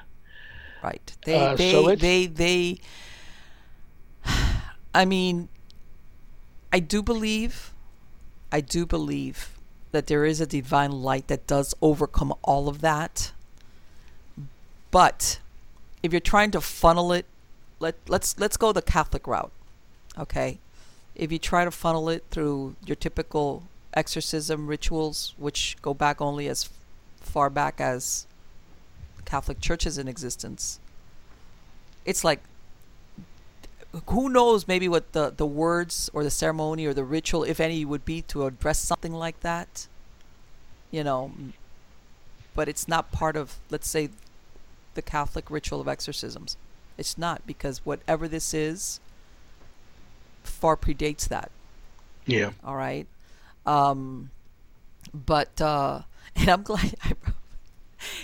[0.82, 1.14] Right.
[1.26, 2.80] They Uh, they so they they
[4.94, 5.48] I mean
[6.72, 7.72] I do believe
[8.52, 9.58] I do believe
[9.92, 13.32] that there is a divine light that does overcome all of that.
[14.96, 15.40] But
[16.02, 17.26] if you're trying to funnel it,
[17.80, 19.52] let let's let's go the Catholic route.
[20.18, 20.58] Okay,
[21.14, 26.48] if you try to funnel it through your typical exorcism rituals, which go back only
[26.48, 26.70] as
[27.20, 28.26] far back as
[29.26, 30.80] Catholic churches in existence,
[32.06, 32.40] it's like
[34.08, 37.84] who knows maybe what the, the words or the ceremony or the ritual, if any,
[37.84, 39.88] would be to address something like that.
[40.90, 41.32] You know,
[42.54, 44.08] but it's not part of, let's say,
[44.96, 46.56] the Catholic ritual of exorcisms.
[46.98, 48.98] It's not because whatever this is
[50.42, 51.50] far predates that.
[52.26, 52.50] Yeah.
[52.64, 53.06] All right.
[53.64, 54.30] Um,
[55.14, 56.02] but uh,
[56.36, 57.12] and I'm glad I,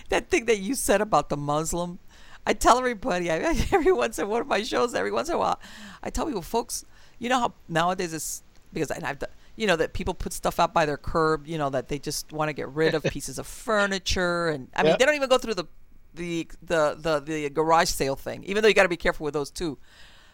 [0.08, 1.98] that thing that you said about the Muslim.
[2.44, 3.36] I tell everybody I,
[3.72, 5.60] every once in one of my shows, every once in a while,
[6.02, 6.84] I tell people, folks,
[7.20, 8.42] you know how nowadays it's
[8.72, 11.56] because and I've done, you know that people put stuff out by their curb, you
[11.56, 14.90] know that they just want to get rid of pieces of furniture, and I mean
[14.90, 14.98] Yep.
[14.98, 15.66] they don't even go through the
[16.14, 19.34] the the the, the garage sale thing, even though you got to be careful with
[19.34, 19.78] those too.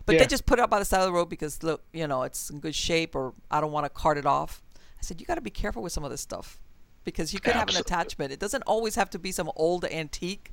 [0.07, 0.21] But Yeah.
[0.21, 2.23] they just put it up by the side of the road because look, you know,
[2.23, 4.63] it's in good shape, or I don't want to cart it off.
[4.77, 6.59] I said you got to be careful with some of this stuff
[7.05, 8.33] because you could have an attachment.
[8.33, 10.53] It doesn't always have to be some old antique.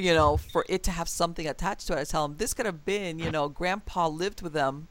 [0.00, 1.98] You know, for it to have something attached to it.
[1.98, 4.86] I tell them this could have been, you know, Grandpa lived with them,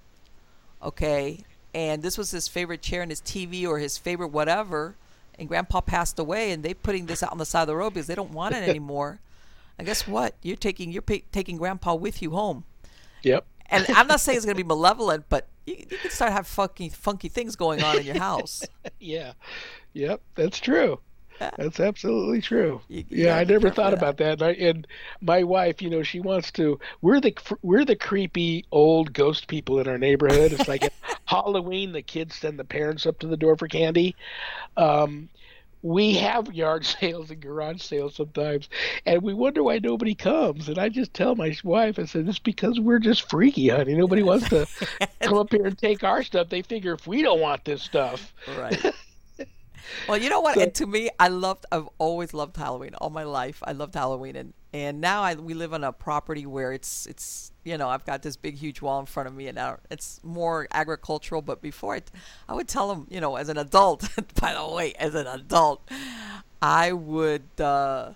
[0.83, 4.95] okay, and this was his favorite chair and his TV or his favorite whatever,
[5.39, 7.93] and Grandpa passed away, and they putting this out on the side of the road
[7.93, 9.19] because they don't want it anymore.
[9.77, 10.35] and guess what?
[10.41, 12.63] You're taking you're pa- taking Grandpa with you home
[13.23, 13.45] Yep.
[13.69, 16.47] and I'm not saying it's going to be malevolent, but you, you can start have
[16.47, 18.63] funky, funky things going on in your house.
[18.99, 19.33] Yeah.
[19.93, 20.21] Yep.
[20.35, 20.99] That's true.
[21.57, 22.81] That's absolutely true.
[22.87, 24.41] You- you yeah, I never thought about that.
[24.41, 24.87] And, I, and
[25.21, 26.79] my wife, you know, she wants to.
[27.01, 30.53] We're the we're the creepy old ghost people in our neighborhood.
[30.53, 30.93] It's like at
[31.25, 34.15] Halloween, the kids send the parents up to the door for candy.
[34.75, 35.29] Um,
[35.83, 38.67] we have yard sales and garage sales sometimes,
[39.05, 40.67] and we wonder why nobody comes.
[40.69, 43.93] And I just tell my wife, I said, "It's because we're just freaky, honey.
[43.93, 44.67] Nobody wants to
[45.21, 46.49] come up here and take our stuff.
[46.49, 48.83] They figure if we don't want this stuff, Right.
[50.07, 50.55] Well, you know what?
[50.55, 51.65] So- and to me, I loved.
[51.71, 53.61] I've always loved Halloween all my life.
[53.65, 57.51] I loved Halloween, and and now I we live on a property where it's it's
[57.63, 60.19] you know I've got this big huge wall in front of me, and now it's
[60.23, 61.41] more agricultural.
[61.41, 62.01] But before I,
[62.49, 64.07] I would tell them, you know, as an adult.
[64.41, 65.81] by the way, as an adult,
[66.61, 68.13] I would uh,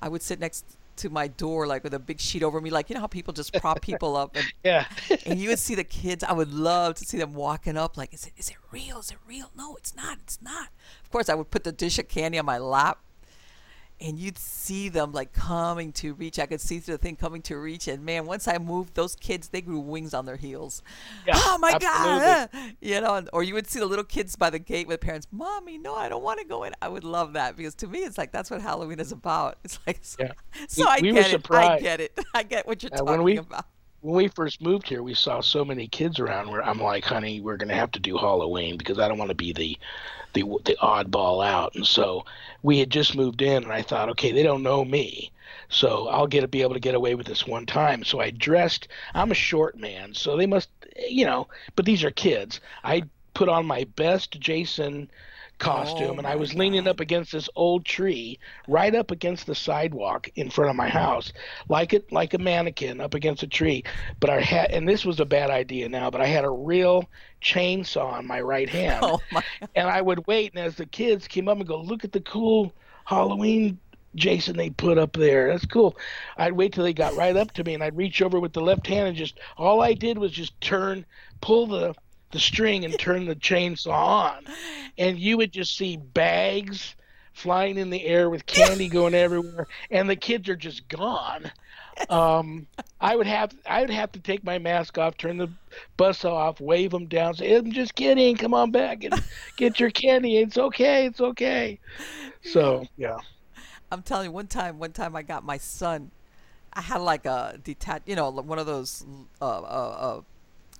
[0.00, 0.64] I would sit next
[0.96, 3.32] to my door like with a big sheet over me, like you know how people
[3.32, 4.86] just prop people up and yeah,
[5.26, 6.24] and you would see the kids.
[6.24, 8.98] I would love to see them walking up, like, is it is it real?
[8.98, 9.50] Is it real?
[9.56, 10.18] No, it's not.
[10.22, 10.68] It's not.
[11.02, 12.98] Of course, I would put the dish of candy on my lap,
[14.02, 16.38] and you'd see them like coming to reach.
[16.38, 19.14] I could see through the thing coming to reach, and man, once I moved, those
[19.14, 20.82] kids they grew wings on their heels.
[21.26, 22.48] Yeah, oh my god!
[22.80, 25.26] You know, or you would see the little kids by the gate with parents.
[25.30, 26.72] Mommy, no, I don't want to go in.
[26.82, 29.58] I would love that because to me, it's like that's what Halloween is about.
[29.64, 30.32] It's like so, Yeah.
[30.68, 31.50] so We- I we get it.
[31.50, 32.18] I get it.
[32.34, 33.66] I get what you're talking we- about.
[34.00, 37.40] when we first moved here, we saw so many kids around where I'm like, honey,
[37.40, 39.78] we're gonna have to do Halloween because I don't want to be the,
[40.34, 41.74] the the oddball out.
[41.76, 42.24] And so
[42.62, 45.30] we had just moved in, and I thought, okay, they don't know me,
[45.68, 48.04] so I'll get to be able to get away with this one time.
[48.04, 48.88] So I dressed.
[49.14, 50.68] I'm a short man, so they must,
[51.08, 51.48] you know.
[51.76, 52.60] But these are kids.
[52.84, 53.02] I
[53.34, 55.10] put on my best Jason
[55.62, 59.46] costume Oh and I was oh leaning up against this old tree right up against
[59.46, 61.32] the sidewalk in front of my house
[61.68, 63.84] like it like a mannequin up against a tree.
[64.18, 67.08] But I had and this was a bad idea now but I had a real
[67.40, 69.00] chainsaw in my right hand.
[69.02, 69.42] Oh my
[69.76, 72.20] and I would wait and as the kids came up and go look at the
[72.20, 72.72] cool
[73.04, 73.78] Halloween
[74.14, 75.48] Jason they put up there.
[75.48, 75.96] That's cool.
[76.36, 78.60] I'd wait till they got right up to me and I'd reach over with the
[78.60, 81.06] left hand and just all I did was just turn
[81.40, 81.94] pull the
[82.32, 84.44] the string and turn the chainsaw on.
[84.98, 86.96] And you would just see bags
[87.32, 89.66] flying in the air with candy going everywhere.
[89.90, 91.50] And the kids are just gone.
[92.08, 92.66] Um
[93.02, 95.50] i would have i would have to take my mask off turn the
[95.98, 98.34] bus off wave them down say i'm just kidding.
[98.34, 99.22] Come on back and
[99.58, 100.38] get your candy.
[100.38, 101.04] It's okay.
[101.04, 101.78] It's okay.
[102.44, 103.18] So yeah.
[103.92, 106.10] I'm telling you, one time, one time I got my son.
[106.72, 109.04] I had like a detached, you know, one of those.
[109.40, 110.20] Uh, uh, uh,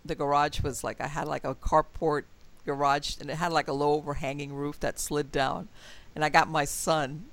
[0.05, 2.25] the garage was like I had like a carport
[2.67, 5.69] garage, and it had like a low overhanging roof that slid down,
[6.15, 7.25] and I got my son.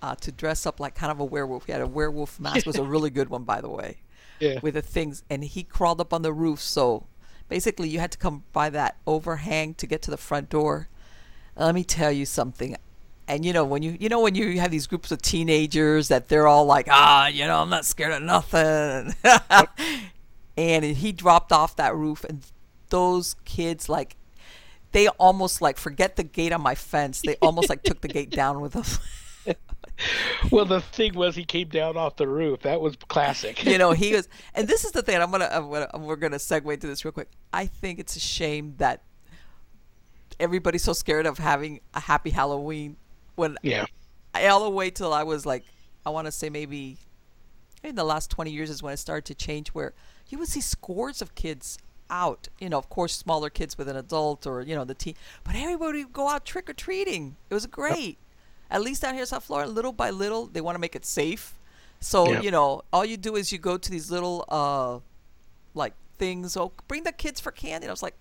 [0.00, 1.66] Uh, to dress up like kind of a werewolf.
[1.66, 2.58] He had a werewolf mask.
[2.58, 3.96] It was a really good one, by the way.
[4.38, 7.04] yeah with the things and he crawled up on the roof so
[7.48, 10.88] basically you had to come by that overhang to get to the front door
[11.56, 12.76] let me tell you something
[13.26, 16.28] and you know when you you know when you have these groups of teenagers that
[16.28, 19.12] they're all like ah you know i'm not scared of nothing
[20.58, 22.42] and he dropped off that roof and
[22.88, 24.16] those kids like
[24.92, 28.30] they almost like forget the gate on my fence they almost like took the gate
[28.30, 28.84] down with them
[30.50, 32.60] well, the thing was, he came down off the roof.
[32.60, 33.64] That was classic.
[33.64, 35.20] you know, he was, and this is the thing.
[35.20, 37.28] I'm gonna, I'm gonna, we're gonna segue to this real quick.
[37.52, 39.02] I think it's a shame that
[40.38, 42.96] everybody's so scared of having a happy Halloween.
[43.34, 43.86] When yeah,
[44.34, 45.64] all the way till I was like,
[46.04, 46.98] I want to say maybe
[47.82, 49.94] in the last 20 years is when it started to change, where
[50.28, 51.78] you would see scores of kids
[52.10, 52.48] out.
[52.58, 55.14] You know, of course, smaller kids with an adult or you know the teen,
[55.44, 57.36] but everybody would go out trick or treating.
[57.50, 58.18] It was great.
[58.70, 61.06] At least down here in South Florida, little by little, they want to make it
[61.06, 61.54] safe.
[62.00, 62.40] So Yeah.
[62.42, 65.00] you know, all you do is you go to these little uh,
[65.74, 66.56] like things.
[66.56, 67.86] Oh, bring the kids for candy.
[67.86, 68.14] And I was like,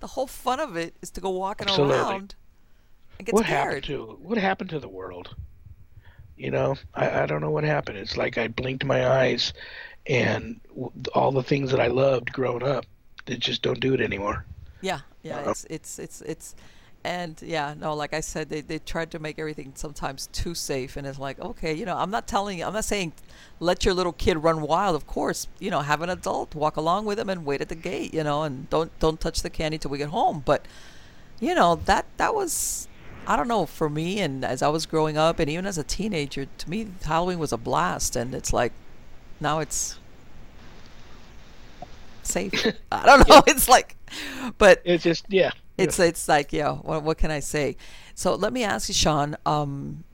[0.00, 1.96] the whole fun of it is to go walking Absolutely.
[1.96, 2.34] around
[3.18, 3.84] and get what scared.
[3.84, 5.36] happened to what happened to the world?
[6.36, 7.98] You know, I, I don't know what happened.
[7.98, 9.52] It's like I blinked my eyes,
[10.06, 10.60] and
[11.14, 12.84] all the things that I loved growing up,
[13.26, 14.44] they just don't do it anymore.
[14.80, 15.50] Yeah, yeah, Uh-huh.
[15.50, 16.54] it's it's it's it's,
[17.04, 20.96] and yeah, no, like I said, they they tried to make everything sometimes too safe,
[20.96, 23.12] and it's like, okay, you know, I'm not telling you, I'm not saying,
[23.60, 24.96] let your little kid run wild.
[24.96, 27.74] Of course, you know, have an adult walk along with him and wait at the
[27.76, 30.42] gate, you know, and don't don't touch the candy till we get home.
[30.44, 30.66] But,
[31.40, 32.88] you know, that that was.
[33.24, 33.66] I don't know.
[33.66, 36.88] For me, and as I was growing up, and even as a teenager, to me,
[37.04, 38.16] Halloween was a blast.
[38.16, 38.72] And it's like,
[39.42, 39.98] now it's
[42.22, 42.54] safe.
[42.92, 43.42] I don't know.
[43.46, 43.96] It's like,
[44.58, 45.50] but It's just yeah.
[45.78, 47.76] it's it's like yeah what, what can i say
[48.14, 50.04] so let me ask you sean um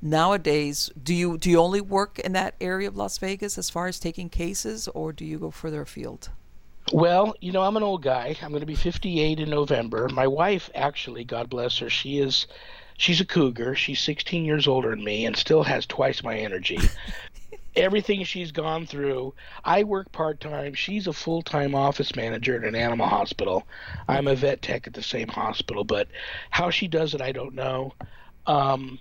[0.00, 3.88] nowadays do you do you only work in that area of las vegas as far
[3.88, 6.30] as taking cases or do you go further afield
[6.92, 8.36] Well, you know, I'm an old guy.
[8.42, 10.08] I'm going to be 58 in November.
[10.08, 12.46] My wife, actually, God bless her, she is,
[12.98, 13.74] she's a cougar.
[13.76, 16.78] She's 16 years older than me and still has twice my energy.
[17.76, 19.34] Everything she's gone through.
[19.64, 20.74] I work part time.
[20.74, 23.66] She's a full time office manager at an animal hospital.
[24.08, 26.08] I'm a vet tech at the same hospital, but
[26.50, 27.94] how she does it, I don't know.
[28.46, 28.98] Um,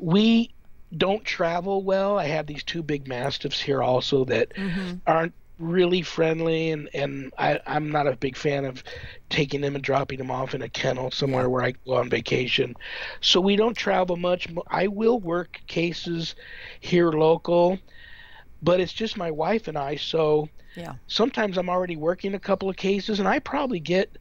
[0.00, 0.52] we
[0.96, 2.18] don't travel well.
[2.18, 4.52] I have these two big mastiffs here also that
[5.06, 8.82] aren't really friendly and and I, I'm not a big fan of
[9.30, 12.74] taking them and dropping them off in a kennel somewhere where I go on vacation.
[13.20, 14.48] So we don't travel much.
[14.68, 16.34] I will work cases
[16.80, 17.78] here local,
[18.62, 19.96] but it's just my wife and I.
[19.96, 24.16] So yeah sometimes I'm already working a couple of cases and I probably get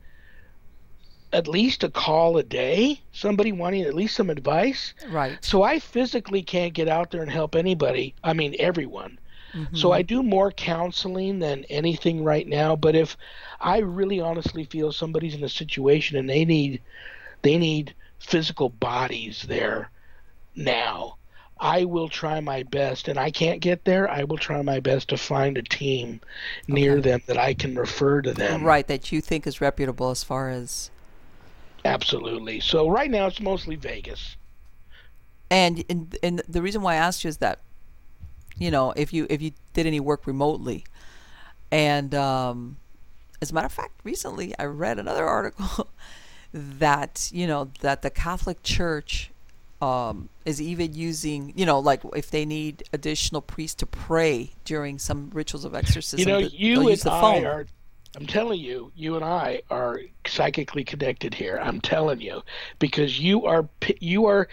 [1.33, 4.93] at least a call a day, somebody wanting at least some advice.
[5.09, 8.13] right So I physically can't get out there and help anybody.
[8.23, 9.17] I mean, everyone.
[9.55, 9.75] Mm-hmm.
[9.75, 12.75] So I do more counseling than anything right now.
[12.75, 13.17] But if
[13.59, 16.81] I really honestly feel somebody's in a situation and they need
[17.41, 19.89] they need physical bodies there
[20.55, 21.17] now,
[21.59, 23.07] I will try my best.
[23.07, 24.09] And I can't get there.
[24.09, 26.21] I will try my best to find a team
[26.67, 27.01] near Okay.
[27.01, 28.63] them that I can refer to them.
[28.63, 30.91] right that you think is reputable as far as
[31.83, 32.59] Absolutely.
[32.59, 34.35] So right now it's mostly Vegas.
[35.49, 37.59] and and, and the reason why i asked you is that
[38.57, 40.83] you know if you if you did any work remotely
[41.71, 42.77] and um
[43.41, 45.89] as a matter of fact recently i read another article
[46.53, 49.31] that you know that the catholic church
[49.81, 54.99] um is even using you know like if they need additional priests to pray during
[54.99, 57.65] some rituals of exorcism You know, you and I are.
[58.17, 61.57] I'm telling you, you and I are psychically connected here.
[61.63, 62.41] I'm telling you,
[62.77, 63.67] because you are
[63.99, 64.49] you are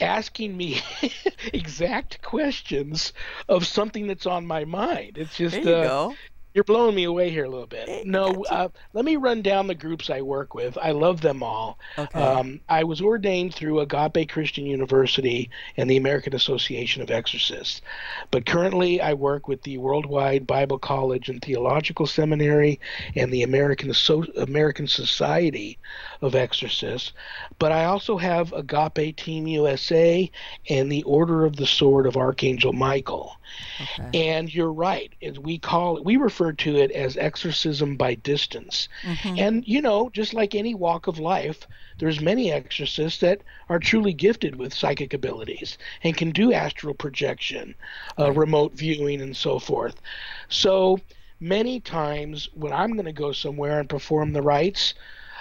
[0.00, 0.80] asking me
[1.52, 3.12] exact questions
[3.48, 5.16] of something that's on my mind.
[5.16, 6.14] It's just there you uh, go
[6.54, 8.06] you're blowing me away here a little bit.
[8.06, 10.78] No, uh, let me run down the groups I work with.
[10.80, 11.80] I love them all.
[11.98, 12.22] Okay.
[12.22, 17.82] Um, I was ordained through Agape Christian University and the American Association of Exorcists.
[18.30, 22.78] But currently, I work with the Worldwide Bible College and Theological Seminary
[23.16, 25.76] and the American, Asso- American Society
[26.22, 27.12] of Exorcists.
[27.58, 30.30] But I also have Agape Team USA
[30.70, 33.36] and the Order of the Sword of Archangel Michael.
[33.80, 34.14] Okay.
[34.14, 35.12] And you're right.
[35.22, 38.88] As we call it, we refer to it as exorcism by distance.
[39.02, 39.46] Mhm.
[39.46, 41.66] And you know, just like any walk of life,
[41.98, 47.74] there's many exorcists that are truly gifted with psychic abilities and can do astral projection,
[48.18, 50.00] uh, remote viewing, and so forth.
[50.48, 50.98] So
[51.40, 54.94] many times when I'm going to go somewhere and perform the rites,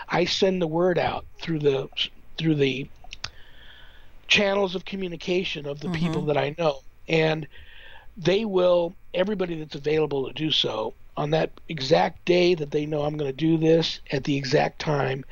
[0.10, 1.90] I send the word out through the
[2.38, 2.90] through the
[4.28, 7.48] channels of communication of the people that I know, and
[8.18, 13.04] they will everybody that's available to do so on that exact day that they know
[13.04, 15.24] I'm going to do this at the exact time.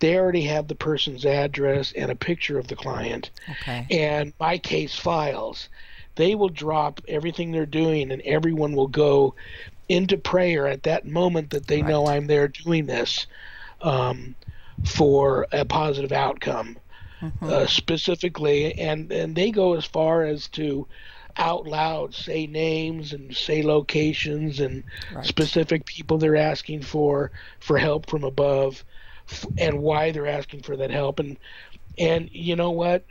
[0.00, 4.58] They already have the person's address and a picture of the client okay and my
[4.58, 5.68] case files.
[6.16, 9.36] They will drop everything they're doing, and everyone will go
[9.88, 13.28] into prayer at that moment that they know I'm there doing this
[13.82, 14.34] um,
[14.84, 16.76] for a positive outcome.
[17.20, 17.44] mm-hmm.
[17.44, 20.86] uh, specifically, and and they go as far as to
[21.38, 24.82] out loud say names and say locations and
[25.14, 25.24] right.
[25.24, 28.84] specific people they're asking for for help from above
[29.30, 31.38] f- and why they're asking for that help and
[31.96, 33.04] and you know what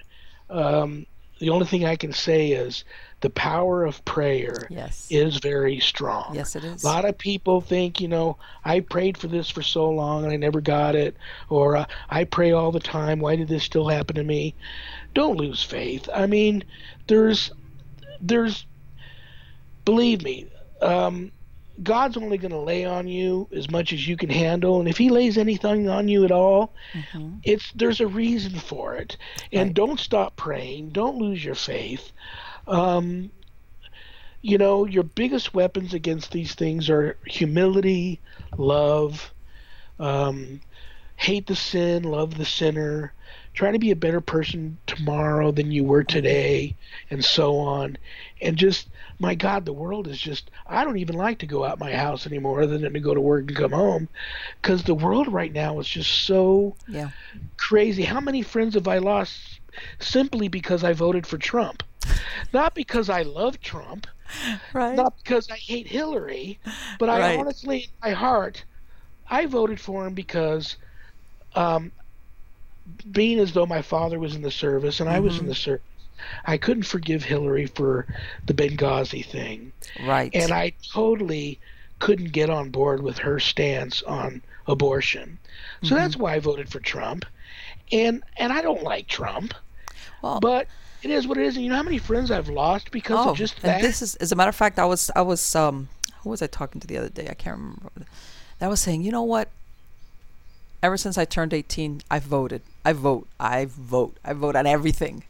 [0.50, 1.06] um,
[1.40, 2.84] the only thing I can say is
[3.22, 5.08] the power of prayer yes.
[5.10, 6.34] is very strong.
[6.34, 6.84] Yes, it is.
[6.84, 10.34] A lot of people think, you know, I prayed for this for so long and
[10.34, 11.16] I never got it,
[11.50, 13.20] or uh, I pray all the time.
[13.20, 14.56] Why did this still happen to me?
[15.14, 16.10] Don't lose faith.
[16.14, 16.64] I mean,
[17.08, 17.52] there's,
[18.22, 18.66] there's,
[19.86, 20.48] believe me,
[20.82, 21.32] um,
[21.84, 24.98] God's only going to lay on you as much as you can handle, and if
[24.98, 27.36] He lays anything on you at all, mm-hmm.
[27.44, 29.18] it's there's a reason for it.
[29.52, 29.74] And right.
[29.76, 30.90] don't stop praying.
[30.90, 32.12] Don't lose your faith.
[32.68, 33.32] Um,
[34.42, 38.20] you know, your biggest weapons against these things are humility,
[38.58, 39.32] love,
[40.00, 40.62] um,
[41.16, 43.14] hate the sin, love the sinner,
[43.58, 46.76] try to be a better person tomorrow than you were today,
[47.10, 47.98] and so on.
[48.40, 51.80] And just, my God, the world is just, I don't even like to go out
[51.80, 54.10] my house anymore other than to go to work and come home
[54.62, 57.10] because the world right now is just so yeah.
[57.58, 58.04] crazy.
[58.04, 59.60] How many friends have I lost
[60.00, 61.82] simply because I voted for Trump?
[62.54, 64.06] Not because I love Trump,
[64.72, 64.96] right.
[64.96, 66.60] not because I hate Hillary,
[67.00, 67.40] but I right.
[67.40, 68.64] honestly, in my heart,
[69.28, 70.78] I voted for him because,
[71.56, 71.92] um,
[73.12, 75.18] being as though my father was in the service and mm-hmm.
[75.18, 75.50] I was in mm-hmm.
[75.50, 75.84] the service,
[76.46, 78.08] I couldn't forgive Hillary for
[78.46, 79.72] the Benghazi thing.
[80.06, 80.32] Right.
[80.34, 81.60] And I totally
[82.00, 85.38] couldn't get on board with her stance on abortion.
[85.82, 85.96] So mm-hmm.
[85.96, 87.26] that's why I voted for Trump.
[87.92, 89.54] And and I don't like Trump.
[90.22, 90.68] Well, but
[91.04, 91.56] it is what it is.
[91.56, 93.76] And you know how many friends I've lost because oh, of just that.
[93.76, 95.90] And this is, as a matter of fact, I was, I was, um,
[96.22, 97.28] who was I talking to the other day?
[97.30, 97.92] I can't remember.
[98.60, 99.50] That was saying, you know what?
[100.82, 102.62] Ever since I turned 18, I voted.
[102.86, 103.28] I vote.
[103.40, 104.16] I vote.
[104.24, 105.24] I vote on everything.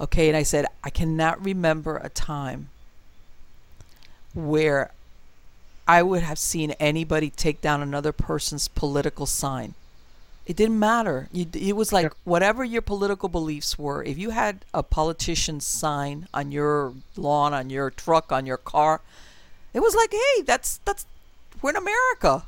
[0.00, 2.70] Okay, and I said I cannot remember a time
[4.34, 4.92] where
[5.86, 9.74] I would have seen anybody take down another person's political sign.
[10.46, 11.28] It didn't matter.
[11.32, 14.02] It was like whatever your political beliefs were.
[14.02, 19.00] If you had a politician's sign on your lawn, on your truck, on your car,
[19.72, 21.06] it was like, hey, that's that's
[21.62, 22.44] we're in America.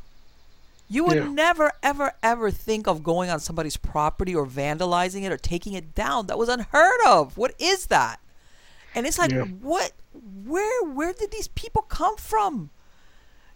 [0.92, 1.28] You would yeah.
[1.28, 5.94] never, ever, ever think of going on somebody's property or vandalizing it or taking it
[5.94, 6.26] down.
[6.26, 7.38] That was unheard of.
[7.38, 8.20] What is that?
[8.94, 9.44] And it's like, yeah.
[9.44, 9.92] what?
[10.44, 10.84] Where?
[10.84, 12.68] Where did these people come from?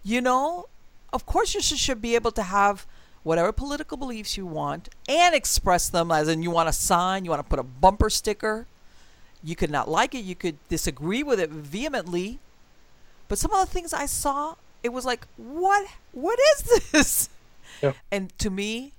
[0.03, 0.71] You know,
[1.13, 2.87] of course you should, should be able to have
[3.23, 7.31] whatever political beliefs you want and express them as in you want a sign, you
[7.31, 8.67] want to put a bumper sticker.
[9.45, 12.39] You could not like it, you could disagree with it vehemently.
[13.29, 14.55] But some of the things I saw,
[14.87, 17.29] it was like, what what is this?
[17.83, 17.93] Yeah.
[18.11, 18.93] And to me,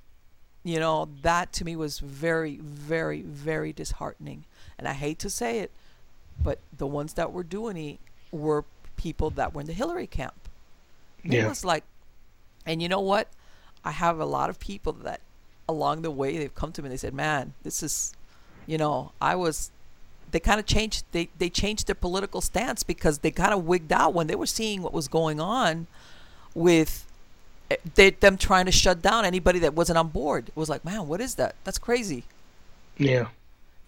[0.64, 4.43] you know, that to me was very, very, very disheartening.
[4.77, 5.72] And I hate to say it,
[6.43, 7.99] but the ones that were doing it
[8.31, 8.65] were
[8.95, 10.35] people that were in the Hillary camp.
[11.23, 11.45] Yeah.
[11.45, 11.85] It was like,
[12.68, 13.30] and you know what?
[13.84, 15.22] I have a lot of people that
[15.68, 18.14] along the way they've come to me and they said, "Man, this is,
[18.68, 19.72] you know, I was."
[20.31, 21.03] They kind of changed.
[21.11, 24.45] They they changed their political stance because they kind of wigged out when they were
[24.45, 25.87] seeing what was going on
[26.53, 27.05] with
[27.71, 30.49] eh, they, them trying to shut down anybody that wasn't on board.
[30.49, 31.55] It was like, man, what is that?
[31.63, 32.23] That's crazy.
[32.97, 33.27] Yeah.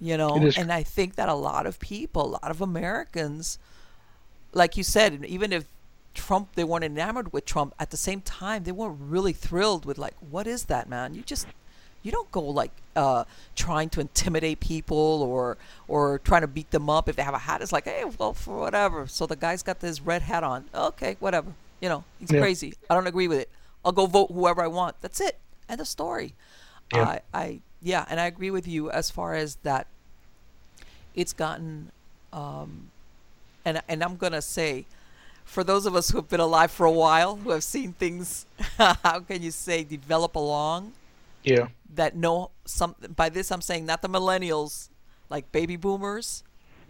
[0.01, 3.59] You know, and I think that a lot of people, a lot of Americans,
[4.53, 5.65] like you said, even if
[6.13, 7.73] Trump, they weren't enamored with Trump.
[7.77, 11.15] At the same time, they weren't really thrilled with like, what is that, man?
[11.15, 11.47] You just,
[12.03, 13.23] you don't go like uh,
[13.55, 15.57] trying to intimidate people or
[15.87, 17.61] or trying to beat them up if they have a hat.
[17.61, 19.07] It's like, hey, well, for whatever.
[19.07, 20.65] So the guy's got this red hat on.
[20.73, 21.53] Okay, whatever.
[21.81, 22.41] You know, he's yeah.
[22.41, 22.73] crazy.
[22.89, 23.49] I don't agree with it.
[23.83, 24.95] I'll go vote whoever I want.
[25.01, 25.37] That's it.
[25.69, 26.33] End of story.
[26.93, 27.03] Yeah.
[27.03, 29.87] I, I yeah, and I agree with you as far as that.
[31.15, 31.91] It's gotten,
[32.31, 32.91] um,
[33.65, 34.85] and and I'm gonna say
[35.49, 38.45] for those of us who have been alive for a while, who have seen things,
[38.77, 40.93] how can you say, develop along?
[41.49, 41.67] Yeah.
[41.95, 42.95] That know some.
[43.15, 44.89] By this, I'm saying not the millennials,
[45.29, 46.43] like baby boomers.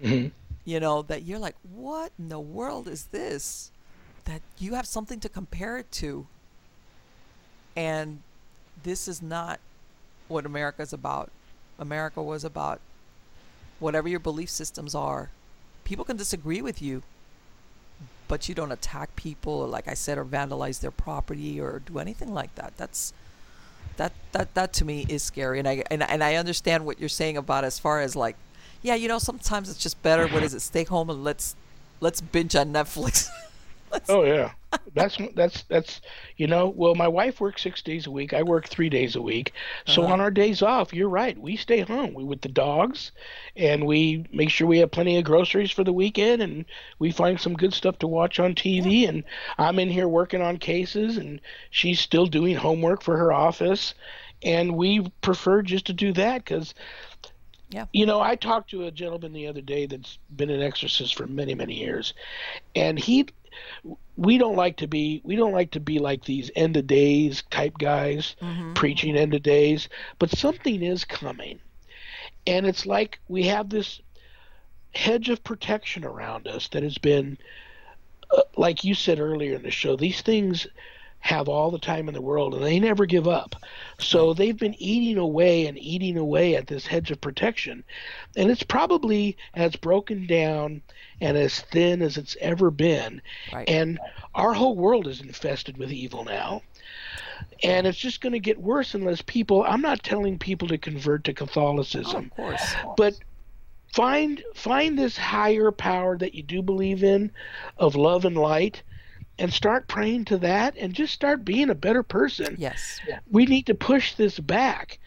[0.03, 0.29] Mm-hmm.
[0.65, 3.71] You know that you're like, what in the world is this?
[4.25, 6.27] That you have something to compare it to.
[7.75, 8.21] And
[8.83, 9.59] this is not
[10.27, 11.31] what America's about.
[11.79, 12.81] America was about
[13.79, 15.31] whatever your belief systems are.
[15.85, 17.01] People can disagree with you
[18.29, 21.97] but you don't attack people, or like I said, or vandalize their property or do
[21.97, 22.77] anything like that.
[22.77, 23.11] That's
[23.99, 27.09] that that that to me is scary, and I and and I understand what you're
[27.09, 28.37] saying about as far as like,
[28.81, 30.23] yeah, you know, sometimes it's just better.
[30.23, 30.45] What mm-hmm.
[30.45, 30.61] is it?
[30.61, 31.55] Stay home and let's
[31.99, 33.27] let's binge on Netflix.
[34.09, 34.51] oh yeah,
[34.93, 36.01] that's that's that's
[36.37, 36.69] you know.
[36.69, 38.33] Well, my wife works six days a week.
[38.33, 39.53] I work three days a week.
[39.85, 40.13] So Uh-huh.
[40.13, 41.37] on our days off, you're right.
[41.37, 42.13] We stay home.
[42.13, 43.11] We with the dogs,
[43.55, 46.65] and we make sure we have plenty of groceries for the weekend, and
[46.99, 49.07] we find some good stuff to watch on TV.
[49.07, 49.23] And
[49.57, 53.93] I'm in here working on cases, and she's still doing homework for her office,
[54.43, 56.73] and we prefer just to do that because
[57.69, 57.85] Yeah.
[57.93, 61.27] you know, I talked to a gentleman the other day that's been an exorcist for
[61.27, 62.13] many, many years,
[62.75, 63.27] and he,
[64.15, 67.43] we don't like to be, we don't like to be like these end of days
[67.49, 68.75] type guys Mhm.
[68.75, 71.59] preaching end of days, but something is coming,
[72.45, 74.01] and it's like we have this
[74.93, 77.37] hedge of protection around us that has been,
[78.35, 80.67] uh, like you said earlier in the show, these things
[81.19, 83.55] have all the time in the world and they never give up.
[83.99, 87.83] So they've been eating away and eating away at this hedge of protection.
[88.37, 90.81] And it's probably as broken down
[91.21, 93.21] and as thin as it's ever been.
[93.53, 93.67] Right.
[93.67, 93.99] And
[94.33, 96.61] our whole world is infested with evil now.
[97.63, 101.25] And it's just going to get worse unless people, I'm not telling people to convert
[101.25, 102.73] to Oh, Catholicism, of course.
[102.97, 103.13] but
[103.93, 107.31] find find this higher power that you do believe in
[107.77, 108.83] of love and light
[109.39, 112.99] and start praying to that and just start being a better person Yes.
[113.31, 114.99] we need to push this back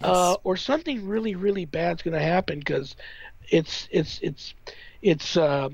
[0.00, 0.10] Yes.
[0.10, 2.96] uh, or something really really bad's going to happen because
[3.50, 4.54] it's it's it's
[5.02, 5.68] it's uh,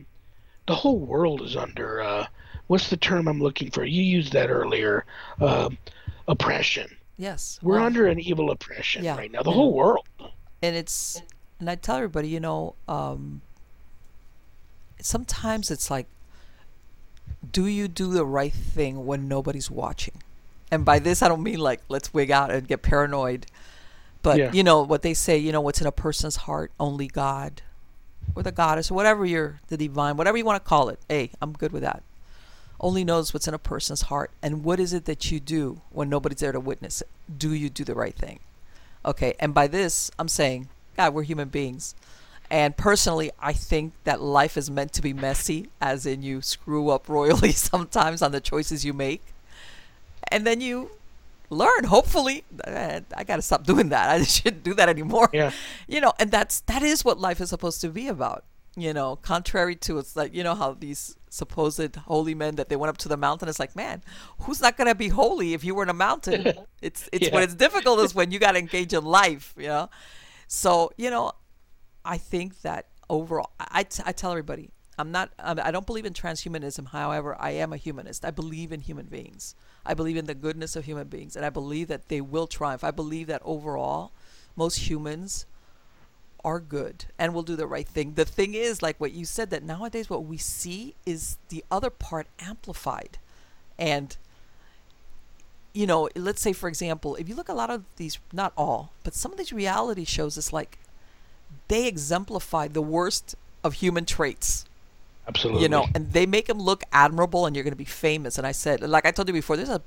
[0.67, 2.27] the whole world is under uh,
[2.67, 5.05] what's the term i'm looking for you used that earlier
[5.41, 5.69] uh,
[6.29, 7.59] oppression yes.
[7.63, 9.17] we're Well, under an evil oppression Yeah.
[9.17, 10.07] right now the And- whole world
[10.63, 11.23] and it's
[11.59, 13.41] and I tell everybody, you know, um,
[15.01, 16.07] sometimes it's like,
[17.53, 20.15] do you do the right thing when nobody's watching?
[20.71, 23.47] And by this, I don't mean like let's wig out and get paranoid,
[24.23, 24.53] but Yeah.
[24.53, 27.63] you know what they say, you know, what's in a person's heart, only God,
[28.35, 30.99] or the goddess, or whatever you're, the divine, whatever you want to call it.
[31.09, 32.03] Hey, I'm good with that.
[32.81, 36.09] Only knows what's in a person's heart, and what is it that you do when
[36.09, 37.09] nobody's there to witness it?
[37.39, 38.41] Do you do the right thing?
[39.05, 41.95] Okay, and by this, I'm saying, God, we're human beings.
[42.53, 46.91] And personally, I think that life is meant to be messy, as in you screw
[46.91, 49.23] up royally sometimes on the choices you make.
[50.31, 50.91] And then you
[51.49, 52.45] learn, hopefully.
[52.65, 54.11] Eh, I got to stop doing that.
[54.21, 55.31] I shouldn't do that anymore.
[55.33, 55.53] Yeah.
[55.89, 58.45] You know, and that's that is what life is supposed to be about.
[58.77, 62.77] You know, contrary to it's like, you know, how these supposed holy men that they
[62.77, 64.03] went up to the mountain, it's like, man,
[64.41, 66.53] who's not going to be holy if you were in a mountain?
[66.83, 69.89] It's it's when it's difficult is when you got to engage in life, you know.
[70.49, 71.33] So you know,
[72.05, 76.13] I think that overall, I, t- I tell everybody, I'm not, I don't believe in
[76.13, 76.89] transhumanism.
[76.89, 78.25] However, I am a humanist.
[78.25, 79.55] I believe in human beings.
[79.87, 82.85] I believe in the goodness of human beings, and I believe that they will triumph.
[82.85, 84.13] I believe that overall,
[84.55, 85.47] most humans
[86.45, 88.15] are good and will do the right thing.
[88.15, 91.91] The thing is, like what you said, that nowadays what we see is the other
[91.91, 93.19] part amplified,
[93.79, 94.17] and
[95.73, 98.93] you know, let's say for example, if you look a lot of these, not all,
[99.05, 100.79] but some of these reality shows, it's like
[101.73, 103.35] they exemplify the worst
[103.65, 104.67] of human traits.
[105.27, 108.39] Absolutely you know and they make them look admirable and you're going to be famous.
[108.39, 109.81] And i said like i told you before there's a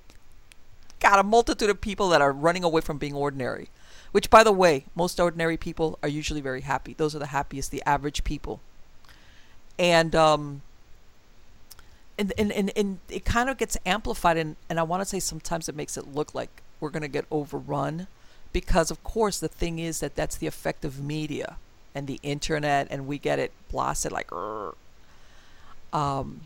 [0.99, 3.70] got a multitude of people that are running away from being ordinary
[4.14, 6.94] which by the way most ordinary people are usually very happy.
[6.94, 8.62] Those are the happiest the average people.
[9.78, 10.62] And um
[12.18, 15.20] and and, and, and it kind of gets amplified and, and i want to say
[15.20, 18.07] sometimes it makes it look like we're going to get overrun
[18.53, 21.57] because of course the thing is that that's the effect of media
[21.95, 24.30] and the internet and we get it blasted like
[25.93, 26.41] um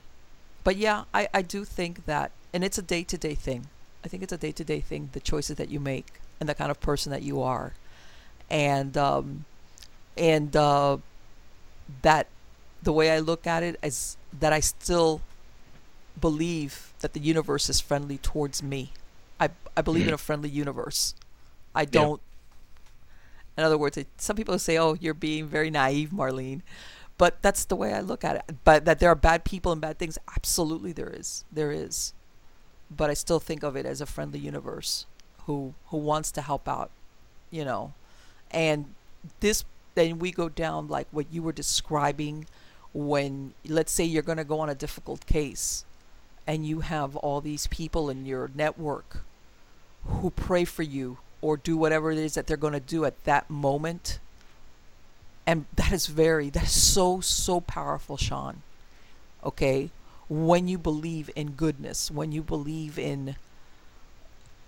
[0.64, 3.68] but yeah i i do think that and it's a day-to-day thing.
[4.04, 6.80] I think it's a day-to-day thing the choices that you make and the kind of
[6.80, 7.74] person that you are.
[8.50, 9.46] And um
[10.18, 10.98] and uh
[12.02, 12.28] that
[12.82, 15.22] the way i look at it is that i still
[16.20, 18.92] believe that the universe is friendly towards me.
[19.40, 21.14] I i believe in a friendly universe.
[21.76, 22.22] I don't
[23.60, 26.62] in other words, it, some people say, "Oh, you're being very naive, Marlene,"
[27.18, 28.56] but that's the way I look at it.
[28.64, 31.44] But that there are bad people and bad things, absolutely there is.
[31.52, 32.14] There is.
[32.90, 35.06] But I still think of it as a friendly universe
[35.46, 36.92] who who wants to help out,
[37.52, 37.94] you know.
[38.52, 38.96] And
[39.42, 39.66] this
[39.96, 42.46] then we go down like what you were describing
[42.94, 45.86] when let's say you're going to go on a difficult case
[46.48, 49.24] and you have all these people in your network
[50.06, 53.24] who pray for you or do whatever it is that they're going to do at
[53.24, 54.20] that moment.
[55.48, 58.62] And that is very, that is so, so powerful, Sean.
[59.44, 59.90] Okay?
[60.28, 63.36] When you believe in goodness, when you believe in,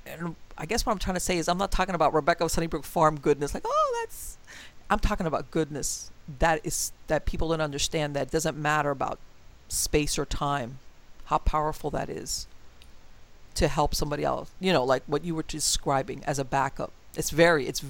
[0.06, 2.52] and I guess what I'm trying to say is I'm not talking about Rebecca of
[2.52, 4.38] Sunnybrook Farm goodness, like, oh, that's,
[4.90, 9.20] I'm talking about goodness that is, that people don't understand that it doesn't matter about
[9.68, 10.80] space or time.
[11.32, 12.46] how powerful that is
[13.56, 14.52] to help somebody else.
[14.60, 16.92] You know, like what you were describing as a backup.
[17.16, 17.84] It's very, it's,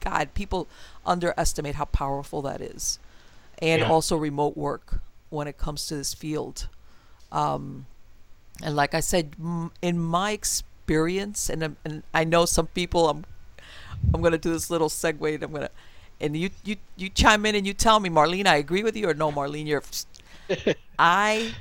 [0.00, 0.68] God, people
[1.04, 2.98] underestimate how powerful that is.
[3.58, 3.88] And Yeah.
[3.90, 5.00] also remote work
[5.30, 6.68] when it comes to this field.
[7.30, 7.86] Um,
[8.62, 13.08] and like I said, m- in my experience, and, I'm- and I know some people,
[13.08, 13.24] I'm,
[14.12, 15.34] I'm going to do this little segue.
[15.34, 15.70] And I'm going to,
[16.20, 19.08] and you, you, you chime in and you tell me, Marlene, I agree with you,
[19.08, 19.82] or no, Marlene, you're.
[20.98, 21.54] I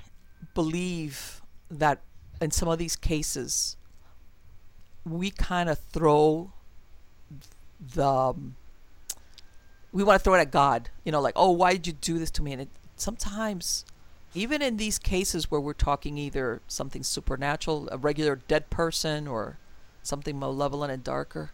[0.53, 1.99] believe that
[2.41, 3.77] in some of these cases,
[5.05, 6.51] we kind of throw
[7.79, 8.05] the.
[8.05, 8.55] um,
[9.93, 12.17] we want to throw it at God, you know, like, oh, why did you do
[12.17, 12.53] this to me?
[12.53, 13.83] And it, sometimes,
[14.33, 19.57] even in these cases where we're talking either something supernatural, a regular dead person, or
[20.01, 21.51] something malevolent and darker,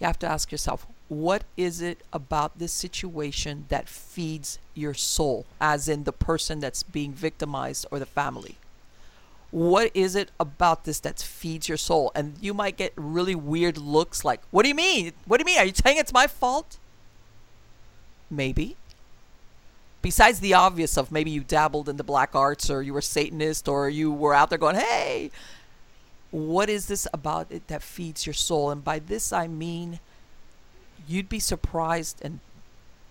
[0.00, 5.46] you have to ask yourself, what is it about this situation that feeds your soul,
[5.60, 8.56] as in the person that's being victimized or the family?
[9.50, 12.12] What is it about this that feeds your soul?
[12.14, 15.12] And you might get really weird looks like, what do you mean?
[15.26, 15.58] What do you mean?
[15.58, 16.78] Are you saying it's my fault?
[18.30, 18.76] Maybe.
[20.02, 23.68] Besides the obvious of maybe you dabbled in the black arts or you were Satanist
[23.68, 25.30] or you were out there going, hey,
[26.30, 28.70] what is this about it that feeds your soul?
[28.70, 29.98] And by this I mean
[31.06, 32.40] you'd be surprised and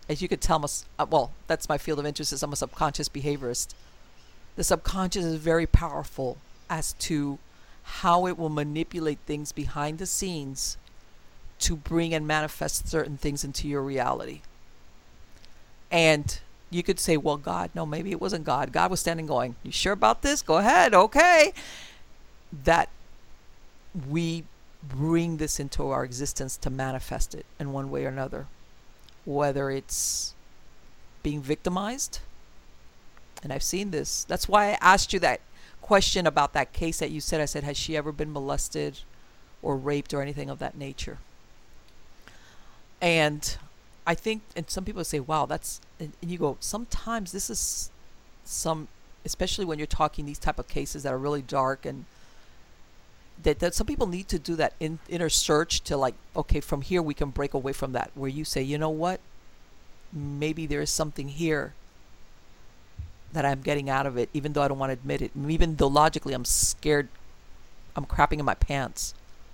[0.09, 0.67] as you could tell, I'm a
[1.01, 3.73] uh, well, that's my field of interest is I'm a subconscious behaviorist.
[4.57, 6.37] The subconscious is very powerful
[6.69, 7.37] as to
[7.83, 10.77] how it will manipulate things behind the scenes
[11.59, 14.41] to bring and manifest certain things into your reality.
[15.89, 16.39] And
[16.69, 18.73] you could say, well, God, no, maybe it wasn't God.
[18.73, 20.41] God was standing going, you sure about this?
[20.41, 20.93] Go ahead.
[20.93, 21.53] Okay.
[22.65, 22.89] That
[24.09, 24.43] we
[24.83, 28.47] bring this into our existence to manifest it in one way or another.
[29.23, 30.33] Whether it's
[31.23, 32.19] being victimized,
[33.43, 34.23] and I've seen this.
[34.23, 35.41] That's why I asked you that
[35.81, 37.39] question about that case that you said.
[37.39, 38.99] I said, has she ever been molested
[39.61, 41.17] or raped or anything of that nature?
[43.01, 43.57] And
[44.05, 47.91] I think, and some people say, wow, that's, and, you go, sometimes this is
[48.43, 48.87] some,
[49.25, 52.05] especially when you're talking these type of cases that are really dark and
[53.43, 56.81] that, that some people need to do that in, inner search to like, okay, from
[56.81, 59.19] here we can break away from that, where you say, you know what,
[60.11, 61.73] maybe there is something here
[63.33, 65.75] that I'm getting out of it, even though I don't want to admit it, even
[65.75, 67.07] though logically I'm scared,
[67.95, 69.13] I'm crapping in my pants,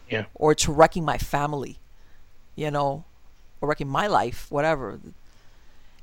[0.09, 0.25] Yeah.
[0.35, 1.77] or it's wrecking my family,
[2.55, 3.03] you know,
[3.61, 4.99] or wrecking my life, whatever.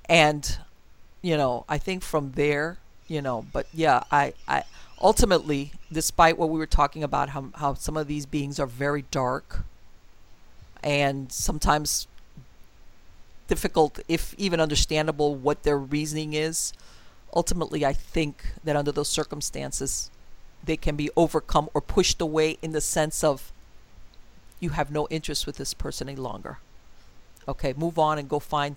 [0.08, 0.58] And,
[1.22, 4.64] you know, I think from there, you know, but yeah, I, I
[5.00, 9.02] ultimately, despite what we were talking about, how how some of these beings are very
[9.10, 9.64] dark,
[10.82, 12.06] and sometimes
[13.48, 16.72] difficult, if even understandable, what their reasoning is.
[17.34, 20.10] Ultimately, I think that under those circumstances,
[20.64, 23.52] they can be overcome or pushed away in the sense of
[24.58, 26.58] you have no interest with this person any longer.
[27.48, 28.76] Okay, move on and go find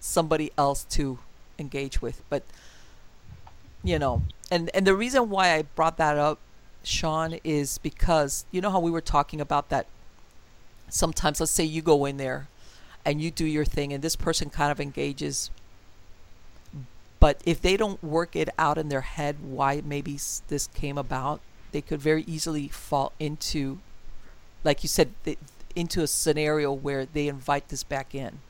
[0.00, 1.18] somebody else to
[1.58, 2.22] engage with.
[2.30, 2.42] But
[3.82, 6.38] you know, and and the reason why I brought that up,
[6.82, 9.86] Sean, is because you know how we were talking about that.
[10.88, 12.48] Sometimes, let's say you go in there,
[13.04, 15.50] and you do your thing, and this person kind of engages.
[17.20, 20.18] But if they don't work it out in their head why maybe
[20.48, 21.40] this came about,
[21.72, 23.78] they could very easily fall into,
[24.64, 25.38] like you said, th-
[25.76, 28.40] into a scenario where they invite this back in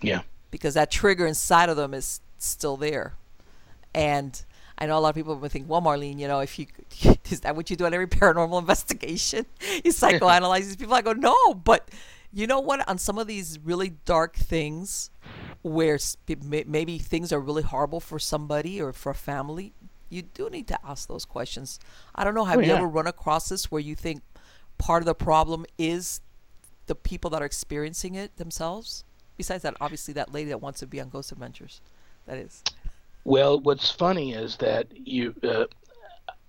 [0.00, 0.22] Yeah.
[0.50, 3.12] because that trigger inside of them is still there.
[3.94, 4.40] And
[4.78, 6.66] I know a lot of people would think, well, Marlene, you know, if you
[7.30, 9.44] is that what you do on every paranormal investigation?
[9.84, 10.94] You psychoanalyze these people.
[10.94, 11.88] I go, no, but
[12.32, 12.86] you know what?
[12.88, 15.10] On some of these really dark things,
[15.62, 19.72] where s- p- may- maybe things are really horrible for somebody or for a family,
[20.08, 21.78] you do need to ask those questions.
[22.14, 22.44] I don't know.
[22.44, 22.76] Have Oh, you yeah.
[22.78, 24.22] ever run across this where you think
[24.78, 26.20] part of the problem is
[26.86, 29.04] the people that are experiencing it themselves?
[29.36, 31.80] Besides that, obviously, that lady that wants to be on Ghost Adventures,
[32.26, 32.62] that is.
[33.24, 35.66] Well, what's funny is that you, uh,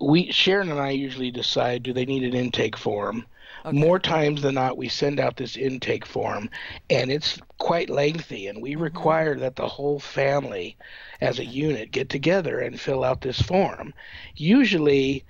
[0.00, 3.26] we Sharon and I usually decide do they need an intake form.
[3.64, 3.76] Okay.
[3.76, 6.48] More times than not, we send out this intake form,
[6.88, 8.82] and it's quite lengthy, and we mm-hmm.
[8.82, 10.76] require that the whole family,
[11.20, 13.92] as a unit, get together and fill out this form.
[14.36, 15.24] Usually,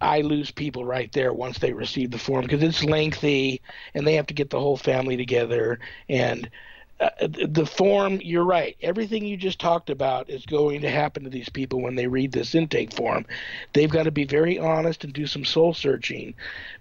[0.00, 3.60] I lose people right there once they receive the form because it's lengthy,
[3.94, 6.48] and they have to get the whole family together and
[7.00, 7.10] uh,
[7.48, 8.76] the form you're right.
[8.80, 12.30] Everything you just talked about is going to happen to these people when they read
[12.30, 13.26] this intake form.
[13.72, 16.34] They've got to be very honest and do some soul searching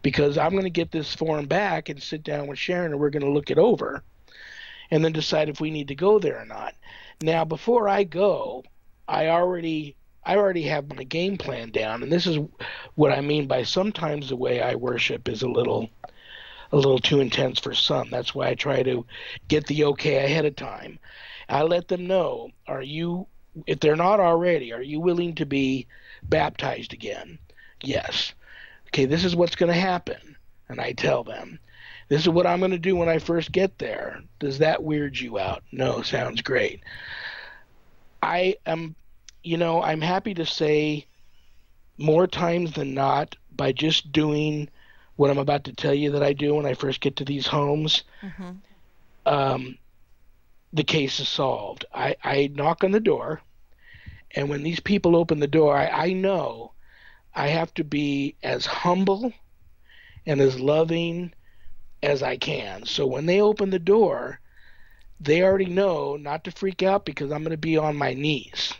[0.03, 3.09] because i'm going to get this form back and sit down with sharon and we're
[3.09, 4.03] going to look it over
[4.91, 6.75] and then decide if we need to go there or not.
[7.21, 8.63] Now before i go
[9.07, 9.95] i already
[10.25, 12.39] I already have my game plan down, and this is
[12.95, 15.89] what I mean by sometimes the way I worship is a little
[16.73, 18.09] a little too intense for some.
[18.09, 19.05] That's why I try to
[19.47, 20.97] get the okay ahead of time.
[21.47, 23.27] I let them know, are you
[23.67, 25.85] if they're not already, are you willing to be
[26.23, 27.37] baptized again?
[27.81, 28.33] Yes.
[28.87, 30.35] Okay, this is what's going to happen.
[30.67, 31.59] And I tell them,
[32.09, 34.23] this is what I'm going to do when I first get there.
[34.39, 35.61] Does that weird you out?
[35.71, 36.81] No, sounds great.
[38.23, 38.95] I am,
[39.43, 41.05] you know, I'm happy to say
[41.99, 44.69] more times than not by just doing
[45.15, 47.47] what I'm about to tell you that I do when I first get to these
[47.47, 48.51] homes, mm-hmm.
[49.25, 49.77] um,
[50.71, 51.85] the case is solved.
[51.93, 53.41] I, I knock on the door,
[54.31, 56.71] and when these people open the door, I, I know
[57.35, 59.33] I have to be as humble
[60.25, 61.33] and as loving
[62.01, 62.85] as I can.
[62.85, 64.39] So when they open the door,
[65.19, 68.73] they already know not to freak out because I'm going to be on my knees.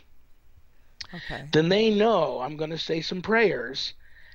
[1.12, 1.48] Okay.
[1.52, 3.94] Then they know I'm going to say some prayers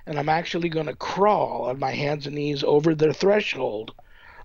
[0.10, 3.94] and I'm actually going to crawl on my hands and knees over their threshold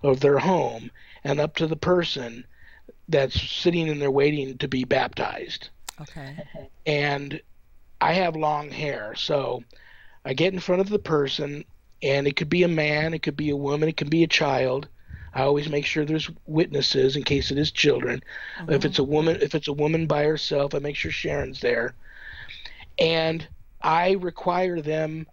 [0.02, 0.90] of their home
[1.24, 2.44] and up to the person
[3.08, 5.70] that's sitting in there waiting to be baptized.
[6.02, 6.36] Okay.
[6.84, 7.40] And
[7.98, 9.64] I have long hair, so
[10.26, 11.64] I get in front of the person,
[12.02, 14.28] and it could be a man, it could be a woman, it could be a
[14.28, 14.86] child.
[15.32, 18.22] I always make sure there's witnesses in case it is children.
[18.58, 18.72] Mm-hmm.
[18.72, 21.94] If it's a woman, if it's a woman by herself, I make sure Sharon's there.
[22.98, 23.48] And
[23.80, 25.26] I require them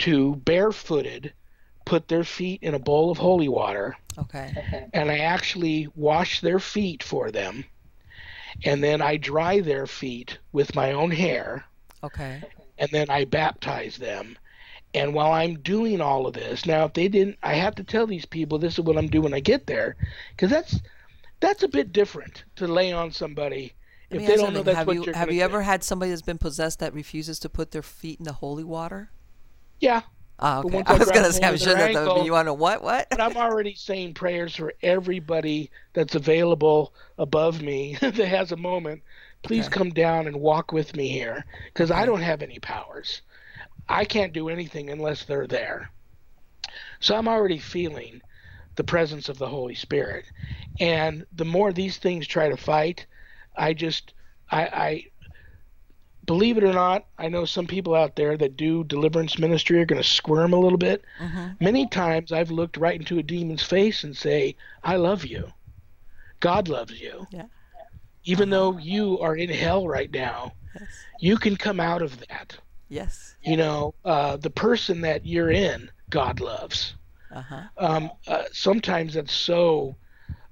[0.00, 1.32] to barefooted
[1.84, 3.96] put their feet in a bowl of holy water.
[4.18, 4.88] Okay.
[4.92, 7.64] And I actually wash their feet for them.
[8.64, 11.64] And then I dry their feet with my own hair.
[12.02, 12.42] Okay.
[12.78, 14.36] And then I baptize them.
[14.94, 18.06] And while I'm doing all of this, now if they didn't, I have to tell
[18.06, 19.96] these people this is what I'm doing when I get there,
[20.30, 20.80] because that's
[21.40, 23.74] that's a bit different to lay on somebody
[24.10, 26.22] if they don't know that's have what you, you're Have you ever had somebody that's
[26.22, 29.10] been possessed that refuses to put their feet in the holy water?
[29.80, 30.02] Yeah.
[30.40, 30.82] Oh, okay.
[30.86, 32.82] I was going to say, I'm sure that ankle, you want to what?
[32.82, 33.08] What?
[33.10, 39.02] but I'm already saying prayers for everybody that's available above me that has a moment.
[39.42, 39.74] Please okay.
[39.74, 41.90] come down and walk with me here because.
[41.90, 43.22] I don't have any powers.
[43.88, 45.90] I can't do anything unless they're there.
[47.00, 48.20] So I'm already feeling
[48.76, 50.24] the presence of the Holy Spirit.
[50.78, 53.06] And the more these things try to fight,
[53.56, 54.14] I just,
[54.50, 55.04] I, I
[56.28, 59.86] believe it or not, I know some people out there that do deliverance ministry are
[59.86, 61.02] going to squirm a little bit.
[61.18, 61.64] Mm-hmm.
[61.64, 65.48] Many times I've looked right into a demon's face and say, I love you.
[66.40, 67.26] God loves you.
[67.32, 67.46] Yeah.
[68.24, 68.60] Even uh-huh.
[68.60, 70.88] though you are in hell right now, yes.
[71.18, 72.56] you can come out of that.
[72.90, 73.34] Yes.
[73.42, 76.94] You know, uh, the person that you're in, God loves.
[77.34, 77.62] Uh-huh.
[77.78, 79.96] Um, uh, sometimes that's so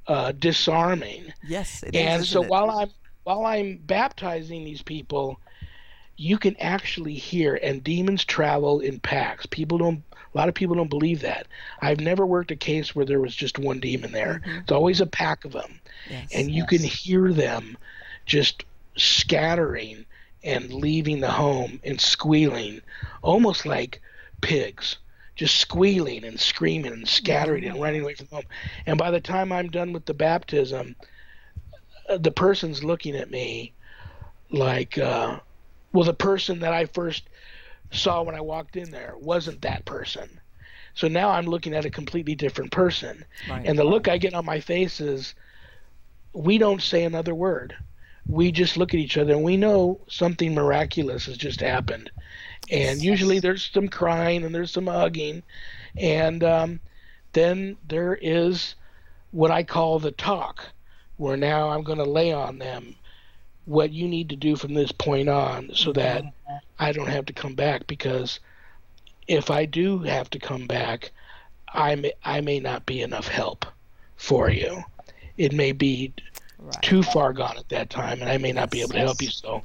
[0.06, 1.32] uh, disarming.
[1.46, 2.48] Yes, and is, so it?
[2.48, 2.90] while I'm
[3.24, 5.40] while I'm baptizing these people,
[6.16, 10.74] you can actually hear and demons travel in packs people don't a lot of people
[10.74, 11.47] don't believe that
[11.80, 14.59] i've never worked a case where there was just one demon there mm-hmm.
[14.59, 15.80] it's always a pack of them
[16.10, 16.68] yes, and you yes.
[16.68, 17.76] can hear them
[18.24, 18.64] just
[18.97, 20.05] scattering
[20.43, 22.80] and leaving the home and squealing
[23.22, 24.01] almost like
[24.40, 24.98] pigs
[25.34, 27.74] just squealing and screaming and scattering mm-hmm.
[27.74, 28.44] and running away from home
[28.86, 30.97] and by the time i'm done with the baptism
[32.09, 33.72] uh, the person's looking at me
[34.51, 35.38] like uh,
[35.97, 37.27] well, the person that I first
[37.90, 40.40] saw when I walked in there wasn't that person.
[40.93, 43.24] So now I'm looking at a completely different person.
[43.48, 43.64] Right.
[43.64, 45.35] And the look I get on my face is
[46.35, 47.74] we don't say another word.
[48.27, 52.10] We just look at each other and we know something miraculous has just happened.
[52.70, 55.44] And usually there's some crying and there's some hugging.
[55.97, 56.81] And um,
[57.32, 58.74] then there is
[59.31, 60.62] what I call the talk,
[61.16, 62.97] where now I'm going to lay on them
[63.66, 66.24] what you need to do from this point on so that
[66.78, 68.40] I don't have to come back because
[69.28, 71.10] if I do have to come back,
[71.68, 73.66] I may, I may not be enough help
[74.16, 74.82] for you.
[75.36, 76.14] It may be
[76.59, 76.82] right.
[76.82, 79.28] too far gone at that time, and I may not be able to help you.
[79.28, 79.62] So,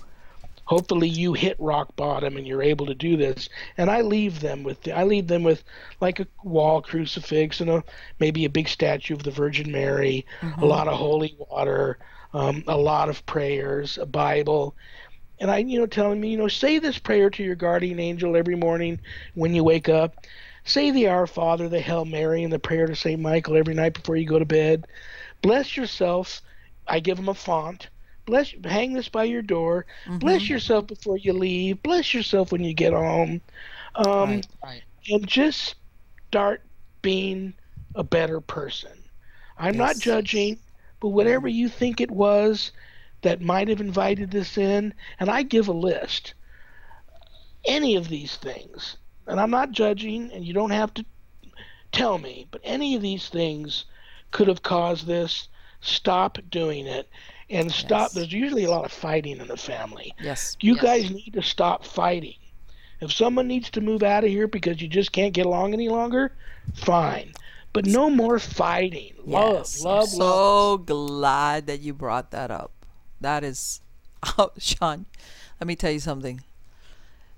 [0.65, 3.49] hopefully, you hit rock bottom and you're able to do this.
[3.78, 5.64] And I leave them with I leave them with
[6.02, 7.84] like a wall crucifix and a
[8.19, 10.61] maybe a big statue of the Virgin Mary, mm-hmm.
[10.61, 11.98] a lot of holy water,
[12.34, 14.76] um, a lot of prayers, a Bible.
[15.40, 18.36] And I, you know, telling me, you know, say this prayer to your guardian angel
[18.36, 18.99] every morning
[19.34, 20.26] when you wake up.
[20.64, 23.20] Say the Our Father, the Hail Mary, and the prayer to St.
[23.20, 24.86] Michael every night before you go to bed.
[25.41, 26.41] Bless yourself.
[26.88, 27.90] I give them a font.
[28.26, 29.88] Bless, hang this by your door.
[30.06, 30.20] Mm-hmm.
[30.20, 31.82] Bless yourself before you leave.
[31.82, 33.41] Bless yourself when you get home.
[33.95, 34.84] Um, right, right.
[35.10, 35.76] And just
[36.28, 36.62] start
[37.02, 37.53] being
[37.95, 38.91] a better person.
[39.58, 39.80] I'm yes.
[39.80, 40.60] not judging.
[41.02, 42.72] But whatever you think it was,
[43.23, 46.34] that might have invited this in, and I give a list.
[47.65, 48.98] Any of these things,
[49.28, 51.06] and I'm not judging, and you don't have to
[51.91, 53.86] tell me, but any of these things
[54.32, 55.49] could have caused this.
[55.82, 57.10] Stop doing it
[57.49, 58.10] and stop.
[58.10, 58.14] Yes.
[58.14, 60.14] There's usually a lot of fighting in the family.
[60.22, 60.56] Yes.
[60.61, 60.84] You Yes.
[60.84, 62.36] guys need to stop fighting.
[63.02, 65.90] If someone needs to move out of here because you just can't get along any
[65.90, 66.32] longer,
[66.76, 67.34] fine.
[67.73, 69.14] But no more fighting.
[69.26, 69.81] Love, Yes.
[69.81, 70.38] love, I'm love.
[70.38, 72.72] so glad that you brought that up.
[73.22, 73.81] That is,
[74.38, 75.06] oh, Sean,
[75.60, 76.41] let me tell you something.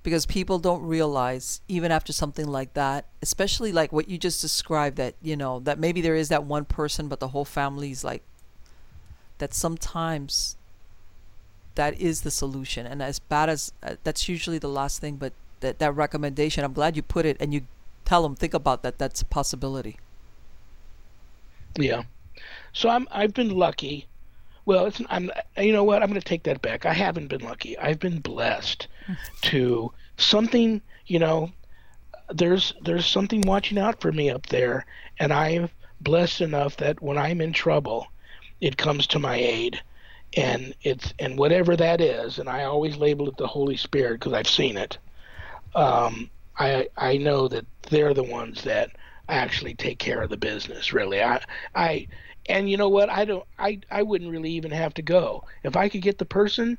[0.01, 4.97] Because people don't realize, even after something like that, especially like what you just described,
[4.97, 8.03] that, you know, that maybe there is that one person, but the whole family is
[8.03, 8.21] like,
[9.37, 10.57] that sometimes
[11.75, 12.85] that is the solution.
[12.85, 15.31] And as bad as uh, that's usually the last thing, but
[15.61, 17.61] that, that recommendation, I'm glad you put it and you
[18.03, 18.97] tell them, think about that.
[18.97, 19.97] That's a possibility.
[21.77, 22.03] Yeah.
[22.73, 24.07] So I'm I've been lucky.
[24.65, 26.01] Well, it's I'm you know what?
[26.01, 26.85] I'm going to take that back.
[26.85, 27.77] I haven't been lucky.
[27.77, 28.87] I've been blessed
[29.43, 31.51] to something, you know,
[32.29, 34.85] there's there's something watching out for me up there
[35.19, 35.69] and I'm
[36.01, 38.07] blessed enough that when I'm in trouble,
[38.61, 39.81] it comes to my aid.
[40.35, 44.33] And it's and whatever that is, and I always label it the Holy Spirit because
[44.33, 44.97] I've seen it.
[45.75, 48.89] Um, I I know that they're the ones that
[49.29, 50.93] actually take care of the business.
[50.93, 51.41] Really, I
[51.75, 52.07] I
[52.47, 53.09] and you know what?
[53.09, 53.45] I don't.
[53.57, 56.77] I I wouldn't really even have to go if I could get the person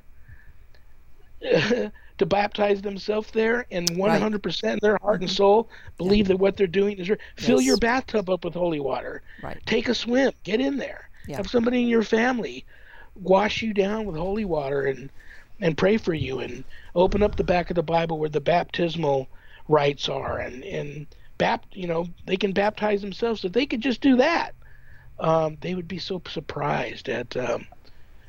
[2.18, 5.36] to baptize themselves there and 100% in their heart and mm-hmm.
[5.36, 5.68] soul
[5.98, 7.18] believe that what they're doing is right.
[7.36, 9.22] Fill your bathtub up with holy water.
[9.42, 9.60] Right.
[9.66, 10.32] Take a swim.
[10.44, 11.08] Get in there.
[11.26, 11.36] Yeah.
[11.38, 12.64] Have somebody in your family
[13.16, 15.10] wash you down with holy water and
[15.60, 16.64] and pray for you and
[16.94, 19.28] open up the back of the Bible where the baptismal
[19.68, 21.06] rites are and and
[21.39, 23.44] bap you know they can baptize themselves.
[23.44, 24.55] If they could just do that
[25.19, 27.66] um, they would be so surprised at um,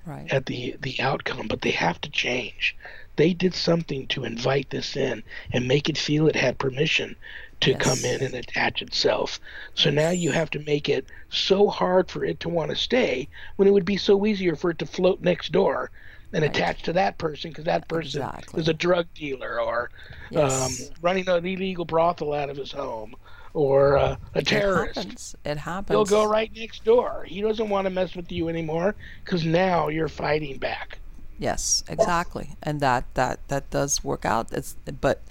[0.06, 0.32] Right.
[0.32, 1.48] at the the outcome.
[1.48, 2.76] But they have to change.
[3.15, 7.15] They did something to invite this in and make it feel it had permission
[7.61, 7.76] to Yes.
[7.76, 9.40] come in and attach itself.
[9.73, 13.30] So now you have to make it so hard for it to want to stay
[13.56, 15.91] when it would be so easier for it to float next door
[16.34, 16.49] and Right.
[16.56, 18.61] attach to that person because that person Exactly.
[18.61, 19.89] is a drug dealer or
[20.30, 20.89] Yes.
[20.89, 23.15] um, running an illegal brothel out of his home
[23.53, 25.35] or uh, a It terrorist happens.
[25.45, 25.89] It happens.
[25.89, 27.23] He'll go right next door.
[27.27, 30.99] He doesn't want to mess with you anymore because now you're fighting back.
[31.38, 34.52] Yes, exactly, and that that that does work out.
[34.53, 35.22] It's but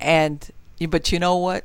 [0.00, 0.50] and
[0.88, 1.64] but you know what?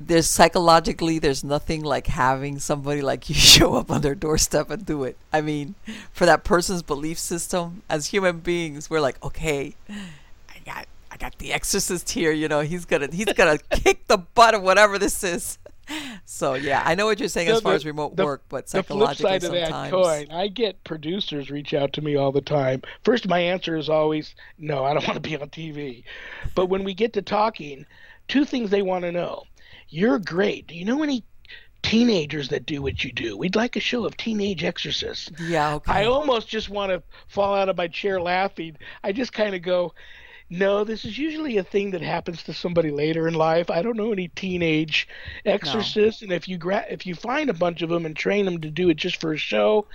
[0.00, 4.86] There's psychologically, there's nothing like having somebody like you show up on their doorstep and
[4.86, 5.16] do it.
[5.32, 5.74] I mean,
[6.12, 11.38] for that person's belief system, as human beings, we're like, okay, I got I got
[11.38, 12.30] the exorcist here.
[12.30, 15.58] You know, he's gonna he's gonna kick the butt of whatever this is.
[16.26, 18.68] So yeah, I know what you're saying as far the- as remote the- work, but
[18.68, 22.30] psychologically The flip side of that coin, I get producers reach out to me all
[22.30, 22.82] the time.
[23.04, 26.04] First, my answer is always, no, I don't want to be on TV.
[26.54, 27.86] But when we get to talking,
[28.28, 29.44] two things they want to know.
[29.88, 30.66] You're great.
[30.66, 31.24] Do you know any
[31.82, 33.36] teenagers that do what you do?
[33.36, 35.30] We'd like a show of teenage exorcists.
[35.40, 35.92] Yeah, okay.
[35.92, 38.76] I almost just want to fall out of my chair laughing.
[39.02, 39.94] I just kind of go,
[40.50, 43.70] no, this is usually a thing that happens to somebody later in life.
[43.70, 45.06] I don't know any teenage
[45.44, 48.60] exorcists, and if you gra- if you find a bunch of them and train them
[48.62, 49.86] to do it just for a show,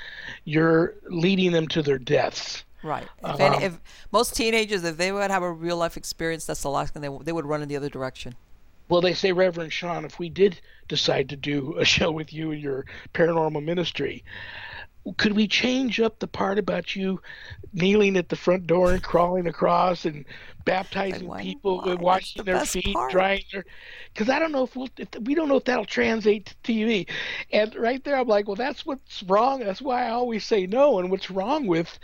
[0.46, 2.64] you're leading them to their deaths.
[2.84, 3.08] Right.
[3.24, 3.80] If, Um, any, if
[4.12, 7.08] most teenagers, if they would have a real life experience, that's the last thing they
[7.08, 8.36] w- they would run in the other direction.
[8.94, 12.52] Well, they say, Reverend Sean, if we did decide to do a show with you
[12.52, 14.24] and your paranormal ministry,
[15.18, 17.20] could we change up the part about you
[17.74, 20.26] kneeling at the front door and crawling across and
[20.64, 23.12] baptizing people and washing the their feet, part.
[23.12, 23.66] drying their?
[24.14, 27.10] Because I don't know if we'll, if we don't know if that'll translate to TV.
[27.52, 29.62] And right there, I'm like, well, that's what's wrong.
[29.62, 31.00] That's why I always say no.
[31.00, 31.98] And what's wrong with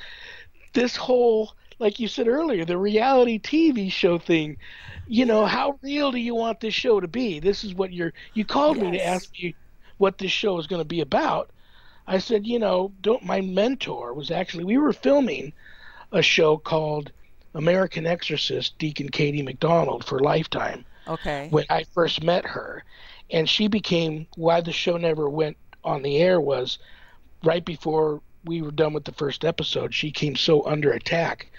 [0.74, 4.58] this whole, like you said earlier, the reality TV show thing?
[5.08, 7.40] You know, how real do you want this show to be?
[7.40, 8.14] This is what you're.
[8.34, 9.56] You called me to ask me
[9.98, 11.52] what this show is going to be about.
[12.08, 13.24] I said, you know, don't.
[13.24, 15.54] My mentor was actually we were filming
[16.12, 17.12] a show called
[17.54, 21.50] American Exorcist, Deacon Katie McDonald for Lifetime Okay.
[21.50, 22.84] when I first met her,
[23.30, 26.78] and she became why the show never went on the air was
[27.44, 29.94] right before we were done with the first episode.
[29.94, 31.52] She came so under attack,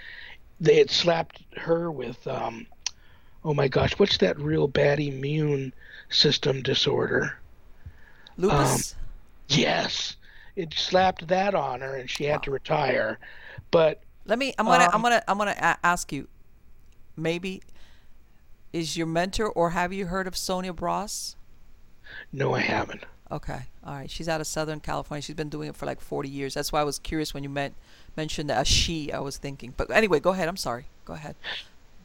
[0.61, 2.67] they had slapped her with, um,
[3.45, 5.73] oh my gosh, what's that real bad immune
[6.11, 7.39] system disorder?
[8.37, 8.95] Lupus.
[9.49, 10.17] Yes,
[10.57, 13.19] it slapped that on her, and she had to retire.
[13.71, 14.55] But Let me.
[14.59, 14.85] I'm gonna.
[14.85, 15.23] I'm um, gonna.
[15.27, 16.29] I'm gonna a- ask you.
[17.17, 17.61] Maybe
[18.73, 21.37] is your mentor, or have you heard of Sonia Bross?
[22.33, 23.05] no, I haven't.
[23.33, 23.61] Okay.
[23.85, 24.11] All right.
[24.11, 25.23] She's out of Southern California.
[25.23, 26.55] She's been doing it for like 40 years.
[26.55, 27.75] That's why I was curious when you meant
[28.17, 29.13] mentioned a she.
[29.13, 29.75] I was thinking.
[29.77, 30.49] But anyway, go ahead.
[30.49, 30.87] I'm sorry.
[31.05, 31.37] Go ahead.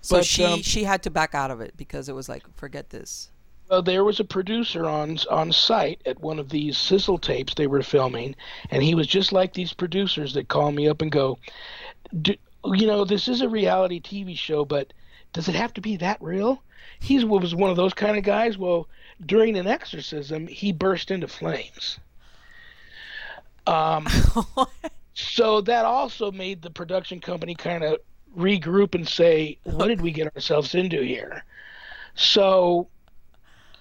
[0.01, 2.43] So But, she um, she had to back out of it because it was like
[2.55, 3.29] forget this.
[3.69, 7.65] Well, there was a producer on on site at one of these sizzle tapes they
[7.65, 8.35] were filming,
[8.69, 11.39] and he was just like these producers that call me up and go,
[12.21, 14.93] "Do- "You know, this is a reality TV show, but
[15.33, 16.61] does it have to be that real?"
[16.99, 18.57] He was one of those kind of guys.
[18.59, 18.87] Well,
[19.23, 21.99] during an exorcism, he burst into flames.
[23.67, 24.07] Um,
[25.13, 27.97] so that also made the production company kind of
[28.37, 31.43] regroup and say, "What did we get ourselves into here?"
[32.15, 32.87] So,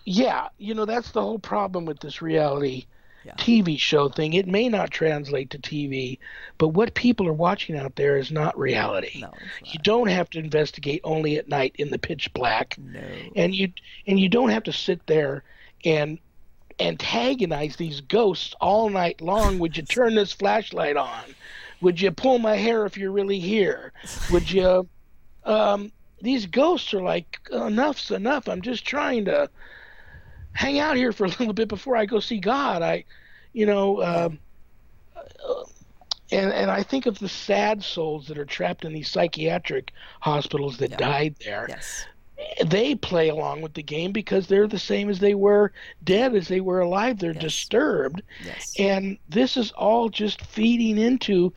[0.04, 2.86] yeah, you know that's the whole problem with this reality
[3.24, 3.32] Yeah.
[3.38, 4.34] TV show thing.
[4.34, 6.18] It may not translate to TV,
[6.58, 9.20] but what people are watching out there is not reality.
[9.22, 9.32] no.
[9.60, 13.00] It's You don't have to investigate only at night in the pitch black No.
[13.34, 13.72] and you
[14.06, 15.42] and you don't have to sit there
[15.84, 16.18] and
[16.80, 19.58] antagonize these ghosts all night long.
[19.58, 21.34] Would you turn this flashlight on?
[21.80, 23.92] Would you pull my hair if you're really here?
[24.32, 24.88] Would you?
[25.46, 25.92] Um,
[26.22, 28.48] these ghosts are like enough's enough.
[28.48, 29.50] I'm just trying to
[30.54, 32.82] hang out here for a little bit before I go see God.
[32.82, 33.04] I,
[33.52, 34.38] you know, um,
[36.30, 40.78] and and I think of the sad souls that are trapped in these psychiatric hospitals
[40.78, 40.96] that Yeah.
[40.96, 42.06] died there Yes.
[42.66, 45.72] they play along with the game because they're the same as they were
[46.02, 47.18] dead as they were alive.
[47.18, 47.42] They're Yes.
[47.42, 48.22] disturbed.
[48.44, 48.74] Yes.
[48.78, 51.52] And this is all just feeding into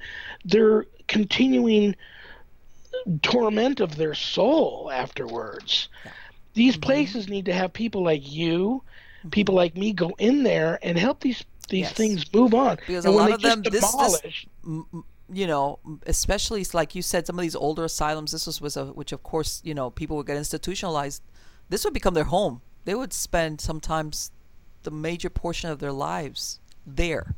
[0.46, 1.96] their continuing
[3.22, 5.90] torment of their soul afterwards.
[6.06, 6.12] Yeah.
[6.58, 6.82] These Mhm.
[6.82, 8.82] places need to have people like you,
[9.32, 11.94] people like me go in there and help these these Yes.
[11.94, 12.78] things move on.
[12.78, 16.66] Because and a when lot they of them- this- this- demolish, m- you know, especially
[16.74, 18.32] like you said, some of these older asylums.
[18.32, 21.22] This was, was a, which of course, you know, people would get institutionalized.
[21.70, 22.62] This would become their home.
[22.86, 24.32] They would spend sometimes
[24.84, 27.36] the major portion of their lives there.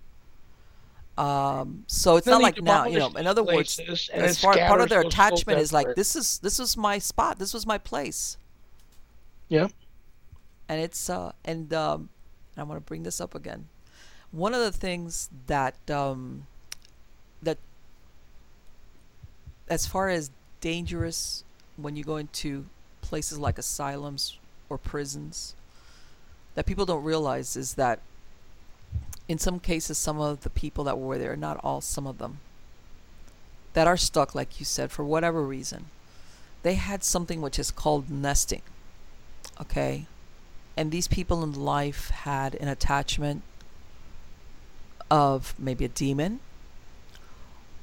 [1.18, 3.10] Um, so it's not like now, you know.
[3.10, 3.80] In other words,
[4.14, 7.40] as far part of their attachment is like this is this was my spot.
[7.40, 8.38] This was my place.
[9.50, 9.68] Yeah.
[10.68, 12.10] and it's uh and um
[12.58, 13.68] I want to bring this up again.
[14.32, 16.46] One of the things that um
[17.42, 17.58] that
[19.70, 20.32] as far as
[20.62, 21.44] dangerous
[21.78, 22.66] when you go into
[23.02, 24.38] places like asylums
[24.70, 25.56] or prisons
[26.56, 28.00] that people don't realize is that
[29.28, 32.40] in some cases some of the people that were there not all some of them
[33.74, 35.86] that are stuck like you said for whatever reason
[36.64, 38.62] they had something which is called nesting
[39.60, 40.06] okay
[40.80, 43.42] and these people in life had an attachment
[45.12, 46.40] of maybe a demon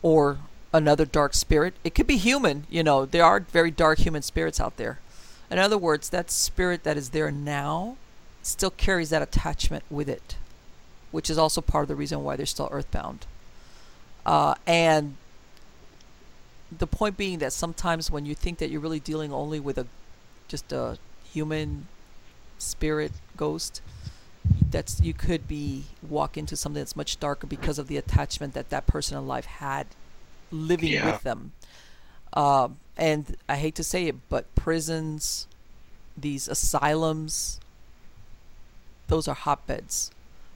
[0.00, 0.38] or
[0.72, 1.74] another dark spirit.
[1.84, 4.98] It could be human, you know, there are very dark human spirits out there.
[5.50, 7.98] In other words, that spirit that is there now
[8.42, 10.36] still carries that attachment with it,
[11.10, 13.26] which is also part of the reason why they're still earthbound.
[14.24, 15.16] Uh, and
[16.76, 19.86] the point being that sometimes when you think that you're really dealing only with a
[20.48, 20.96] just a
[21.36, 21.86] human
[22.58, 23.82] spirit ghost
[24.70, 28.70] that's you could be walk into something that's much darker because of the attachment that
[28.70, 29.86] that person in life had
[30.50, 31.04] living Yeah.
[31.12, 31.52] with them
[32.32, 35.46] um, and i hate to say it but prisons
[36.16, 37.60] these asylums
[39.08, 40.10] those are hotbeds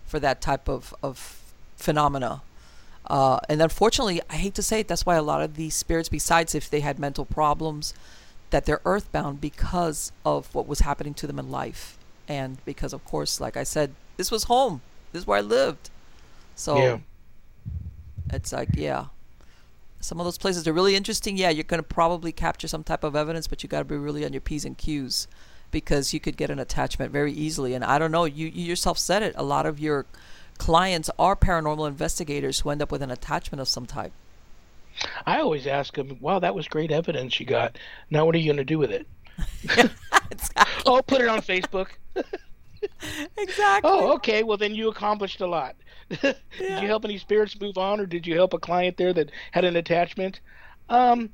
[0.06, 1.40] for that type of, of
[1.76, 2.40] phenomena
[3.06, 6.08] uh, and unfortunately i hate to say it that's why a lot of these spirits
[6.08, 7.92] besides if they had mental problems
[8.50, 11.96] that they're earthbound because of what was happening to them in life.
[12.28, 14.82] And because of course like i said this was home.
[15.12, 15.90] This is where i lived.
[16.54, 16.98] So Yeah.
[18.32, 19.06] it's like yeah.
[20.02, 21.36] Some of those places are really interesting.
[21.36, 23.96] Yeah you're going to probably capture some type of evidence but you got to be
[23.96, 25.26] really on your p's and q's
[25.70, 27.74] because you could get an attachment very easily.
[27.74, 29.34] And i don't know you, you yourself said it.
[29.36, 30.06] A lot of your
[30.58, 34.12] clients are paranormal investigators who end up with an attachment of some type
[35.26, 37.78] I always ask them, "Wow, that was great evidence you got.
[38.10, 39.06] Now, what are you going to do with it?"
[40.30, 41.88] exactly Oh, put it on Facebook.
[43.36, 44.42] exactly Oh, okay.
[44.42, 45.76] Well, then you accomplished a lot.
[46.08, 49.30] did you help any spirits move on, or did you help a client there that
[49.52, 50.40] had an attachment?
[50.88, 51.30] Um,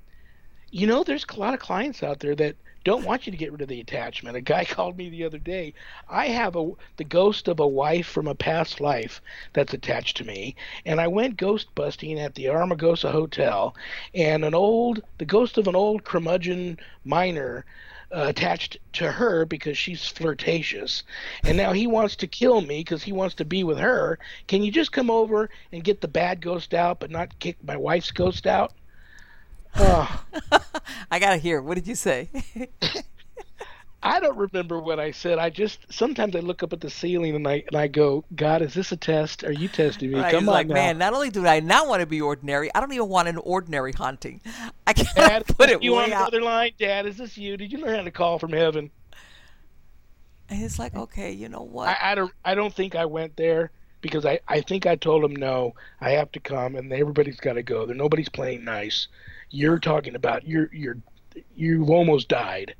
[0.70, 2.56] you know, there's a lot of clients out there that
[2.86, 4.36] don't want you to get rid of the attachment.
[4.36, 5.74] A guy called me the other day.
[6.08, 9.20] I have a the ghost of a wife from a past life
[9.54, 10.54] that's attached to me,
[10.84, 13.74] and I went ghost busting at the Amargosa Hotel,
[14.14, 17.64] and an old the ghost of an old curmudgeon miner
[18.14, 21.02] uh, attached to her because she's flirtatious.
[21.42, 24.20] And now he wants to kill me because he wants to be with her.
[24.46, 27.76] Can you just come over and get the bad ghost out, but not kick my
[27.76, 28.74] wife's ghost out?
[29.78, 30.24] Oh,
[31.10, 32.28] i gotta hear what did you say
[34.02, 35.38] I don't remember what I said.
[35.40, 38.62] I just sometimes I look up at the ceiling and I and I go, God,
[38.62, 39.42] is this a test?
[39.42, 40.20] Are you testing me?
[40.20, 40.74] Right, Come on like, now.
[40.74, 43.36] man, not only do I not want to be ordinary, I don't even want an
[43.38, 44.40] ordinary haunting.
[44.86, 46.28] I can't Dad, put it you on way the out.
[46.28, 46.70] other line?
[46.78, 47.56] Dad, is this you?
[47.56, 48.92] Did you learn how to call from heaven?
[50.48, 51.88] And it's like, okay, you know what?
[51.88, 53.72] I, I don't I don't think I went there
[54.02, 57.54] because I, I think I told him no, I have to come and everybody's got
[57.54, 57.86] to go.
[57.86, 59.08] There nobody's playing nice.
[59.50, 60.98] You're talking about you're you're
[61.54, 62.74] you've almost died.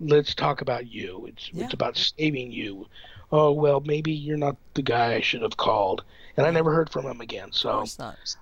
[0.00, 1.26] Let's talk about you.
[1.26, 1.64] It's Yeah.
[1.64, 2.86] it's about saving you.
[3.30, 6.04] Oh well, maybe you're not the guy I should have called.
[6.36, 7.50] And I never heard from him again.
[7.52, 7.84] So.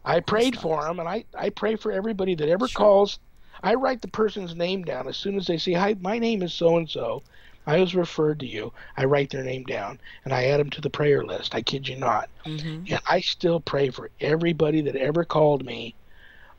[0.05, 2.77] I prayed for him, and I, I pray for everybody that ever Sure.
[2.79, 3.19] calls.
[3.63, 6.53] I write the person's name down as soon as they say, "Hi, my name is
[6.53, 7.23] so and so.
[7.67, 10.81] I was referred to you." I write their name down and I add them to
[10.83, 11.55] the prayer list.
[11.55, 12.29] I kid you not.
[12.45, 15.95] hmm And I still pray for everybody that ever called me,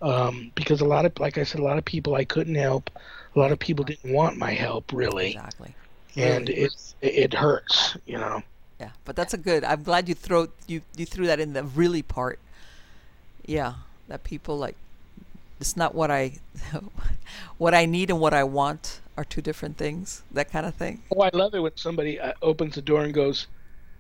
[0.02, 2.90] um, because a lot of, like I said, a lot of people I couldn't help.
[3.36, 5.76] A lot of people didn't want my help really, Exactly.
[6.16, 6.62] and Really.
[6.62, 8.42] it it hurts, you know.
[8.80, 9.64] Yeah, but that's a good.
[9.64, 12.40] I'm glad you throw you you threw that in the really part.
[13.46, 13.74] Yeah,
[14.08, 14.76] that people like.
[15.60, 16.34] It's not what I,
[17.58, 20.22] what I need and what I want are two different things.
[20.32, 21.02] That kind of thing.
[21.16, 23.48] Oh, I love it when somebody uh, opens the door and goes,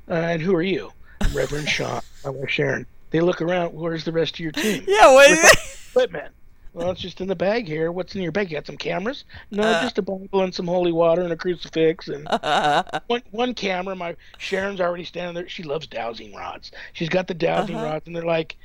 [0.09, 0.91] uh, "And who are you?"
[1.21, 2.01] I'm Reverend Sean.
[2.23, 2.85] My wife Sharon.
[3.11, 3.73] They look around.
[3.73, 4.83] Where's the rest of your team?
[4.87, 5.13] Yeah.
[5.13, 5.57] What?
[5.91, 6.33] Equipment.
[6.73, 7.91] Well, it's just in the bag here.
[7.91, 8.51] What's in your bag?
[8.51, 9.23] You got some cameras?
[9.49, 9.81] No, Uh.
[9.81, 12.27] just a Bible and some holy water and a crucifix and
[13.07, 13.95] one one camera.
[13.95, 15.49] My Sharon's already standing there.
[15.49, 16.71] She loves dowsing rods.
[16.93, 17.85] She's got the dowsing Uh-huh.
[17.85, 18.57] rods, and they're like,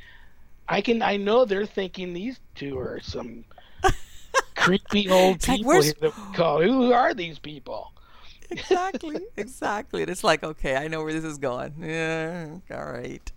[0.68, 1.00] I can.
[1.00, 3.44] I know they're thinking these two are some
[4.54, 6.60] creepy old It's people where's- here that we call.
[6.62, 7.92] Who are these people?
[8.50, 9.18] exactly.
[9.38, 10.02] Exactly.
[10.02, 11.74] And it's like, okay, I know where this is going.
[11.80, 12.48] Yeah.
[12.70, 13.32] All right.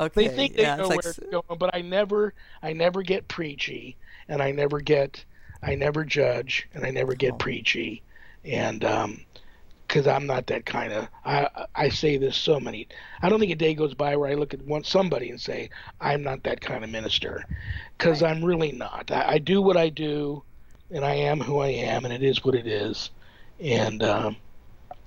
[0.00, 0.28] Okay.
[0.28, 3.98] They think they yeah, know where it's going, but I never, I never get preachy,
[4.28, 5.24] and I never get,
[5.62, 7.36] I never judge, and I never get Oh.
[7.38, 8.02] preachy,
[8.44, 9.26] and um,
[9.88, 11.08] because I'm not that kind of.
[11.24, 12.88] I I say this so many.
[13.22, 15.70] I don't think a day goes by where I look at one somebody and say
[16.00, 17.46] I'm not that kind of minister,
[17.98, 19.10] because I'm really not.
[19.12, 20.44] I, I do what I do,
[20.90, 23.10] and I am who I am, and it is what it is,
[23.60, 24.36] and um,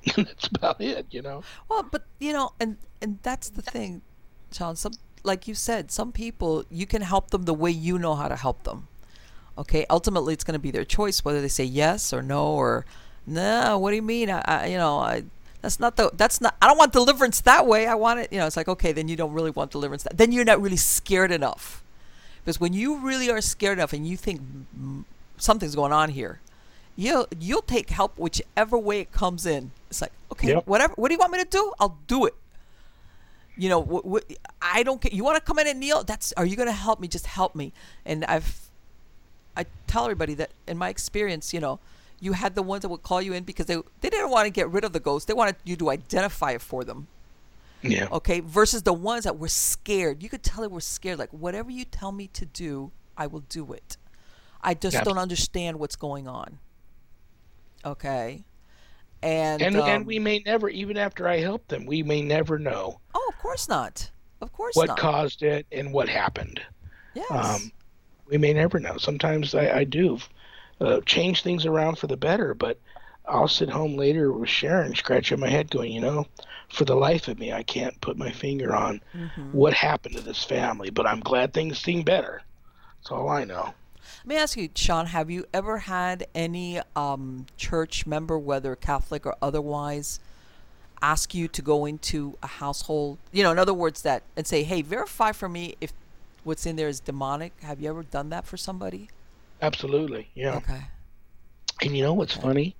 [0.17, 1.07] that's about it.
[1.11, 1.45] You know.
[1.69, 4.01] Well, but you know, and and that's the thing,
[4.53, 4.75] Sean.
[4.75, 4.93] Some
[5.23, 8.35] like you said, some people you can help them the way you know how to
[8.35, 8.87] help them.
[9.57, 12.85] Okay, ultimately it's going to be their choice whether they say yes or no or
[13.27, 13.77] no.
[13.77, 14.29] What do you mean?
[14.29, 15.23] I, I you know, I
[15.61, 16.55] that's not the that's not.
[16.61, 17.87] I don't want deliverance that way.
[17.87, 18.33] I want it.
[18.33, 20.03] You know, it's like okay, then you don't really want deliverance.
[20.03, 21.83] That, then you're not really scared enough,
[22.43, 24.41] because when you really are scared enough and you think
[24.77, 25.05] "Mm,
[25.37, 26.41] something's going on here,
[26.97, 29.71] you'll you'll take help whichever way it comes in.
[29.89, 30.67] It's like okay, Yep.
[30.67, 30.93] whatever.
[30.95, 31.71] What do you want me to do?
[31.79, 32.33] I'll do it.
[33.55, 34.19] You know,
[34.61, 35.11] I don't care.
[35.13, 36.03] You want to come in and kneel?
[36.03, 36.33] That's.
[36.33, 37.07] Are you going to help me?
[37.07, 37.71] Just help me.
[38.05, 38.69] And I've,
[39.55, 41.79] I tell everybody that in my experience, you know,
[42.19, 44.49] you had the ones that would call you in because they they didn't want to
[44.49, 45.27] get rid of the ghost.
[45.27, 47.07] They wanted you to identify it for them.
[47.83, 48.07] Yeah.
[48.11, 48.39] Okay.
[48.39, 50.23] Versus the ones that were scared.
[50.23, 51.19] You could tell they were scared.
[51.19, 53.97] Like whatever you tell me to do, I will do it.
[54.61, 55.03] I just Yes.
[55.05, 56.59] don't understand what's going on.
[57.85, 58.45] Okay.
[59.23, 62.59] And and um, and we may never even after I help them, we may never
[62.59, 64.11] know oh, of course not.
[64.41, 64.81] Of course not.
[64.81, 64.97] what not.
[64.97, 66.61] caused it and what happened.
[67.13, 67.31] yes.
[67.31, 67.71] Um,
[68.27, 68.97] we may never know.
[68.97, 70.17] Sometimes I, I do
[70.81, 72.77] uh, change things around for the better, but
[73.25, 76.25] I'll sit home later with Sharon, scratching my head, going, you know,
[76.69, 79.53] for the life of me, I can't put my finger on Mhm.
[79.53, 82.41] what happened to this family, but I'm glad things seem better.
[82.97, 83.73] That's all I know.
[84.19, 89.25] Let me ask you, Sean, have you ever had any um, church member, whether Catholic
[89.25, 90.19] or otherwise,
[91.01, 93.17] ask you to go into a household?
[93.31, 95.93] You know, in other words, that and say, "Hey, verify for me if
[96.43, 99.09] what's in there is demonic." Have you ever done that for somebody?
[99.61, 100.55] Absolutely, yeah.
[100.57, 100.81] Okay.
[101.81, 102.75] And you know what's funny?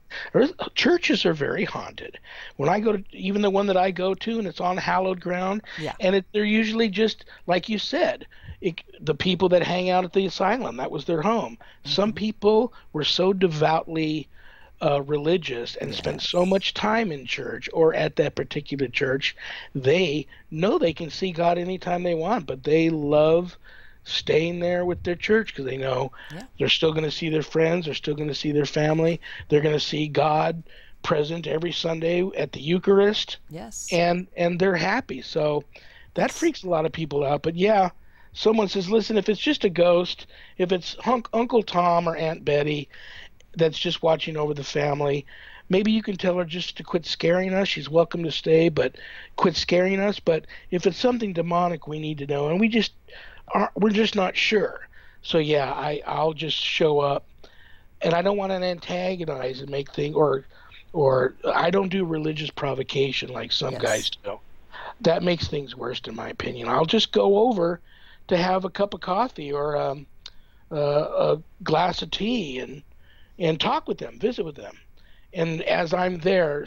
[0.75, 2.19] Churches are very haunted.
[2.55, 5.19] When I go to even the one that I go to, and it's on hallowed
[5.19, 5.93] ground, Yeah.
[5.99, 8.25] and it, they're usually just like you said,
[8.63, 10.77] it, the people that hang out at the asylum.
[10.77, 11.57] That was their home.
[11.83, 14.27] Some people were so devoutly
[14.81, 19.35] uh, religious and spent so much time in church or at that particular church,
[19.75, 23.57] they know they can see God anytime they want, but they love
[24.03, 26.47] staying there with their church because they know Yeah.
[26.59, 29.61] they're still going to see their friends, they're still going to see their family, they're
[29.61, 30.63] going to see God
[31.01, 33.87] present every Sunday at the Eucharist Yes.
[33.91, 35.21] and and they're happy.
[35.21, 35.63] So
[36.15, 37.41] that freaks a lot of people out.
[37.43, 37.91] But yeah,
[38.33, 40.27] someone says, listen, if it's just a ghost,
[40.57, 42.89] if it's Hunk, Uncle Tom or Aunt Betty
[43.55, 45.25] that's just watching over the family,
[45.69, 47.67] maybe you can tell her just to quit scaring us.
[47.67, 48.95] She's welcome to stay, but
[49.35, 50.19] quit scaring us.
[50.19, 52.93] But if it's something demonic, we need to know, and we just
[53.53, 54.79] are we're just not sure.
[55.21, 57.25] So yeah, I I'll just show up,
[58.01, 60.45] and I don't want to antagonize and make things or
[60.91, 63.81] or I don't do religious provocation like some Yes.
[63.81, 64.39] guys do.
[65.01, 66.67] That makes things worse, in my opinion.
[66.67, 67.81] I'll just go over
[68.27, 70.07] to have a cup of coffee or um,
[70.71, 70.75] uh,
[71.35, 72.83] a glass of tea and
[73.39, 74.75] and talk with them, visit with them.
[75.33, 76.65] And as I'm there,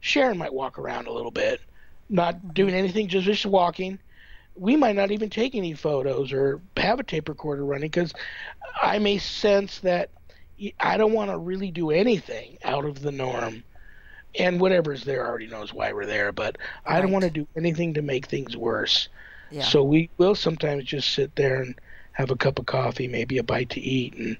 [0.00, 1.60] Sharon might walk around a little bit,
[2.08, 3.98] not doing anything, just just walking.
[4.56, 8.12] We might not even take any photos or have a tape recorder running because
[8.80, 10.10] I may sense that
[10.80, 13.64] I don't want to really do anything out of the norm.
[14.38, 17.12] And whatever's there already knows why we're there, but I don't Right.
[17.12, 19.08] want to do anything to make things worse.
[19.50, 19.62] Yeah.
[19.62, 21.74] So we will sometimes just sit there and
[22.12, 24.36] have a cup of coffee, maybe a bite to eat, and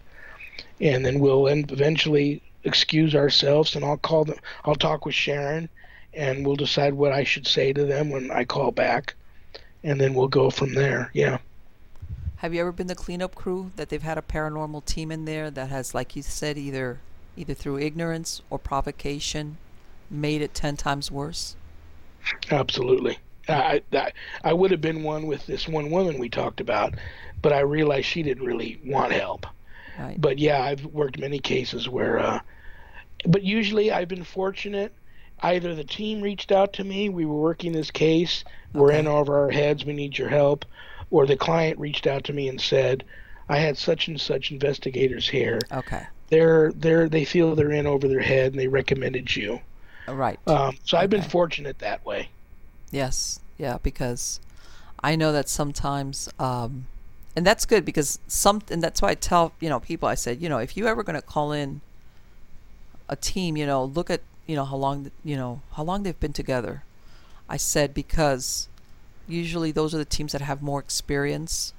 [0.81, 4.39] and then we'll en- eventually excuse ourselves, and I'll call them.
[4.65, 5.69] I'll talk with Sharon,
[6.15, 9.15] and we'll decide what I should say to them when I call back,
[9.83, 11.11] and then we'll go from there.
[11.15, 11.39] Yeah.
[12.37, 15.51] Have you ever been the cleanup crew that they've had a paranormal team in there
[15.51, 16.99] that has, like you said, either
[17.37, 19.57] either through ignorance or provocation,
[20.11, 21.57] made it ten times worse?
[22.51, 23.19] Absolutely.
[23.49, 24.13] I, I
[24.45, 26.95] I would have been one with this one woman we talked about,
[27.41, 29.47] but I realized she didn't really want help.
[29.99, 30.21] Right.
[30.21, 32.41] But yeah, I've worked many cases where, uh,
[33.27, 34.95] but usually I've been fortunate.
[35.41, 39.39] Either the team reached out to me, we were working this case, we're in over
[39.39, 40.65] our heads, we need your help,
[41.11, 43.05] or the client reached out to me and said,
[43.49, 45.59] I had such and such investigators here.
[45.73, 46.07] Okay.
[46.29, 49.61] They're they're they feel they're in over their head and they recommended you.
[50.07, 50.39] Right.
[50.47, 52.29] Um, so I've been fortunate that way.
[52.91, 54.41] Yes, yeah, because
[55.03, 56.87] I know that sometimes, um,
[57.37, 60.09] and that's good because some, and that's why I tell you know people.
[60.09, 61.81] I said, you know, if you ever going to call in
[63.09, 66.19] a team, you know, look at you know how long you know how long they've
[66.19, 66.83] been together.
[67.49, 68.69] I said because
[69.27, 71.75] usually those are the teams that have more experience.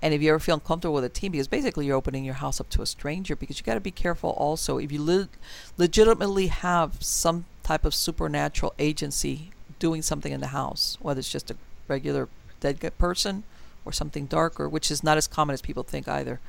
[0.00, 2.60] And if you ever feel uncomfortable with a team, because basically you're opening your house
[2.60, 4.78] up to a stranger, because you got to be careful also.
[4.78, 5.28] If you le-
[5.76, 11.50] legitimately have some type of supernatural agency doing something in the house, whether it's just
[11.50, 11.56] a
[11.86, 12.28] regular
[12.60, 13.44] dead person
[13.84, 16.40] or something darker, which is not as common as people think either.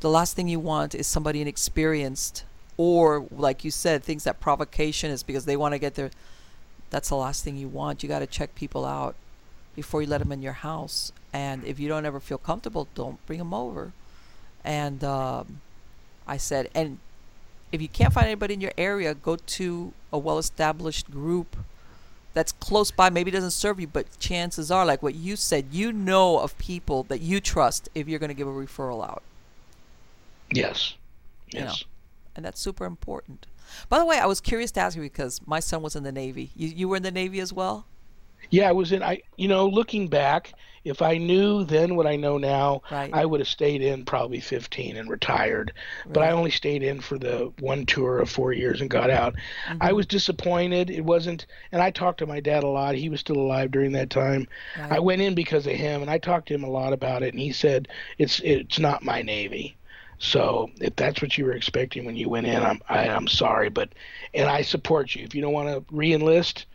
[0.00, 2.44] The last thing you want is somebody inexperienced,
[2.76, 6.10] or like you said, things that provocation is because they want to get their.
[6.90, 8.02] That's the last thing you want.
[8.02, 9.14] You got to check people out
[9.76, 11.12] before you let them in your house.
[11.32, 13.92] And if you don't ever feel comfortable, don't bring them over.
[14.64, 15.60] And um,
[16.26, 16.98] I said, and
[17.70, 21.56] if you can't find anybody in your area, go to a well-established group
[22.34, 23.10] that's close by.
[23.10, 27.02] Maybe doesn't serve you, but chances are, like what you said, you know of people
[27.04, 29.22] that you trust if you're going to give a referral out,
[30.52, 30.94] Yes.
[31.52, 31.66] You know.
[31.66, 31.84] Yes.
[32.36, 33.46] and that's super important.
[33.88, 36.12] By the way, I was curious to ask you because my son was in the
[36.12, 36.50] Navy.
[36.56, 37.86] You you were in the Navy as well?
[38.50, 39.02] Yeah, I was in.
[39.02, 40.54] I, you know, looking back,
[40.84, 43.10] if I knew then what I know now, Right.
[43.12, 45.72] I would have stayed in probably 15 and retired.
[46.06, 49.34] But I only stayed in for the one tour of four years and got out.
[49.80, 49.96] I Mhm.
[49.96, 50.90] was disappointed.
[50.90, 52.94] It wasn't, and I talked to my dad a lot.
[52.94, 54.48] He was still alive during that time.
[54.78, 54.92] Right.
[54.92, 57.34] I went in because of him, and I talked to him a lot about it.
[57.34, 57.88] And he said,
[58.18, 59.76] "It's it's not my Navy."
[60.18, 63.68] So if that's what you were expecting when you went in, I'm I, I'm sorry,
[63.70, 63.90] but
[64.34, 65.24] and I support you.
[65.24, 66.66] If you don't want to re-enlist,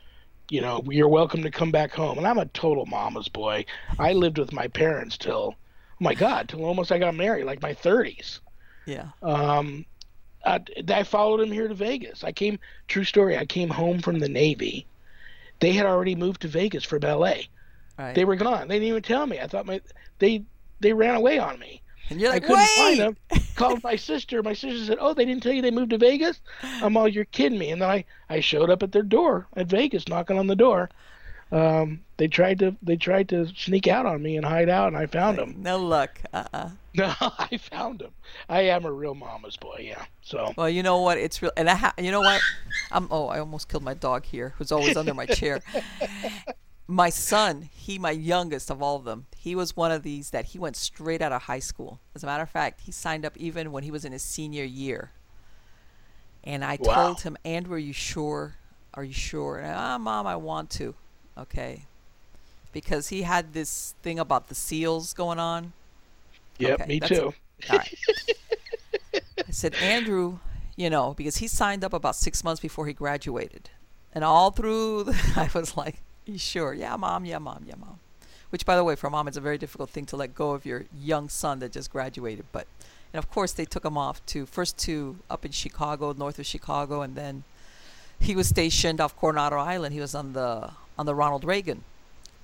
[0.49, 2.17] you know you're welcome to come back home.
[2.17, 3.65] And I'm a total mama's boy.
[3.99, 5.55] I lived with my parents till, oh
[5.99, 8.39] my God, till almost I got married, like my 30s.
[8.85, 9.09] yeah.
[9.22, 9.85] Um,
[10.45, 10.59] I,
[10.89, 12.23] I followed him here to Vegas.
[12.23, 13.35] I came, true story.
[13.35, 14.85] I came home from the Navy.
[15.59, 17.49] They had already moved to Vegas for ballet.
[17.97, 18.13] Right.
[18.13, 18.67] They were gone.
[18.67, 19.39] They didn't even tell me.
[19.39, 19.81] I thought my
[20.19, 20.43] they
[20.81, 21.81] they ran away on me.
[22.10, 22.98] And you're like, I couldn't wait.
[22.98, 23.18] find them.
[23.56, 24.44] Called my sister.
[24.44, 27.26] My sister said, "Oh, they didn't tell you they moved to Vegas." I'm all, "You're
[27.26, 30.48] kidding me!" And then I I showed up at their door at Vegas, knocking on
[30.48, 30.90] the door.
[31.52, 34.98] Um, they tried to they tried to sneak out on me and hide out, and
[34.98, 35.56] I found them.
[35.57, 36.19] No luck.
[36.34, 36.69] Uh-uh.
[36.98, 38.11] No, I found them.
[38.48, 39.82] I am a real mama's boy.
[39.82, 40.06] Yeah.
[40.22, 41.18] So Well, you know what?
[41.18, 42.40] It's real, and I ha- you know what?
[42.90, 43.10] I'm.
[43.11, 45.61] Oh, I almost killed my dog here, who's always under my chair.
[46.88, 50.45] My son, he, my youngest of all of them, he was one of these that
[50.45, 51.99] he went straight out of high school.
[52.16, 54.64] As a matter of fact, he signed up even when he was in his senior
[54.64, 55.12] year.
[56.44, 56.94] And I Wow.
[56.94, 58.56] told him, Andrew, are you sure?
[58.94, 59.57] Are you sure?
[59.57, 60.95] And, ah, mom, I want to.
[61.38, 61.88] Okay.
[62.72, 65.74] Because he had this thing about the seals going on.
[66.57, 67.34] yep, Okay, me too.
[67.70, 67.91] All right.
[69.48, 70.40] I said, Andrew,
[70.76, 73.70] you know, because he signed up about six months before he graduated.
[74.14, 76.02] And all through, the, I was like,
[76.38, 76.73] sure?
[76.73, 77.99] Yeah, mom, yeah, mom, yeah, mom.
[78.49, 80.52] Which, by the way, for a mom, it's a very difficult thing to let go
[80.52, 82.45] of your young son that just graduated.
[82.52, 82.68] But,
[83.14, 86.45] and of course, they took him off to first to up in Chicago, north of
[86.45, 87.43] Chicago, and then
[88.19, 89.93] he was stationed off Coronado Island.
[89.93, 91.84] He was on the on the Ronald Reagan,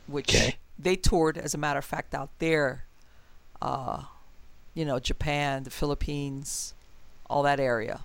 [0.08, 0.58] which Okay.
[0.78, 2.84] they toured, as a matter of fact, out there.
[3.62, 4.03] Uh,
[4.74, 6.74] you know, Japan, the Philippines,
[7.30, 8.02] all that area.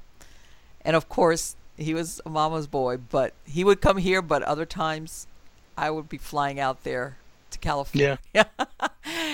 [0.85, 4.23] And of course, He was a mama's boy, but he would come here.
[4.23, 5.27] But other times,
[5.77, 7.16] I would be flying out there
[7.51, 8.19] to California.
[8.35, 8.44] Yeah.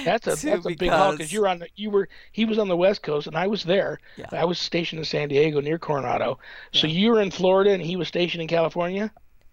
[0.05, 2.66] That's a that's a big haul because you're on the, you were he was on
[2.69, 4.01] the west coast and I was there.
[4.16, 4.27] Yeah.
[4.32, 6.39] I was stationed in San Diego near Coronado.
[6.73, 6.81] Yeah.
[6.81, 9.12] So you were in Florida and he was stationed in California.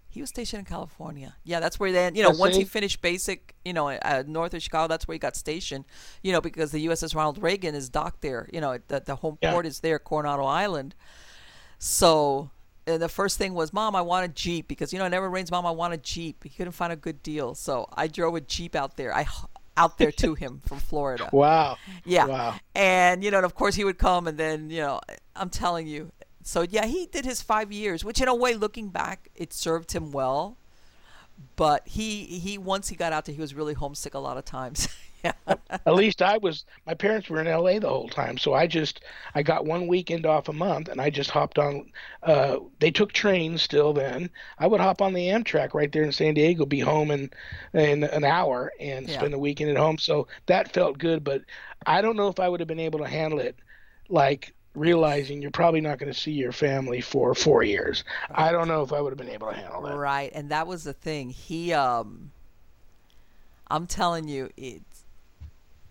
[0.09, 1.35] He was stationed in California.
[1.43, 4.55] Yeah, that's where then you know I once he finished basic, you know, uh, north
[4.55, 5.85] of Chicago, that's where he got stationed.
[6.23, 8.49] You know, because the USS Ronald Reagan is docked there.
[8.51, 9.51] You know, the the home Yeah.
[9.53, 10.95] port is there, Coronado Island.
[11.77, 12.49] So
[12.87, 15.29] uh, the first thing was, Mom, I want a Jeep because you know it never
[15.29, 15.51] rains.
[15.51, 16.43] Mom, I want a Jeep.
[16.43, 19.15] He couldn't find a good deal, so I drove a Jeep out there.
[19.15, 19.27] I
[19.79, 21.29] out there to him from Florida.
[21.31, 21.77] Wow.
[22.05, 22.25] Yeah.
[22.25, 22.55] Wow.
[22.75, 24.99] And, you know, and of course he would come and then, you know,
[25.35, 26.11] I'm telling you.
[26.43, 29.93] So, yeah, he did his five years, which in a way, looking back, it served
[29.93, 30.57] him well.
[31.55, 34.45] But he, he once he got out there, he was really homesick a lot of
[34.45, 34.89] times.
[35.23, 35.33] yeah.
[35.85, 36.65] At least I was.
[36.85, 37.79] My parents were in L.A.
[37.79, 39.01] the whole time, so I just
[39.35, 41.91] I got one weekend off a month, and I just hopped on.
[42.23, 44.29] Uh, they took trains still then.
[44.57, 47.29] I would hop on the Amtrak right there in San Diego, be home in
[47.73, 49.15] in an hour, and Yeah.
[49.15, 49.97] spend the weekend at home.
[49.97, 51.41] So that felt good, but
[51.85, 53.55] I don't know if I would have been able to handle it,
[54.09, 58.03] like realizing you're probably not going to see your family for four years.
[58.31, 59.95] I don't know if I would have been able to handle that.
[59.95, 60.31] Right.
[60.33, 61.29] And that was the thing.
[61.31, 62.31] He, um,
[63.69, 64.81] I'm telling you, it,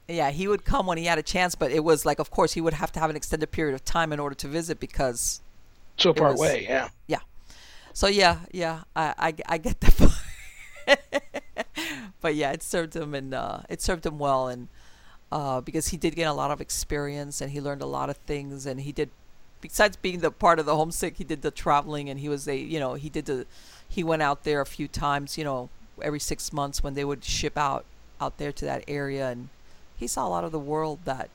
[0.09, 2.53] yeah, he would come when he had a chance, but it was like, of course,
[2.55, 5.41] he would have to have an extended period of time in order to visit because
[5.99, 6.89] So far was- away, yeah.
[7.07, 7.19] Yeah.
[7.93, 9.97] So yeah, yeah, I I, I get that
[10.87, 10.99] part.
[12.21, 14.69] but yeah, it served him and uh, it served him well, and
[15.33, 18.17] uh, because he did gain a lot of experience and he learned a lot of
[18.19, 19.11] things, and he did.
[19.61, 22.57] Besides being the part of the homesick, he did the traveling, and he was a
[22.57, 23.45] you know he did the
[23.89, 25.69] he went out there a few times, you know,
[26.01, 27.85] every six months when they would ship out
[28.21, 29.49] out there to that area, and
[29.99, 31.29] he saw a lot of the world that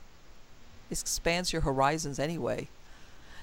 [0.90, 2.68] expands your horizons anyway.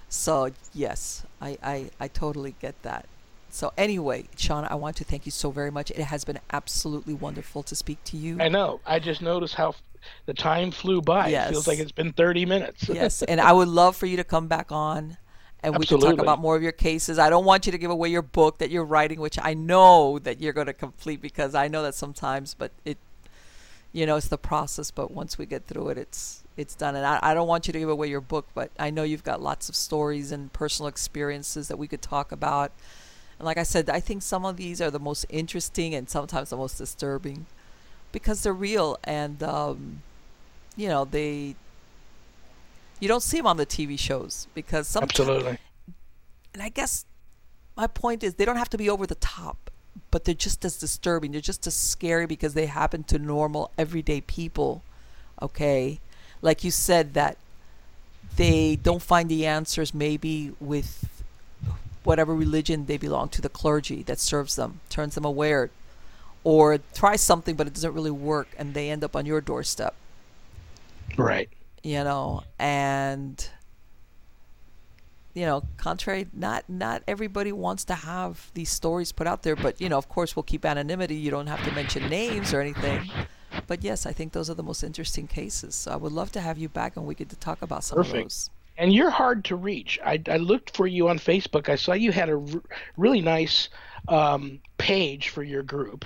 [0.10, 3.06] So yes, I, I, I totally get that.
[3.50, 5.92] So anyway, Sean, I want to thank you so very much.
[5.92, 8.38] It has been absolutely wonderful to speak to you.
[8.40, 8.80] I know.
[8.86, 9.82] I just noticed how f-
[10.26, 11.30] the time flew by.
[11.30, 12.90] It feels like it's been 30 minutes.
[12.90, 15.18] yes, and I would love for you to come back on
[15.64, 17.20] and we can talk about more of your cases.
[17.20, 20.18] I don't want you to give away your book that you're writing, which I know
[20.20, 22.98] that you're going to complete because I know that sometimes, but it,
[23.94, 24.92] you know, it's the process.
[24.92, 26.96] But once we get through it, it's it's done.
[26.96, 29.24] And I, I don't want you to give away your book, but I know you've
[29.24, 32.72] got lots of stories and personal experiences that we could talk about.
[33.40, 36.50] And like I said, I think some of these are the most interesting and sometimes
[36.50, 37.48] the most disturbing
[38.12, 40.02] because they're real and um,
[40.76, 41.56] you know they
[43.00, 45.58] you don't see them on the TV shows because sometimes Absolutely.
[46.54, 47.06] and I guess
[47.76, 49.71] my point is they don't have to be over the top,
[50.12, 51.32] but they're just as disturbing.
[51.32, 54.84] They're just as scary because they happen to normal, everyday people.
[55.42, 56.00] Okay,
[56.42, 57.38] like you said that
[58.36, 61.24] they don't find the answers maybe with
[62.04, 65.70] whatever religion they belong to, the clergy that serves them, turns them aware,
[66.44, 69.94] or try something but it doesn't really work, and they end up on your doorstep
[71.18, 71.50] Right.
[71.84, 73.50] you know and
[75.34, 79.80] you know contrary not not everybody wants to have these stories put out there but
[79.80, 83.10] you know of course we'll keep anonymity you don't have to mention names or anything
[83.68, 86.42] but yes i think those are the most interesting cases so i would love to
[86.42, 88.24] have you back and we could talk about some of Perfect.
[88.24, 90.00] those And you're hard to reach.
[90.04, 91.70] I, I looked for you on Facebook.
[91.70, 92.64] I saw you had a r-
[92.98, 93.70] really nice
[94.08, 96.06] um, page for your group.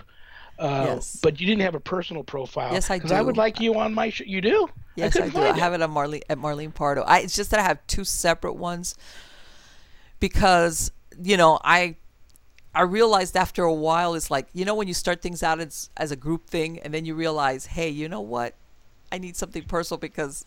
[0.58, 1.20] Uh, Yes.
[1.22, 2.72] But you didn't have a personal profile.
[2.74, 4.24] Yes, I Because I would like you on my show.
[4.26, 4.70] You do?
[4.96, 5.42] Yes, I, couldn't do.
[5.42, 7.02] I have it on Marlene at Marlene Pardo.
[7.04, 8.96] I, it's just that I have two separate ones
[10.20, 10.92] because
[11.22, 11.96] you know I
[12.74, 15.90] I realized after a while it's like you know when you start things out as
[15.98, 18.54] as a group thing and then you realize hey you know what
[19.12, 20.46] I need something personal because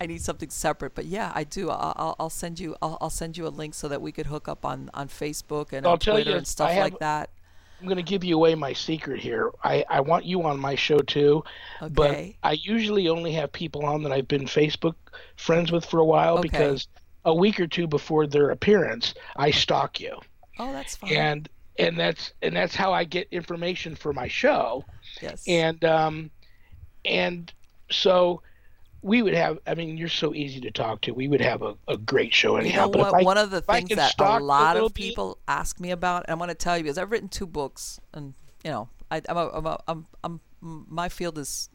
[0.00, 0.94] I need something separate.
[0.96, 1.70] But yeah, I do.
[1.70, 4.26] I'll, I'll- I'll send you I'll, I'll send you a link so that we could
[4.26, 7.30] hook up on on Facebook and I'll on Twitter you, and stuff have- like that.
[7.84, 9.50] I'm going to give you away my secret here.
[9.62, 11.44] I, I want you on my show too.
[11.90, 14.94] But I usually only have people on that I've been Facebook
[15.36, 16.48] friends with for a while Okay.
[16.48, 16.88] because
[17.26, 20.18] a week or two before their appearance, I stalk you.
[20.58, 21.12] Oh, that's fine.
[21.12, 21.48] and
[21.78, 24.86] and that's and that's how I get information for my show.
[25.20, 25.44] yes.
[25.46, 26.30] And um,
[27.04, 27.52] and
[27.90, 28.40] so
[29.04, 29.58] we would have.
[29.66, 31.12] I mean, you're so easy to talk to.
[31.12, 33.14] We would have a, a great show You know but what?
[33.14, 35.90] I- One of the things that a a lot little of bit- people ask me
[35.90, 38.32] about, and I'm going to tell you because I've written two books, and
[38.64, 41.68] you know, I, I'm, a, I'm, a, I'm, I'm, my field is,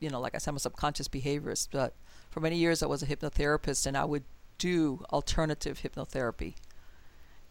[0.00, 1.92] you know, like I said, I'm a subconscious behaviorist, but
[2.30, 4.22] for many years I was a hypnotherapist, and I would
[4.58, 6.54] do alternative hypnotherapy,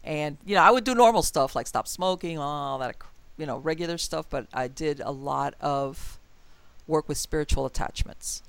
[0.02, 2.96] and you know, I would do normal stuff like stop smoking, all that,
[3.36, 6.18] you know, regular stuff, but I did a lot of
[6.86, 8.42] work with spiritual attachments.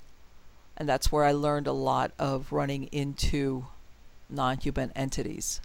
[0.77, 3.65] And that's where I learned a lot of running into
[4.29, 5.59] non human entities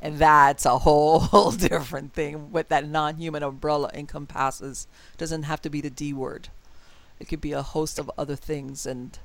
[0.00, 2.50] And that's a whole different thing.
[2.50, 4.86] What that non human umbrella encompasses
[5.16, 6.48] doesn't have to be the D word,
[7.20, 8.84] it could be a host of other things.
[8.84, 9.18] And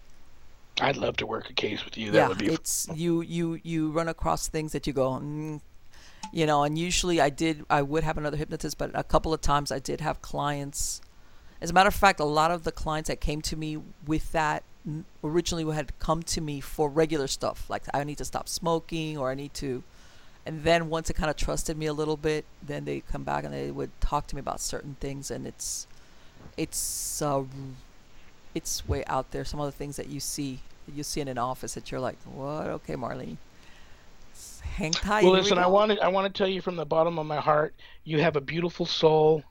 [0.80, 2.11] I'd love to work a case with you.
[2.11, 5.61] That yeah, would be it's you, you, you run across things that you go, mm,
[6.31, 9.41] you know, and usually I did, I would have another hypnotist, but a couple of
[9.41, 11.01] times I did have clients.
[11.61, 14.31] As a matter of fact, a lot of the clients that came to me with
[14.31, 14.64] that
[15.23, 19.18] originally would had come to me for regular stuff, like I need to stop smoking
[19.18, 19.84] or I need to.
[20.45, 23.45] And then once it kind of trusted me a little bit, then they come back
[23.45, 25.88] and they would talk to me about certain things, and it's,
[26.57, 27.43] it's, uh,
[28.53, 29.45] it's way out there.
[29.45, 30.60] Some of the things that you see,
[30.93, 32.68] you see in an office that you're like, what?
[32.68, 33.38] Okay, Marlene,
[34.61, 35.23] hang tight.
[35.23, 36.85] Well, here we listen, I go." want to I want to tell you from the
[36.85, 37.73] bottom of my heart,
[38.03, 39.43] you have a beautiful soul,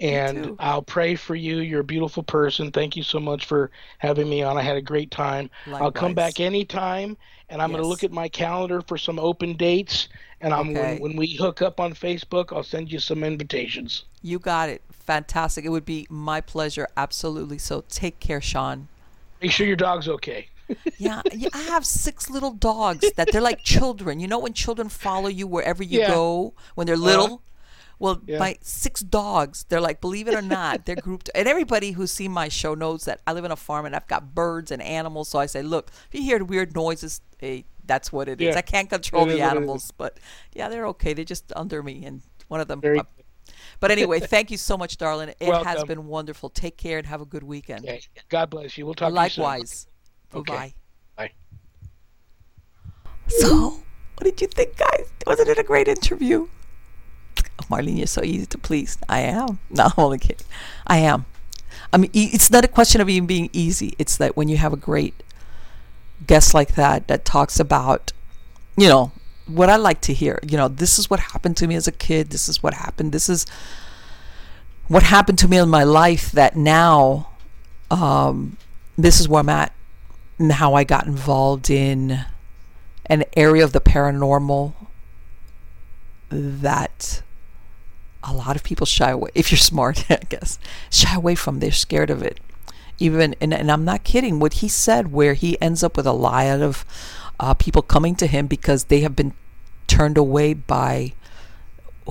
[0.00, 0.56] and.
[0.58, 1.58] I'll pray for you.
[1.58, 2.70] You're a beautiful person.
[2.72, 4.56] Thank you so much for having me on.
[4.56, 5.50] I had a great time.
[5.72, 7.16] I'll come back anytime,
[7.48, 10.08] and I'm going to look at my calendar for some open dates.
[10.40, 10.92] And I'm Okay.
[10.94, 14.04] when, when we hook up on Facebook, I'll send you some invitations.
[14.22, 14.82] You got it.
[14.92, 15.64] Fantastic.
[15.64, 16.88] It would be my pleasure.
[16.96, 17.58] Absolutely.
[17.58, 18.88] So take care, Sean.
[19.42, 20.48] Make sure your dog's okay.
[20.96, 24.18] Yeah, yeah, I have six little dogs that they're like children.
[24.18, 26.06] You know when children follow you wherever you Yeah.
[26.08, 27.24] go when they're little?
[27.26, 27.36] Uh-huh.
[27.98, 28.38] Well, Yeah.
[28.38, 31.30] my six dogs, they're like, believe it or not, they're grouped.
[31.34, 34.06] And everybody who's seen my show knows that I live in a farm and I've
[34.08, 35.28] got birds and animals.
[35.28, 38.54] So I say, look, if you hear weird noises, hey, that's what it is.
[38.54, 38.58] Yeah.
[38.58, 39.50] I can't control It is the is.
[39.50, 40.18] animals, but
[40.54, 41.12] yeah, they're okay.
[41.12, 42.80] They're just under me, and one of them.
[42.80, 43.04] Very uh,
[43.78, 45.34] but anyway, thank you so much, darling.
[45.38, 46.48] It has been wonderful.
[46.48, 47.84] Take care and have a good weekend.
[47.84, 48.00] Okay.
[48.30, 48.86] God bless you.
[48.86, 49.44] We'll talk to you soon.
[49.44, 49.86] Likewise.
[50.34, 50.54] Okay.
[50.54, 50.74] Bye.
[51.16, 51.30] Bye.
[53.28, 53.82] So,
[54.16, 55.10] what did you think, guys?
[55.26, 56.48] Wasn't it a great interview?
[57.58, 58.98] Oh, Marlene, you're so easy to please.
[59.08, 59.58] I am.
[59.70, 60.46] No, I'm only kidding.
[60.86, 61.26] I am.
[61.92, 63.94] I mean, it's not a question of even being easy.
[63.98, 65.22] It's that when you have a great
[66.26, 68.12] guest like that that talks about,
[68.76, 69.12] you know,
[69.46, 70.38] what I like to hear.
[70.42, 72.30] You know, this is what happened to me as a kid.
[72.30, 73.12] This is what happened.
[73.12, 73.46] This is
[74.88, 77.30] what happened to me in my life that now,
[77.90, 78.56] um,
[78.96, 79.72] this is where I'm at
[80.38, 82.24] and how I got involved in
[83.06, 84.74] an area of the paranormal
[86.30, 87.22] that
[88.26, 90.58] a lot of people shy away if you're smart i guess
[90.90, 92.40] shy away from they're scared of it
[92.98, 96.12] even and, and i'm not kidding what he said where he ends up with a
[96.12, 96.84] lot of
[97.40, 99.32] uh, people coming to him because they have been
[99.88, 101.12] turned away by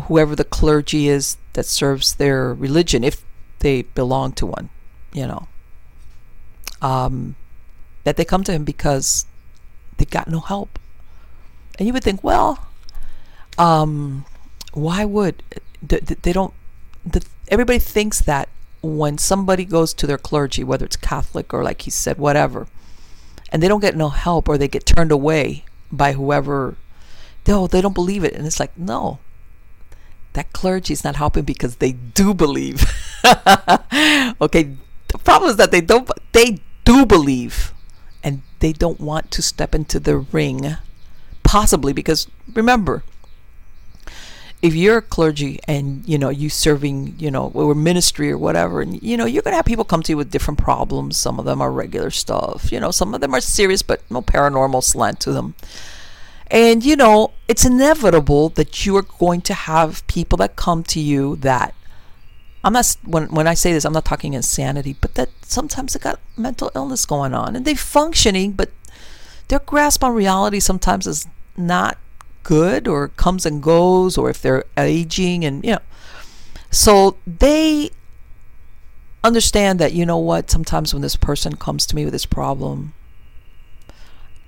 [0.07, 3.23] whoever the clergy is that serves their religion if
[3.59, 4.69] they belong to one
[5.13, 5.47] you know
[6.83, 7.35] um,
[8.03, 9.25] that they come to him because
[9.97, 10.77] they got no help.
[11.79, 12.67] And you would think, well,
[13.57, 14.25] um,
[14.73, 15.41] why would
[15.87, 16.53] they don't?
[17.05, 18.49] The, everybody thinks that
[18.81, 22.67] when somebody goes to their clergy, whether it's Catholic or like he said, whatever,
[23.51, 26.75] and they don't get no help or they get turned away by whoever,
[27.47, 29.19] no, oh, they don't believe it, and it's like, no,
[30.33, 32.81] that clergy is not helping because they do believe.
[34.41, 34.75] okay,
[35.07, 36.09] the problem is that they don't.
[36.31, 37.73] They do believe,
[38.23, 40.77] and they don't want to step into the ring,
[41.43, 43.03] possibly because remember,
[44.63, 48.81] if you're a clergy and you know you serving, you know, or ministry or whatever,
[48.81, 51.17] and you know you're gonna have people come to you with different problems.
[51.17, 52.89] Some of them are regular stuff, you know.
[52.89, 55.53] Some of them are serious, but no paranormal slant to them.
[56.47, 60.99] And you know, it's inevitable that you are going to have people that come to
[61.01, 61.75] you that
[62.63, 65.99] I'm not when when I say this, I'm not talking insanity, but that sometimes they
[65.99, 68.71] got mental illness going on and they're functioning, but
[69.49, 71.27] their grasp on reality sometimes is
[71.57, 71.97] not
[72.43, 75.79] good or comes and goes, or if they're aging and you know,
[76.69, 77.91] so they
[79.23, 82.93] understand that you know what sometimes when this person comes to me with this problem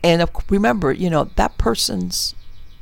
[0.04, 2.36] and remember you know that person's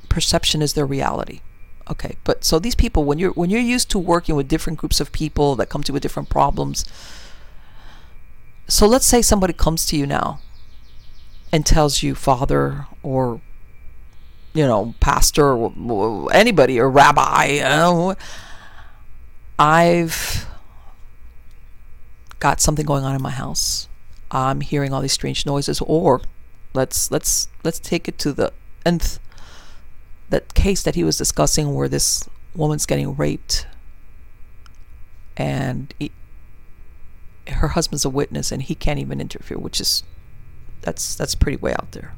[0.10, 1.42] perception is their reality
[1.90, 2.16] okay?
[2.24, 5.12] But so these people when you're when you're used to working with different groups of
[5.12, 6.86] people that come to you with different problems
[8.68, 10.40] so let's say somebody comes to you now
[11.52, 13.42] and tells you father or
[14.54, 18.14] you know pastor or, or anybody or rabbi
[19.58, 20.46] i've
[22.44, 23.88] got something going on in my house.
[24.30, 26.22] I'm hearing all these strange noises or
[26.74, 28.52] let's let's let's take it to the
[28.86, 29.20] nth
[30.30, 33.66] that case that he was discussing where this woman's getting raped.
[35.38, 36.12] And he,
[37.48, 40.04] her husband's a witness and he can't even interfere which is
[40.82, 42.14] that's that's pretty way out there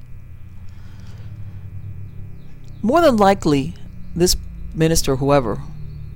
[2.82, 3.74] more than likely
[4.16, 4.36] this
[4.74, 5.62] minister whoever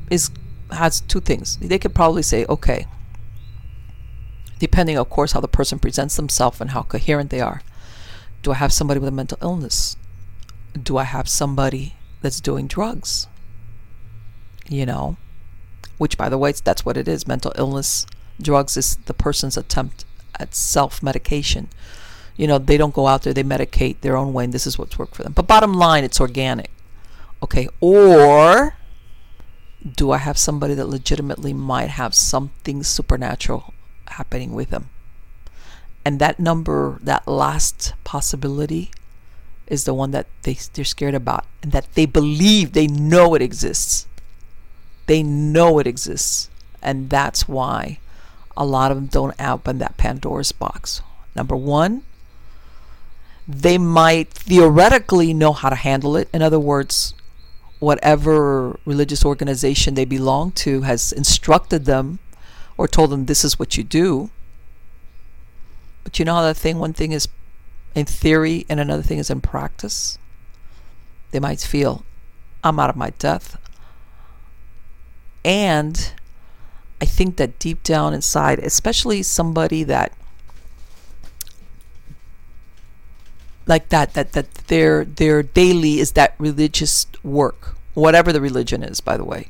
[0.09, 0.31] is
[0.71, 2.85] has two things they could probably say okay
[4.59, 7.61] depending of course how the person presents themselves and how coherent they are
[8.43, 9.95] do i have somebody with a mental illness
[10.73, 13.27] do I have somebody that's doing drugs.
[14.67, 15.17] You know,
[15.97, 17.27] which by the way, that's what it is.
[17.27, 18.05] Mental illness,
[18.41, 20.05] drugs is the person's attempt
[20.39, 21.69] at self medication.
[22.39, 24.79] You know, they don't go out there, they medicate their own way, and this is
[24.79, 25.33] what's worked for them.
[25.33, 26.71] But bottom line, it's organic.
[27.43, 28.77] Okay, or
[29.83, 33.73] do I have somebody that legitimately might have something supernatural
[34.07, 34.87] happening with them?
[36.05, 38.91] And that number, that last possibility,
[39.67, 43.41] is the one that they, they're scared about and that they believe, they know it
[43.41, 44.07] exists.
[45.07, 46.49] They know it exists.
[46.81, 47.99] And that's why
[48.55, 51.01] a lot of them don't open that Pandora's box.
[51.35, 52.03] Number one,
[53.49, 56.29] they might theoretically know how to handle it.
[56.31, 57.15] In other words,
[57.79, 62.19] whatever religious organization they belong to has instructed them
[62.77, 64.29] or told them this is what you do.
[66.03, 67.27] But you know how that thing, one thing is
[67.95, 70.19] in theory and another thing is in practice?
[71.31, 72.05] They might feel,
[72.63, 73.57] I'm out of my depth.
[75.43, 76.13] And
[77.01, 80.13] I think that deep down inside, especially somebody that
[83.69, 89.01] like that that that their their daily is that religious work whatever the religion is
[89.01, 89.49] by the way.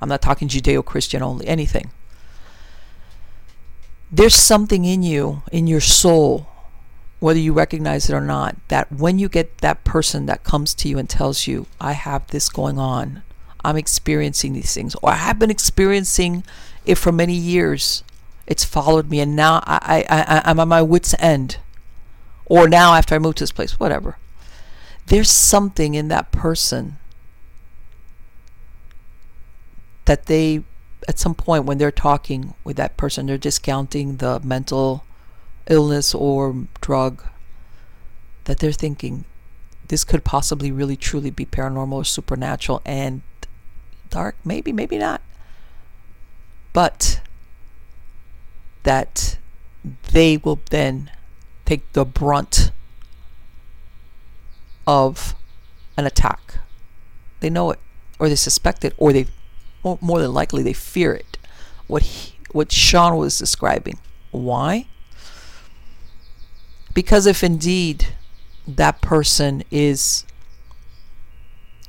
[0.00, 1.92] I'm not talking judeo-christian only anything.
[4.10, 6.48] There's something in you in your soul
[7.20, 10.88] whether you recognize it or not that when you get that person that comes to
[10.88, 13.22] you and tells you i have this going on.
[13.64, 16.42] I'm experiencing these things or i have been experiencing
[16.84, 18.02] it for many years.
[18.44, 21.58] It's followed me and now i i, I i'm at my wits end
[22.46, 24.18] or now after I moved to this place, whatever.
[25.06, 26.98] There's something in that person
[30.04, 30.62] that they,
[31.08, 35.04] at some point when they're talking with that person, they're discounting the mental
[35.68, 37.24] illness or drug,
[38.44, 39.24] that they're thinking
[39.88, 43.22] this could possibly really truly be paranormal or supernatural and
[44.10, 45.20] dark, maybe, maybe not.
[46.72, 47.20] But
[48.84, 49.38] that
[50.12, 51.10] they will then
[51.72, 52.70] take the brunt
[54.86, 55.34] of
[55.96, 56.58] an attack.
[57.40, 57.80] They know it,
[58.18, 59.26] or they suspect it, or they
[59.82, 61.38] more than likely they fear it.
[61.86, 63.98] What he, what Sean was describing.
[64.30, 64.86] Why?
[66.94, 68.08] Because if indeed
[68.68, 70.24] that person is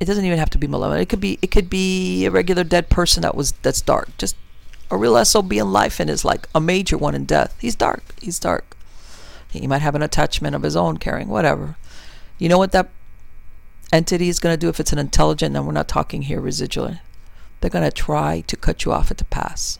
[0.00, 1.02] it doesn't even have to be malevolent.
[1.02, 4.08] It could be it could be a regular dead person that was that's dark.
[4.18, 4.36] Just
[4.90, 7.54] a real SOB in life and is like a major one in death.
[7.60, 8.02] He's dark.
[8.20, 8.73] He's dark.
[9.60, 11.76] He might have an attachment of his own carrying, whatever.
[12.38, 12.90] You know what that
[13.92, 17.00] entity is going to do if it's an intelligent, and we're not talking here residually?
[17.60, 19.78] They're going to try to cut you off at the pass.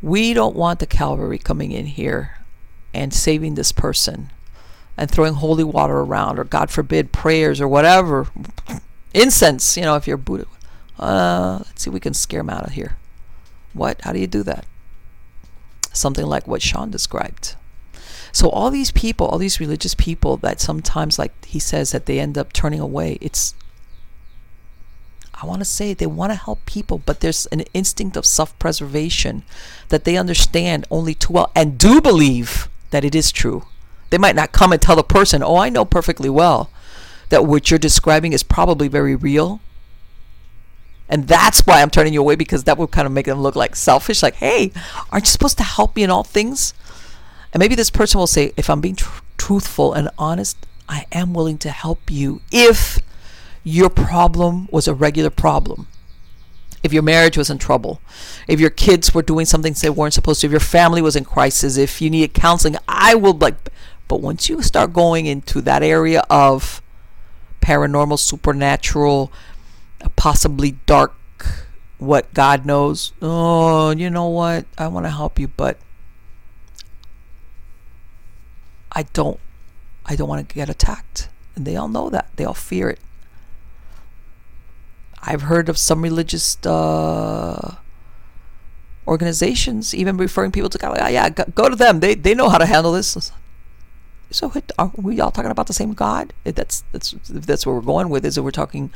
[0.00, 2.38] We don't want the cavalry coming in here
[2.94, 4.30] and saving this person
[4.96, 8.28] and throwing holy water around, or God forbid, prayers or whatever.
[9.14, 10.46] Incense, you know, if you're Buddha.
[10.98, 12.96] Uh, let's see, we can scare him out of here.
[13.72, 14.00] What?
[14.02, 14.66] How do you do that?
[15.92, 17.54] Something like what Sean described.
[18.38, 22.20] So all these people, all these religious people that sometimes like he says that they
[22.20, 23.52] end up turning away, it's
[25.34, 29.42] I want to say they want to help people, but there's an instinct of self-preservation
[29.88, 33.64] that they understand only too well and do believe that it is true.
[34.10, 36.70] They might not come and tell the person, "Oh, I know perfectly well
[37.30, 39.60] that what you're describing is probably very real."
[41.08, 43.56] And that's why I'm turning you away because that would kind of make them look
[43.56, 44.22] like selfish.
[44.22, 44.70] Like, hey,
[45.10, 46.72] aren't you supposed to help me in all things?
[47.52, 50.56] And maybe this person will say, if I'm being tr- truthful and honest,
[50.88, 52.98] I am willing to help you if
[53.64, 55.86] your problem was a regular problem.
[56.82, 58.00] If your marriage was in trouble,
[58.46, 61.24] if your kids were doing something they weren't supposed to, if your family was in
[61.24, 63.70] crisis, if you needed counseling, I will like.
[64.06, 66.80] But once you start going into that area of
[67.60, 69.32] paranormal, supernatural,
[70.16, 71.14] possibly dark,
[71.98, 74.64] what God knows, oh, you know what?
[74.78, 75.78] I want to help you, but
[78.92, 79.38] I don't
[80.06, 81.28] I don't want to get attacked.
[81.54, 82.28] And they all know that.
[82.36, 83.00] They all fear it.
[85.22, 87.76] I've heard of some religious uh,
[89.06, 90.92] organizations even referring people to God.
[90.92, 92.00] Like, oh, yeah, go, to them.
[92.00, 93.32] They they know how to handle this.
[94.30, 96.32] So are we all talking about the same God?
[96.44, 98.24] That's that's that's where we're going with.
[98.24, 98.90] Is that we're talking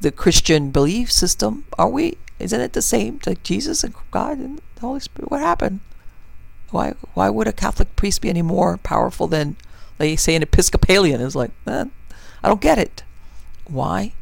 [0.00, 1.64] the Christian belief system?
[1.78, 2.18] Are we?
[2.38, 3.20] Isn't it the same?
[3.26, 5.30] Like Jesus and God and the Holy Spirit?
[5.30, 5.80] What happened?
[6.74, 9.54] Why why would a Catholic priest be any more powerful than,
[9.98, 11.20] they say, an Episcopalian?
[11.20, 11.84] Is like, eh,
[12.42, 13.04] I don't get it.
[13.68, 14.12] Why?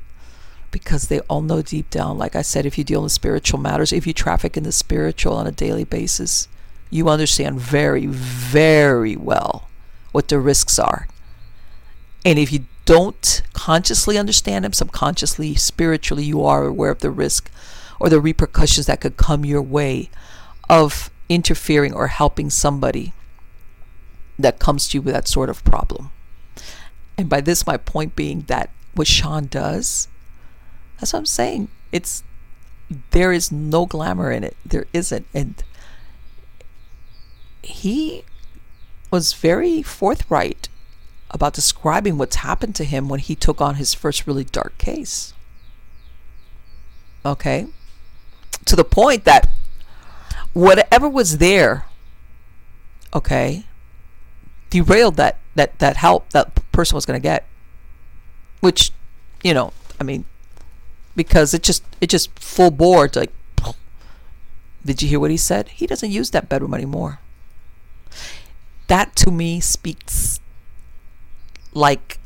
[0.71, 3.91] Because they all know deep down, like I said, if you deal in spiritual matters,
[3.91, 6.47] if you traffic in the spiritual on a daily basis,
[6.91, 9.71] you understand very, very well
[10.13, 11.09] what the risks are.
[12.23, 17.51] And if you don't consciously understand them, subconsciously, spiritually, you are aware of the risk
[17.99, 20.11] or the repercussions that could come your way
[20.69, 23.13] of interfering or helping somebody
[24.39, 26.11] that comes to you with that sort of problem.
[27.17, 30.09] And by this, my point being that what Sean does,
[30.99, 31.69] that's what I'm saying.
[31.91, 32.23] It's
[33.11, 34.57] there is no glamour in it.
[34.65, 35.27] There isn't.
[35.33, 35.63] And
[37.63, 38.25] he
[39.11, 40.69] was very forthright
[41.31, 45.33] about describing what's happened to him when he took on his first really dark case.
[47.25, 47.67] Okay?
[48.67, 49.49] To the point that
[50.53, 51.87] whatever was there,
[53.15, 53.65] okay,
[54.71, 57.47] derailed that that that help that person was going to get.
[58.61, 58.93] Which,
[59.43, 60.25] you know, I mean,
[61.17, 63.33] because it just it just full board like.
[64.85, 65.69] Did you hear what he said?
[65.69, 67.21] He doesn't use that bedroom anymore.
[68.89, 70.41] That to me speaks
[71.73, 72.19] like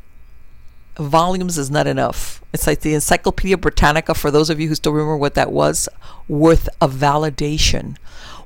[0.99, 2.43] volumes is not enough.
[2.53, 5.89] It's like the Encyclopedia Britannica, for those of you who still remember what that was,
[6.29, 7.97] worth a validation.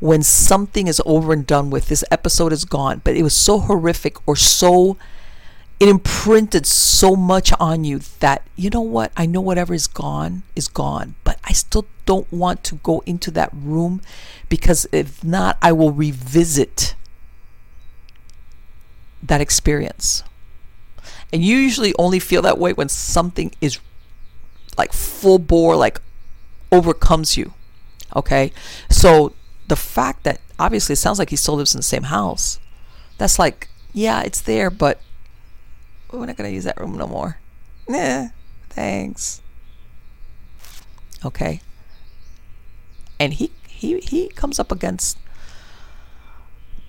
[0.00, 3.58] When something is over and done with, this episode is gone, but it was so
[3.58, 4.96] horrific or so,
[5.78, 10.42] it imprinted so much on you that, you know what, I know whatever is gone
[10.56, 14.02] is gone, but I still don't want to go into that room
[14.48, 16.94] because if not, I will revisit
[19.22, 20.22] that experience.
[21.33, 23.78] And you usually only feel that way when something is
[24.76, 26.00] like full bore, like
[26.73, 27.55] overcomes you.
[28.17, 28.52] Okay?
[28.89, 29.34] So
[29.68, 32.59] the fact that obviously it sounds like he still lives in the same house,
[33.18, 35.00] that's like, yeah, it's there, but
[36.10, 37.39] we're not going to use that room no more.
[37.89, 38.28] Nah,
[38.68, 39.42] thanks.
[41.25, 41.60] Okay?
[43.18, 45.18] And he, he, he comes up against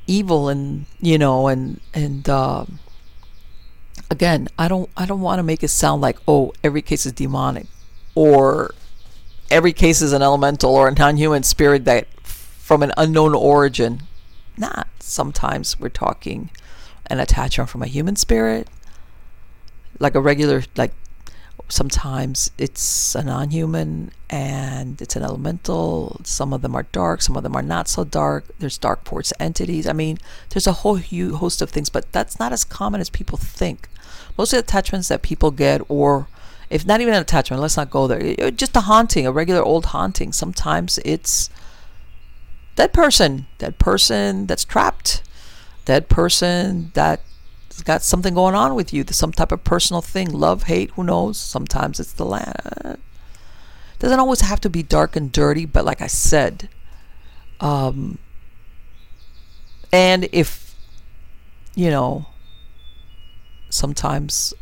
[0.07, 2.79] evil and, you know, and, and, um,
[4.11, 7.13] again, I don't I don't want to make it sound like oh every case is
[7.13, 7.65] demonic
[8.13, 8.75] or
[9.49, 14.03] every case is an elemental or a non-human spirit that from an unknown origin.
[14.57, 14.87] Not.
[14.99, 16.51] Sometimes we're talking
[17.07, 18.67] an attachment from a human spirit,
[19.97, 20.91] like a regular like
[21.69, 26.19] sometimes it's a non-human and it's an elemental.
[26.25, 28.43] Some of them are dark some of them are not so dark.
[28.59, 29.87] There's dark force entities.
[29.87, 30.17] I mean
[30.49, 33.87] there's a whole host of things but that's not as common as people think
[34.37, 36.27] most of the attachments that people get, or
[36.69, 38.51] if not even an attachment, let's not go there.
[38.51, 40.31] Just a haunting, a regular old haunting.
[40.31, 41.49] Sometimes it's
[42.75, 45.21] that person, that person that's trapped,
[45.85, 47.21] that person that's
[47.83, 51.37] got something going on with you, some type of personal thing, love, hate, who knows?
[51.37, 52.97] Sometimes it's the land.
[53.99, 56.69] Doesn't always have to be dark and dirty, but like I said,
[57.59, 58.17] um,
[59.91, 60.75] and if
[61.75, 62.25] you know
[63.71, 64.53] sometimes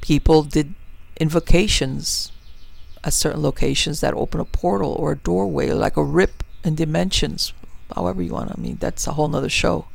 [0.00, 0.74] people did
[1.18, 2.32] invocations
[3.04, 7.52] at certain locations that open a portal or a doorway, like a rip in dimensions.
[7.94, 8.52] However you want.
[8.56, 9.86] I mean, that's a whole nother show.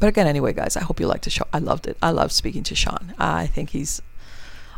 [0.00, 1.46] But again, anyway, guys, I hope you liked the show.
[1.52, 1.96] I loved it.
[2.00, 3.14] I love speaking to Sean.
[3.18, 4.00] I think he's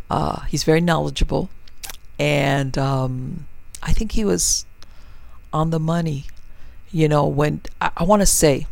[0.09, 1.51] uh, he's very knowledgeable,
[2.19, 3.47] and um,
[3.83, 4.65] I think he was
[5.53, 6.27] on the money.
[6.91, 8.67] You know, when I, I want to say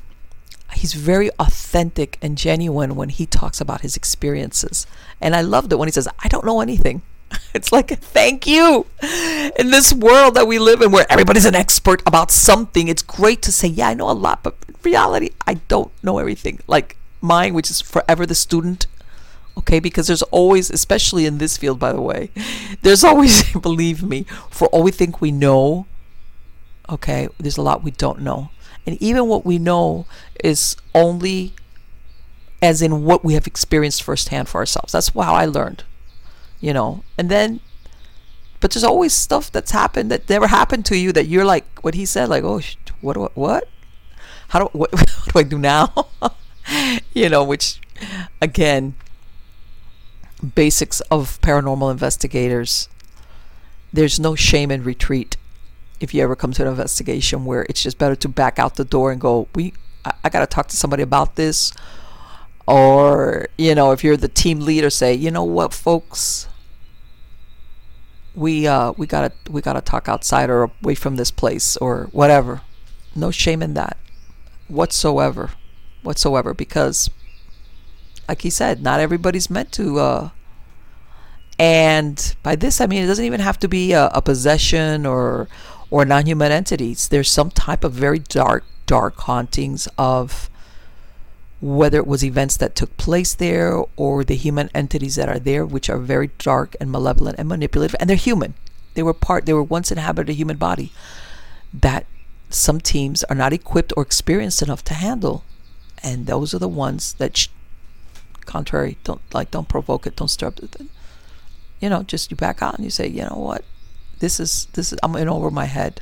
[0.75, 4.87] he's very authentic and genuine when he talks about his experiences.
[5.21, 7.03] And I loved it when he says, I don't know anything.
[7.55, 8.87] It's like, thank you.
[9.59, 13.43] In this world that we live in where everybody's an expert about something, it's great
[13.43, 16.61] to say, yeah, I know a lot, but in reality, I don't know everything.
[16.67, 18.87] Like mine, which is forever the student.
[19.57, 22.31] Okay, because there's always, especially in this field, by the way,
[22.83, 25.87] there's always, believe me, for all we think we know,
[26.89, 28.51] okay, there's a lot we don't know.
[28.89, 30.07] And even what we know
[30.43, 31.53] is only
[32.63, 34.95] as in what we have experienced firsthand for ourselves.
[34.95, 35.85] That's how I learned,
[36.59, 37.05] you know.
[37.19, 37.61] And then,
[38.61, 41.97] but there's always stuff that's happened that never happened to you that you're like, what
[41.97, 42.63] he said, like, oh,
[43.03, 43.69] what, what, what?
[44.49, 45.93] How do, what, what do I do now?
[47.13, 47.83] you know, which,
[48.41, 48.95] again,
[50.55, 52.89] basics of paranormal investigators.
[53.93, 55.37] There's no shame in retreat
[56.01, 58.85] if you ever come to an investigation where it's just better to back out the
[58.85, 59.73] door and go, we,
[60.05, 61.73] I, I got to talk to somebody about this.
[62.67, 66.49] Or, you know, if you're the team leader, say, you know what, folks,
[68.39, 72.63] we uh we gotta we gotta talk outside or away from this place or whatever.
[73.15, 73.97] No shame in that
[74.69, 75.51] whatsoever,
[76.03, 77.11] whatsoever, because
[78.29, 80.31] like he said, not everybody's meant to uh
[81.59, 85.49] and by this I mean it doesn't even have to be a, a possession or
[85.91, 87.09] or non-human entities.
[87.09, 90.51] There's some type of very dark, dark hauntings of
[91.61, 95.67] whether it was events that took place there or the human entities that are there,
[95.67, 98.55] which are very dark and malevolent and manipulative, and they're human.
[98.95, 99.47] They were part.
[99.47, 100.93] They were once inhabited a human body
[101.73, 102.07] that
[102.51, 105.45] some teams are not equipped or experienced enough to handle,
[106.03, 107.49] and those are the ones that, sh-
[108.45, 110.87] contrary, don't like, don't provoke it, don't stir up the.
[111.81, 113.65] You know, just you back out and you say, you know what,
[114.19, 116.01] this is this is I'm in over my head,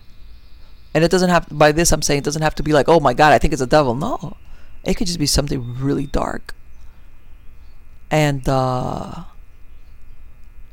[0.94, 1.46] and it doesn't have.
[1.50, 3.52] By this, I'm saying it doesn't have to be like, oh my God, I think
[3.52, 3.94] it's a devil.
[3.94, 4.36] No,
[4.84, 6.54] it could just be something really dark.
[8.10, 9.24] And uh,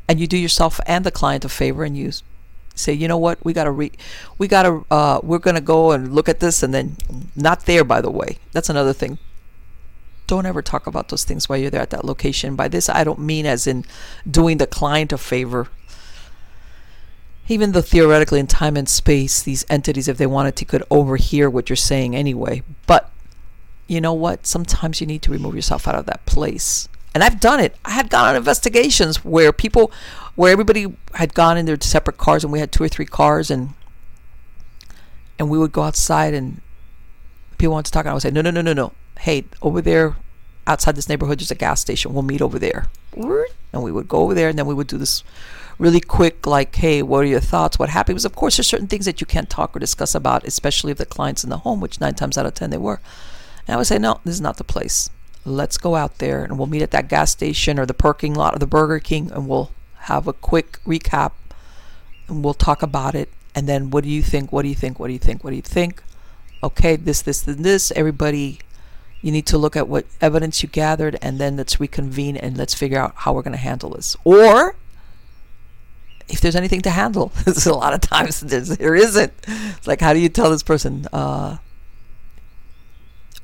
[0.07, 2.11] and you do yourself and the client a favor, and you
[2.75, 3.91] say, you know what, we gotta re,
[4.37, 6.95] we gotta, uh, we're gonna go and look at this, and then
[7.35, 7.83] not there.
[7.83, 9.17] By the way, that's another thing.
[10.25, 12.55] Don't ever talk about those things while you're there at that location.
[12.55, 13.85] By this, I don't mean as in
[14.29, 15.67] doing the client a favor.
[17.47, 21.49] Even though theoretically in time and space, these entities, if they wanted to, could overhear
[21.49, 22.63] what you're saying anyway.
[22.87, 23.11] But
[23.87, 24.47] you know what?
[24.47, 26.87] Sometimes you need to remove yourself out of that place.
[27.13, 27.75] And I've done it.
[27.85, 29.91] I had gone on investigations where people,
[30.35, 33.51] where everybody had gone in their separate cars, and we had two or three cars,
[33.51, 33.73] and
[35.37, 36.61] and we would go outside, and
[37.57, 38.93] people wanted to talk, and I would say, no, no, no, no, no.
[39.19, 40.15] Hey, over there,
[40.65, 42.13] outside this neighborhood, there's a gas station.
[42.13, 42.87] We'll meet over there.
[43.73, 45.23] And we would go over there, and then we would do this
[45.77, 47.79] really quick, like, hey, what are your thoughts?
[47.79, 48.15] What happened?
[48.15, 50.97] Because of course, there's certain things that you can't talk or discuss about, especially if
[50.97, 52.99] the client's in the home, which nine times out of ten they were.
[53.67, 55.09] And I would say, no, this is not the place.
[55.45, 58.53] Let's go out there and we'll meet at that gas station or the parking lot
[58.53, 59.71] of the Burger King and we'll
[60.01, 61.31] have a quick recap
[62.27, 63.29] and we'll talk about it.
[63.55, 64.51] And then what do you think?
[64.51, 64.99] What do you think?
[64.99, 65.43] What do you think?
[65.43, 66.01] What do you think?
[66.61, 67.91] Okay, this, this, and this.
[67.95, 68.59] Everybody,
[69.21, 72.73] you need to look at what evidence you gathered and then let's reconvene and let's
[72.73, 74.15] figure out how we're going to handle this.
[74.23, 74.75] Or
[76.29, 79.33] if there's anything to handle, there's a lot of times there isn't.
[79.47, 81.57] It's like, how do you tell this person, uh,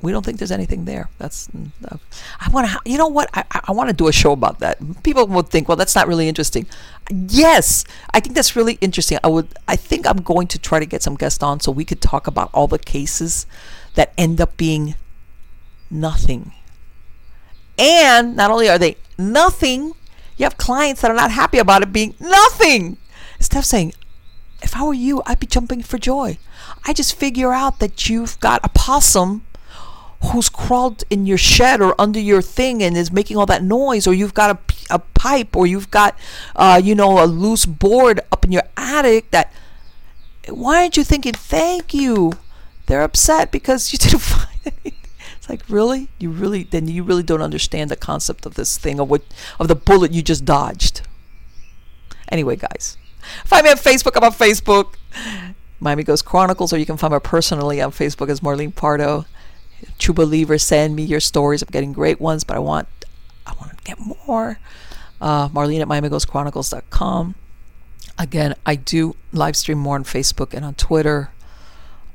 [0.02, 1.10] we don't think there's anything there.
[1.18, 1.48] That's
[1.84, 1.96] uh,
[2.40, 2.80] I want to.
[2.86, 3.28] You know what?
[3.34, 4.78] I, I want to do a show about that.
[5.02, 6.66] People would think, well, that's not really interesting.
[7.10, 7.84] Yes,
[8.14, 9.18] I think that's really interesting.
[9.22, 9.48] I would.
[9.68, 12.26] I think I'm going to try to get some guests on so we could talk
[12.26, 13.46] about all the cases
[13.94, 14.94] that end up being
[15.90, 16.52] nothing.
[17.78, 19.92] And not only are they nothing,
[20.40, 22.96] you have clients that are not happy about it being nothing.
[23.54, 23.92] Of saying,
[24.62, 26.38] if I were you, I'd be jumping for joy.
[26.86, 29.44] I just figure out that you've got a possum
[30.22, 34.06] who's crawled in your shed or under your thing and is making all that noise,
[34.06, 36.16] or you've got a, a pipe, or you've got,
[36.56, 39.52] uh, you know, a loose board up in your attic that.
[40.48, 42.32] Why aren't you thinking, thank you?
[42.86, 44.99] They're upset because you didn't find anything.
[45.50, 46.08] Like, really?
[46.18, 49.22] You really, then you really don't understand the concept of this thing, of what,
[49.58, 51.02] of the bullet you just dodged.
[52.28, 52.96] Anyway, guys,
[53.44, 54.12] find me on Facebook.
[54.16, 54.94] I'm on Facebook.
[55.80, 59.26] Miami Ghost Chronicles, or you can find me personally on Facebook as Marlene Pardo
[59.98, 62.88] true believer send me your stories i'm getting great ones but i want
[63.46, 64.58] i want to get more
[65.20, 67.34] uh, marlene at miamighostchronicles.com
[68.18, 71.30] again i do live stream more on facebook and on twitter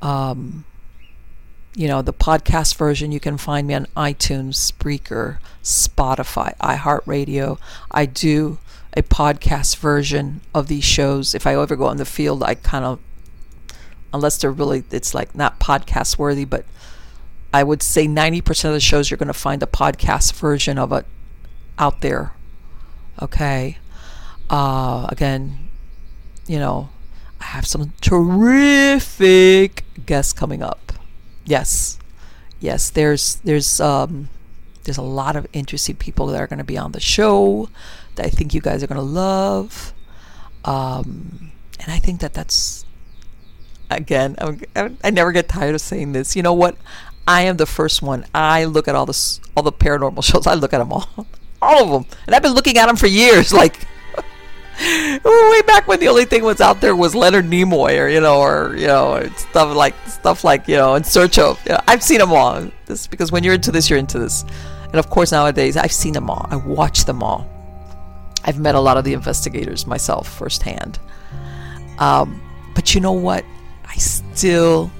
[0.02, 0.64] um,
[1.76, 7.58] you know the podcast version you can find me on itunes spreaker spotify iheartradio
[7.92, 8.58] i do
[8.96, 12.84] a podcast version of these shows if i ever go on the field i kind
[12.84, 12.98] of
[14.12, 16.64] unless they're really it's like not podcast worthy but
[17.56, 20.92] I would say 90% of the shows you're going to find a podcast version of
[20.92, 21.06] it
[21.78, 22.32] out there.
[23.22, 23.78] Okay.
[24.50, 25.68] Uh, again,
[26.46, 26.90] you know,
[27.40, 30.85] I have some terrific guests coming up.
[31.46, 31.98] Yes.
[32.60, 34.28] Yes, there's there's um
[34.84, 37.68] there's a lot of interesting people that are going to be on the show
[38.14, 39.92] that I think you guys are going to love.
[40.64, 42.84] Um, and I think that that's
[43.90, 46.34] again, I'm, I never get tired of saying this.
[46.36, 46.76] You know what?
[47.28, 48.24] I am the first one.
[48.34, 50.46] I look at all this, all the paranormal shows.
[50.46, 51.26] I look at them all,
[51.60, 53.52] all of them, and I've been looking at them for years.
[53.56, 53.86] Like
[54.78, 58.40] way back when the only thing was out there was Leonard Nimoy, or you know,
[58.40, 61.60] or you know, stuff like stuff like you know, in search of.
[61.66, 62.66] You know, I've seen them all.
[62.86, 64.44] This because when you're into this, you're into this,
[64.84, 66.46] and of course nowadays I've seen them all.
[66.50, 67.50] I watch them all.
[68.44, 70.98] I've met a lot of the investigators myself firsthand.
[71.98, 72.40] Um,
[72.74, 73.44] but you know what?
[73.84, 74.90] I still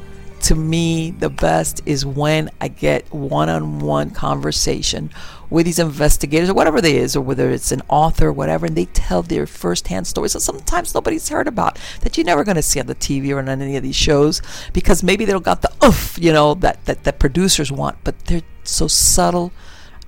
[0.43, 5.11] to me, the best is when I get one on one conversation
[5.51, 8.77] with these investigators or whatever they is, or whether it's an author or whatever, and
[8.77, 12.57] they tell their first hand stories that sometimes nobody's heard about that you're never going
[12.57, 14.43] to see on the TV or on any of these shows
[14.73, 18.19] because maybe they don't got the oof, you know, that, that, that producers want, but
[18.27, 19.53] they're so subtle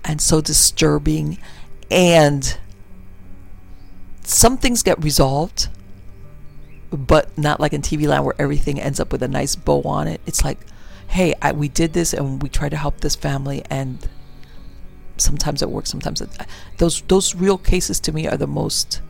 [0.04, 1.38] and so disturbing.
[1.90, 2.58] And
[4.22, 5.68] some things get resolved
[6.90, 10.08] but not like in TV land where everything ends up with a nice bow on
[10.08, 10.22] it.
[10.24, 10.58] It's like
[11.08, 14.06] hey, I, we did this and we tried to help this family, and
[15.20, 16.22] sometimes it works, sometimes
[16.78, 19.00] those those real cases to me are the most.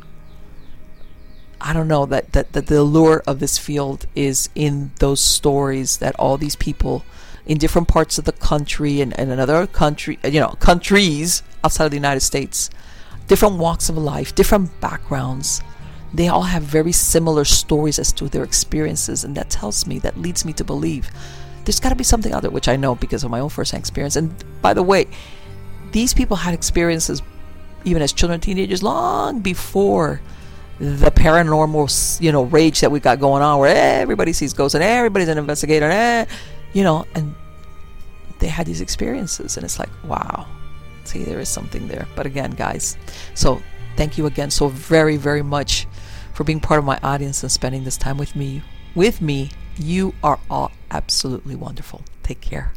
[1.61, 5.99] I don't know that, that that the allure of this field is in those stories
[5.99, 7.05] that all these people
[7.47, 11.91] in different parts of the country and, and another country, you know, countries outside of
[11.91, 12.71] the United States,
[13.27, 15.63] different walks of life, different backgrounds,
[16.13, 20.19] they all have very similar stories as to their experiences, and that tells me, that
[20.19, 21.11] leads me to believe
[21.65, 24.17] there's got to be something other, which I know because of my own first-hand experience.
[24.17, 25.07] And by the way,
[25.93, 27.23] these people had experiences
[27.85, 30.21] even as children, teenagers, long before
[30.79, 34.85] the paranormal, you know, rage that we got going on, where everybody sees ghosts and
[34.85, 36.25] everybody's an investigator, eh,
[36.73, 37.35] you know, and
[38.39, 40.47] they had these experiences, and it's like, wow,
[41.05, 42.07] see, there is something there.
[42.15, 42.97] But again, guys,
[43.35, 43.61] so
[43.97, 45.87] thank you again so very, very much
[46.35, 48.63] for being part of my audience and spending this time with me.
[48.95, 52.03] With me, you are all absolutely wonderful.
[52.23, 52.73] Take care.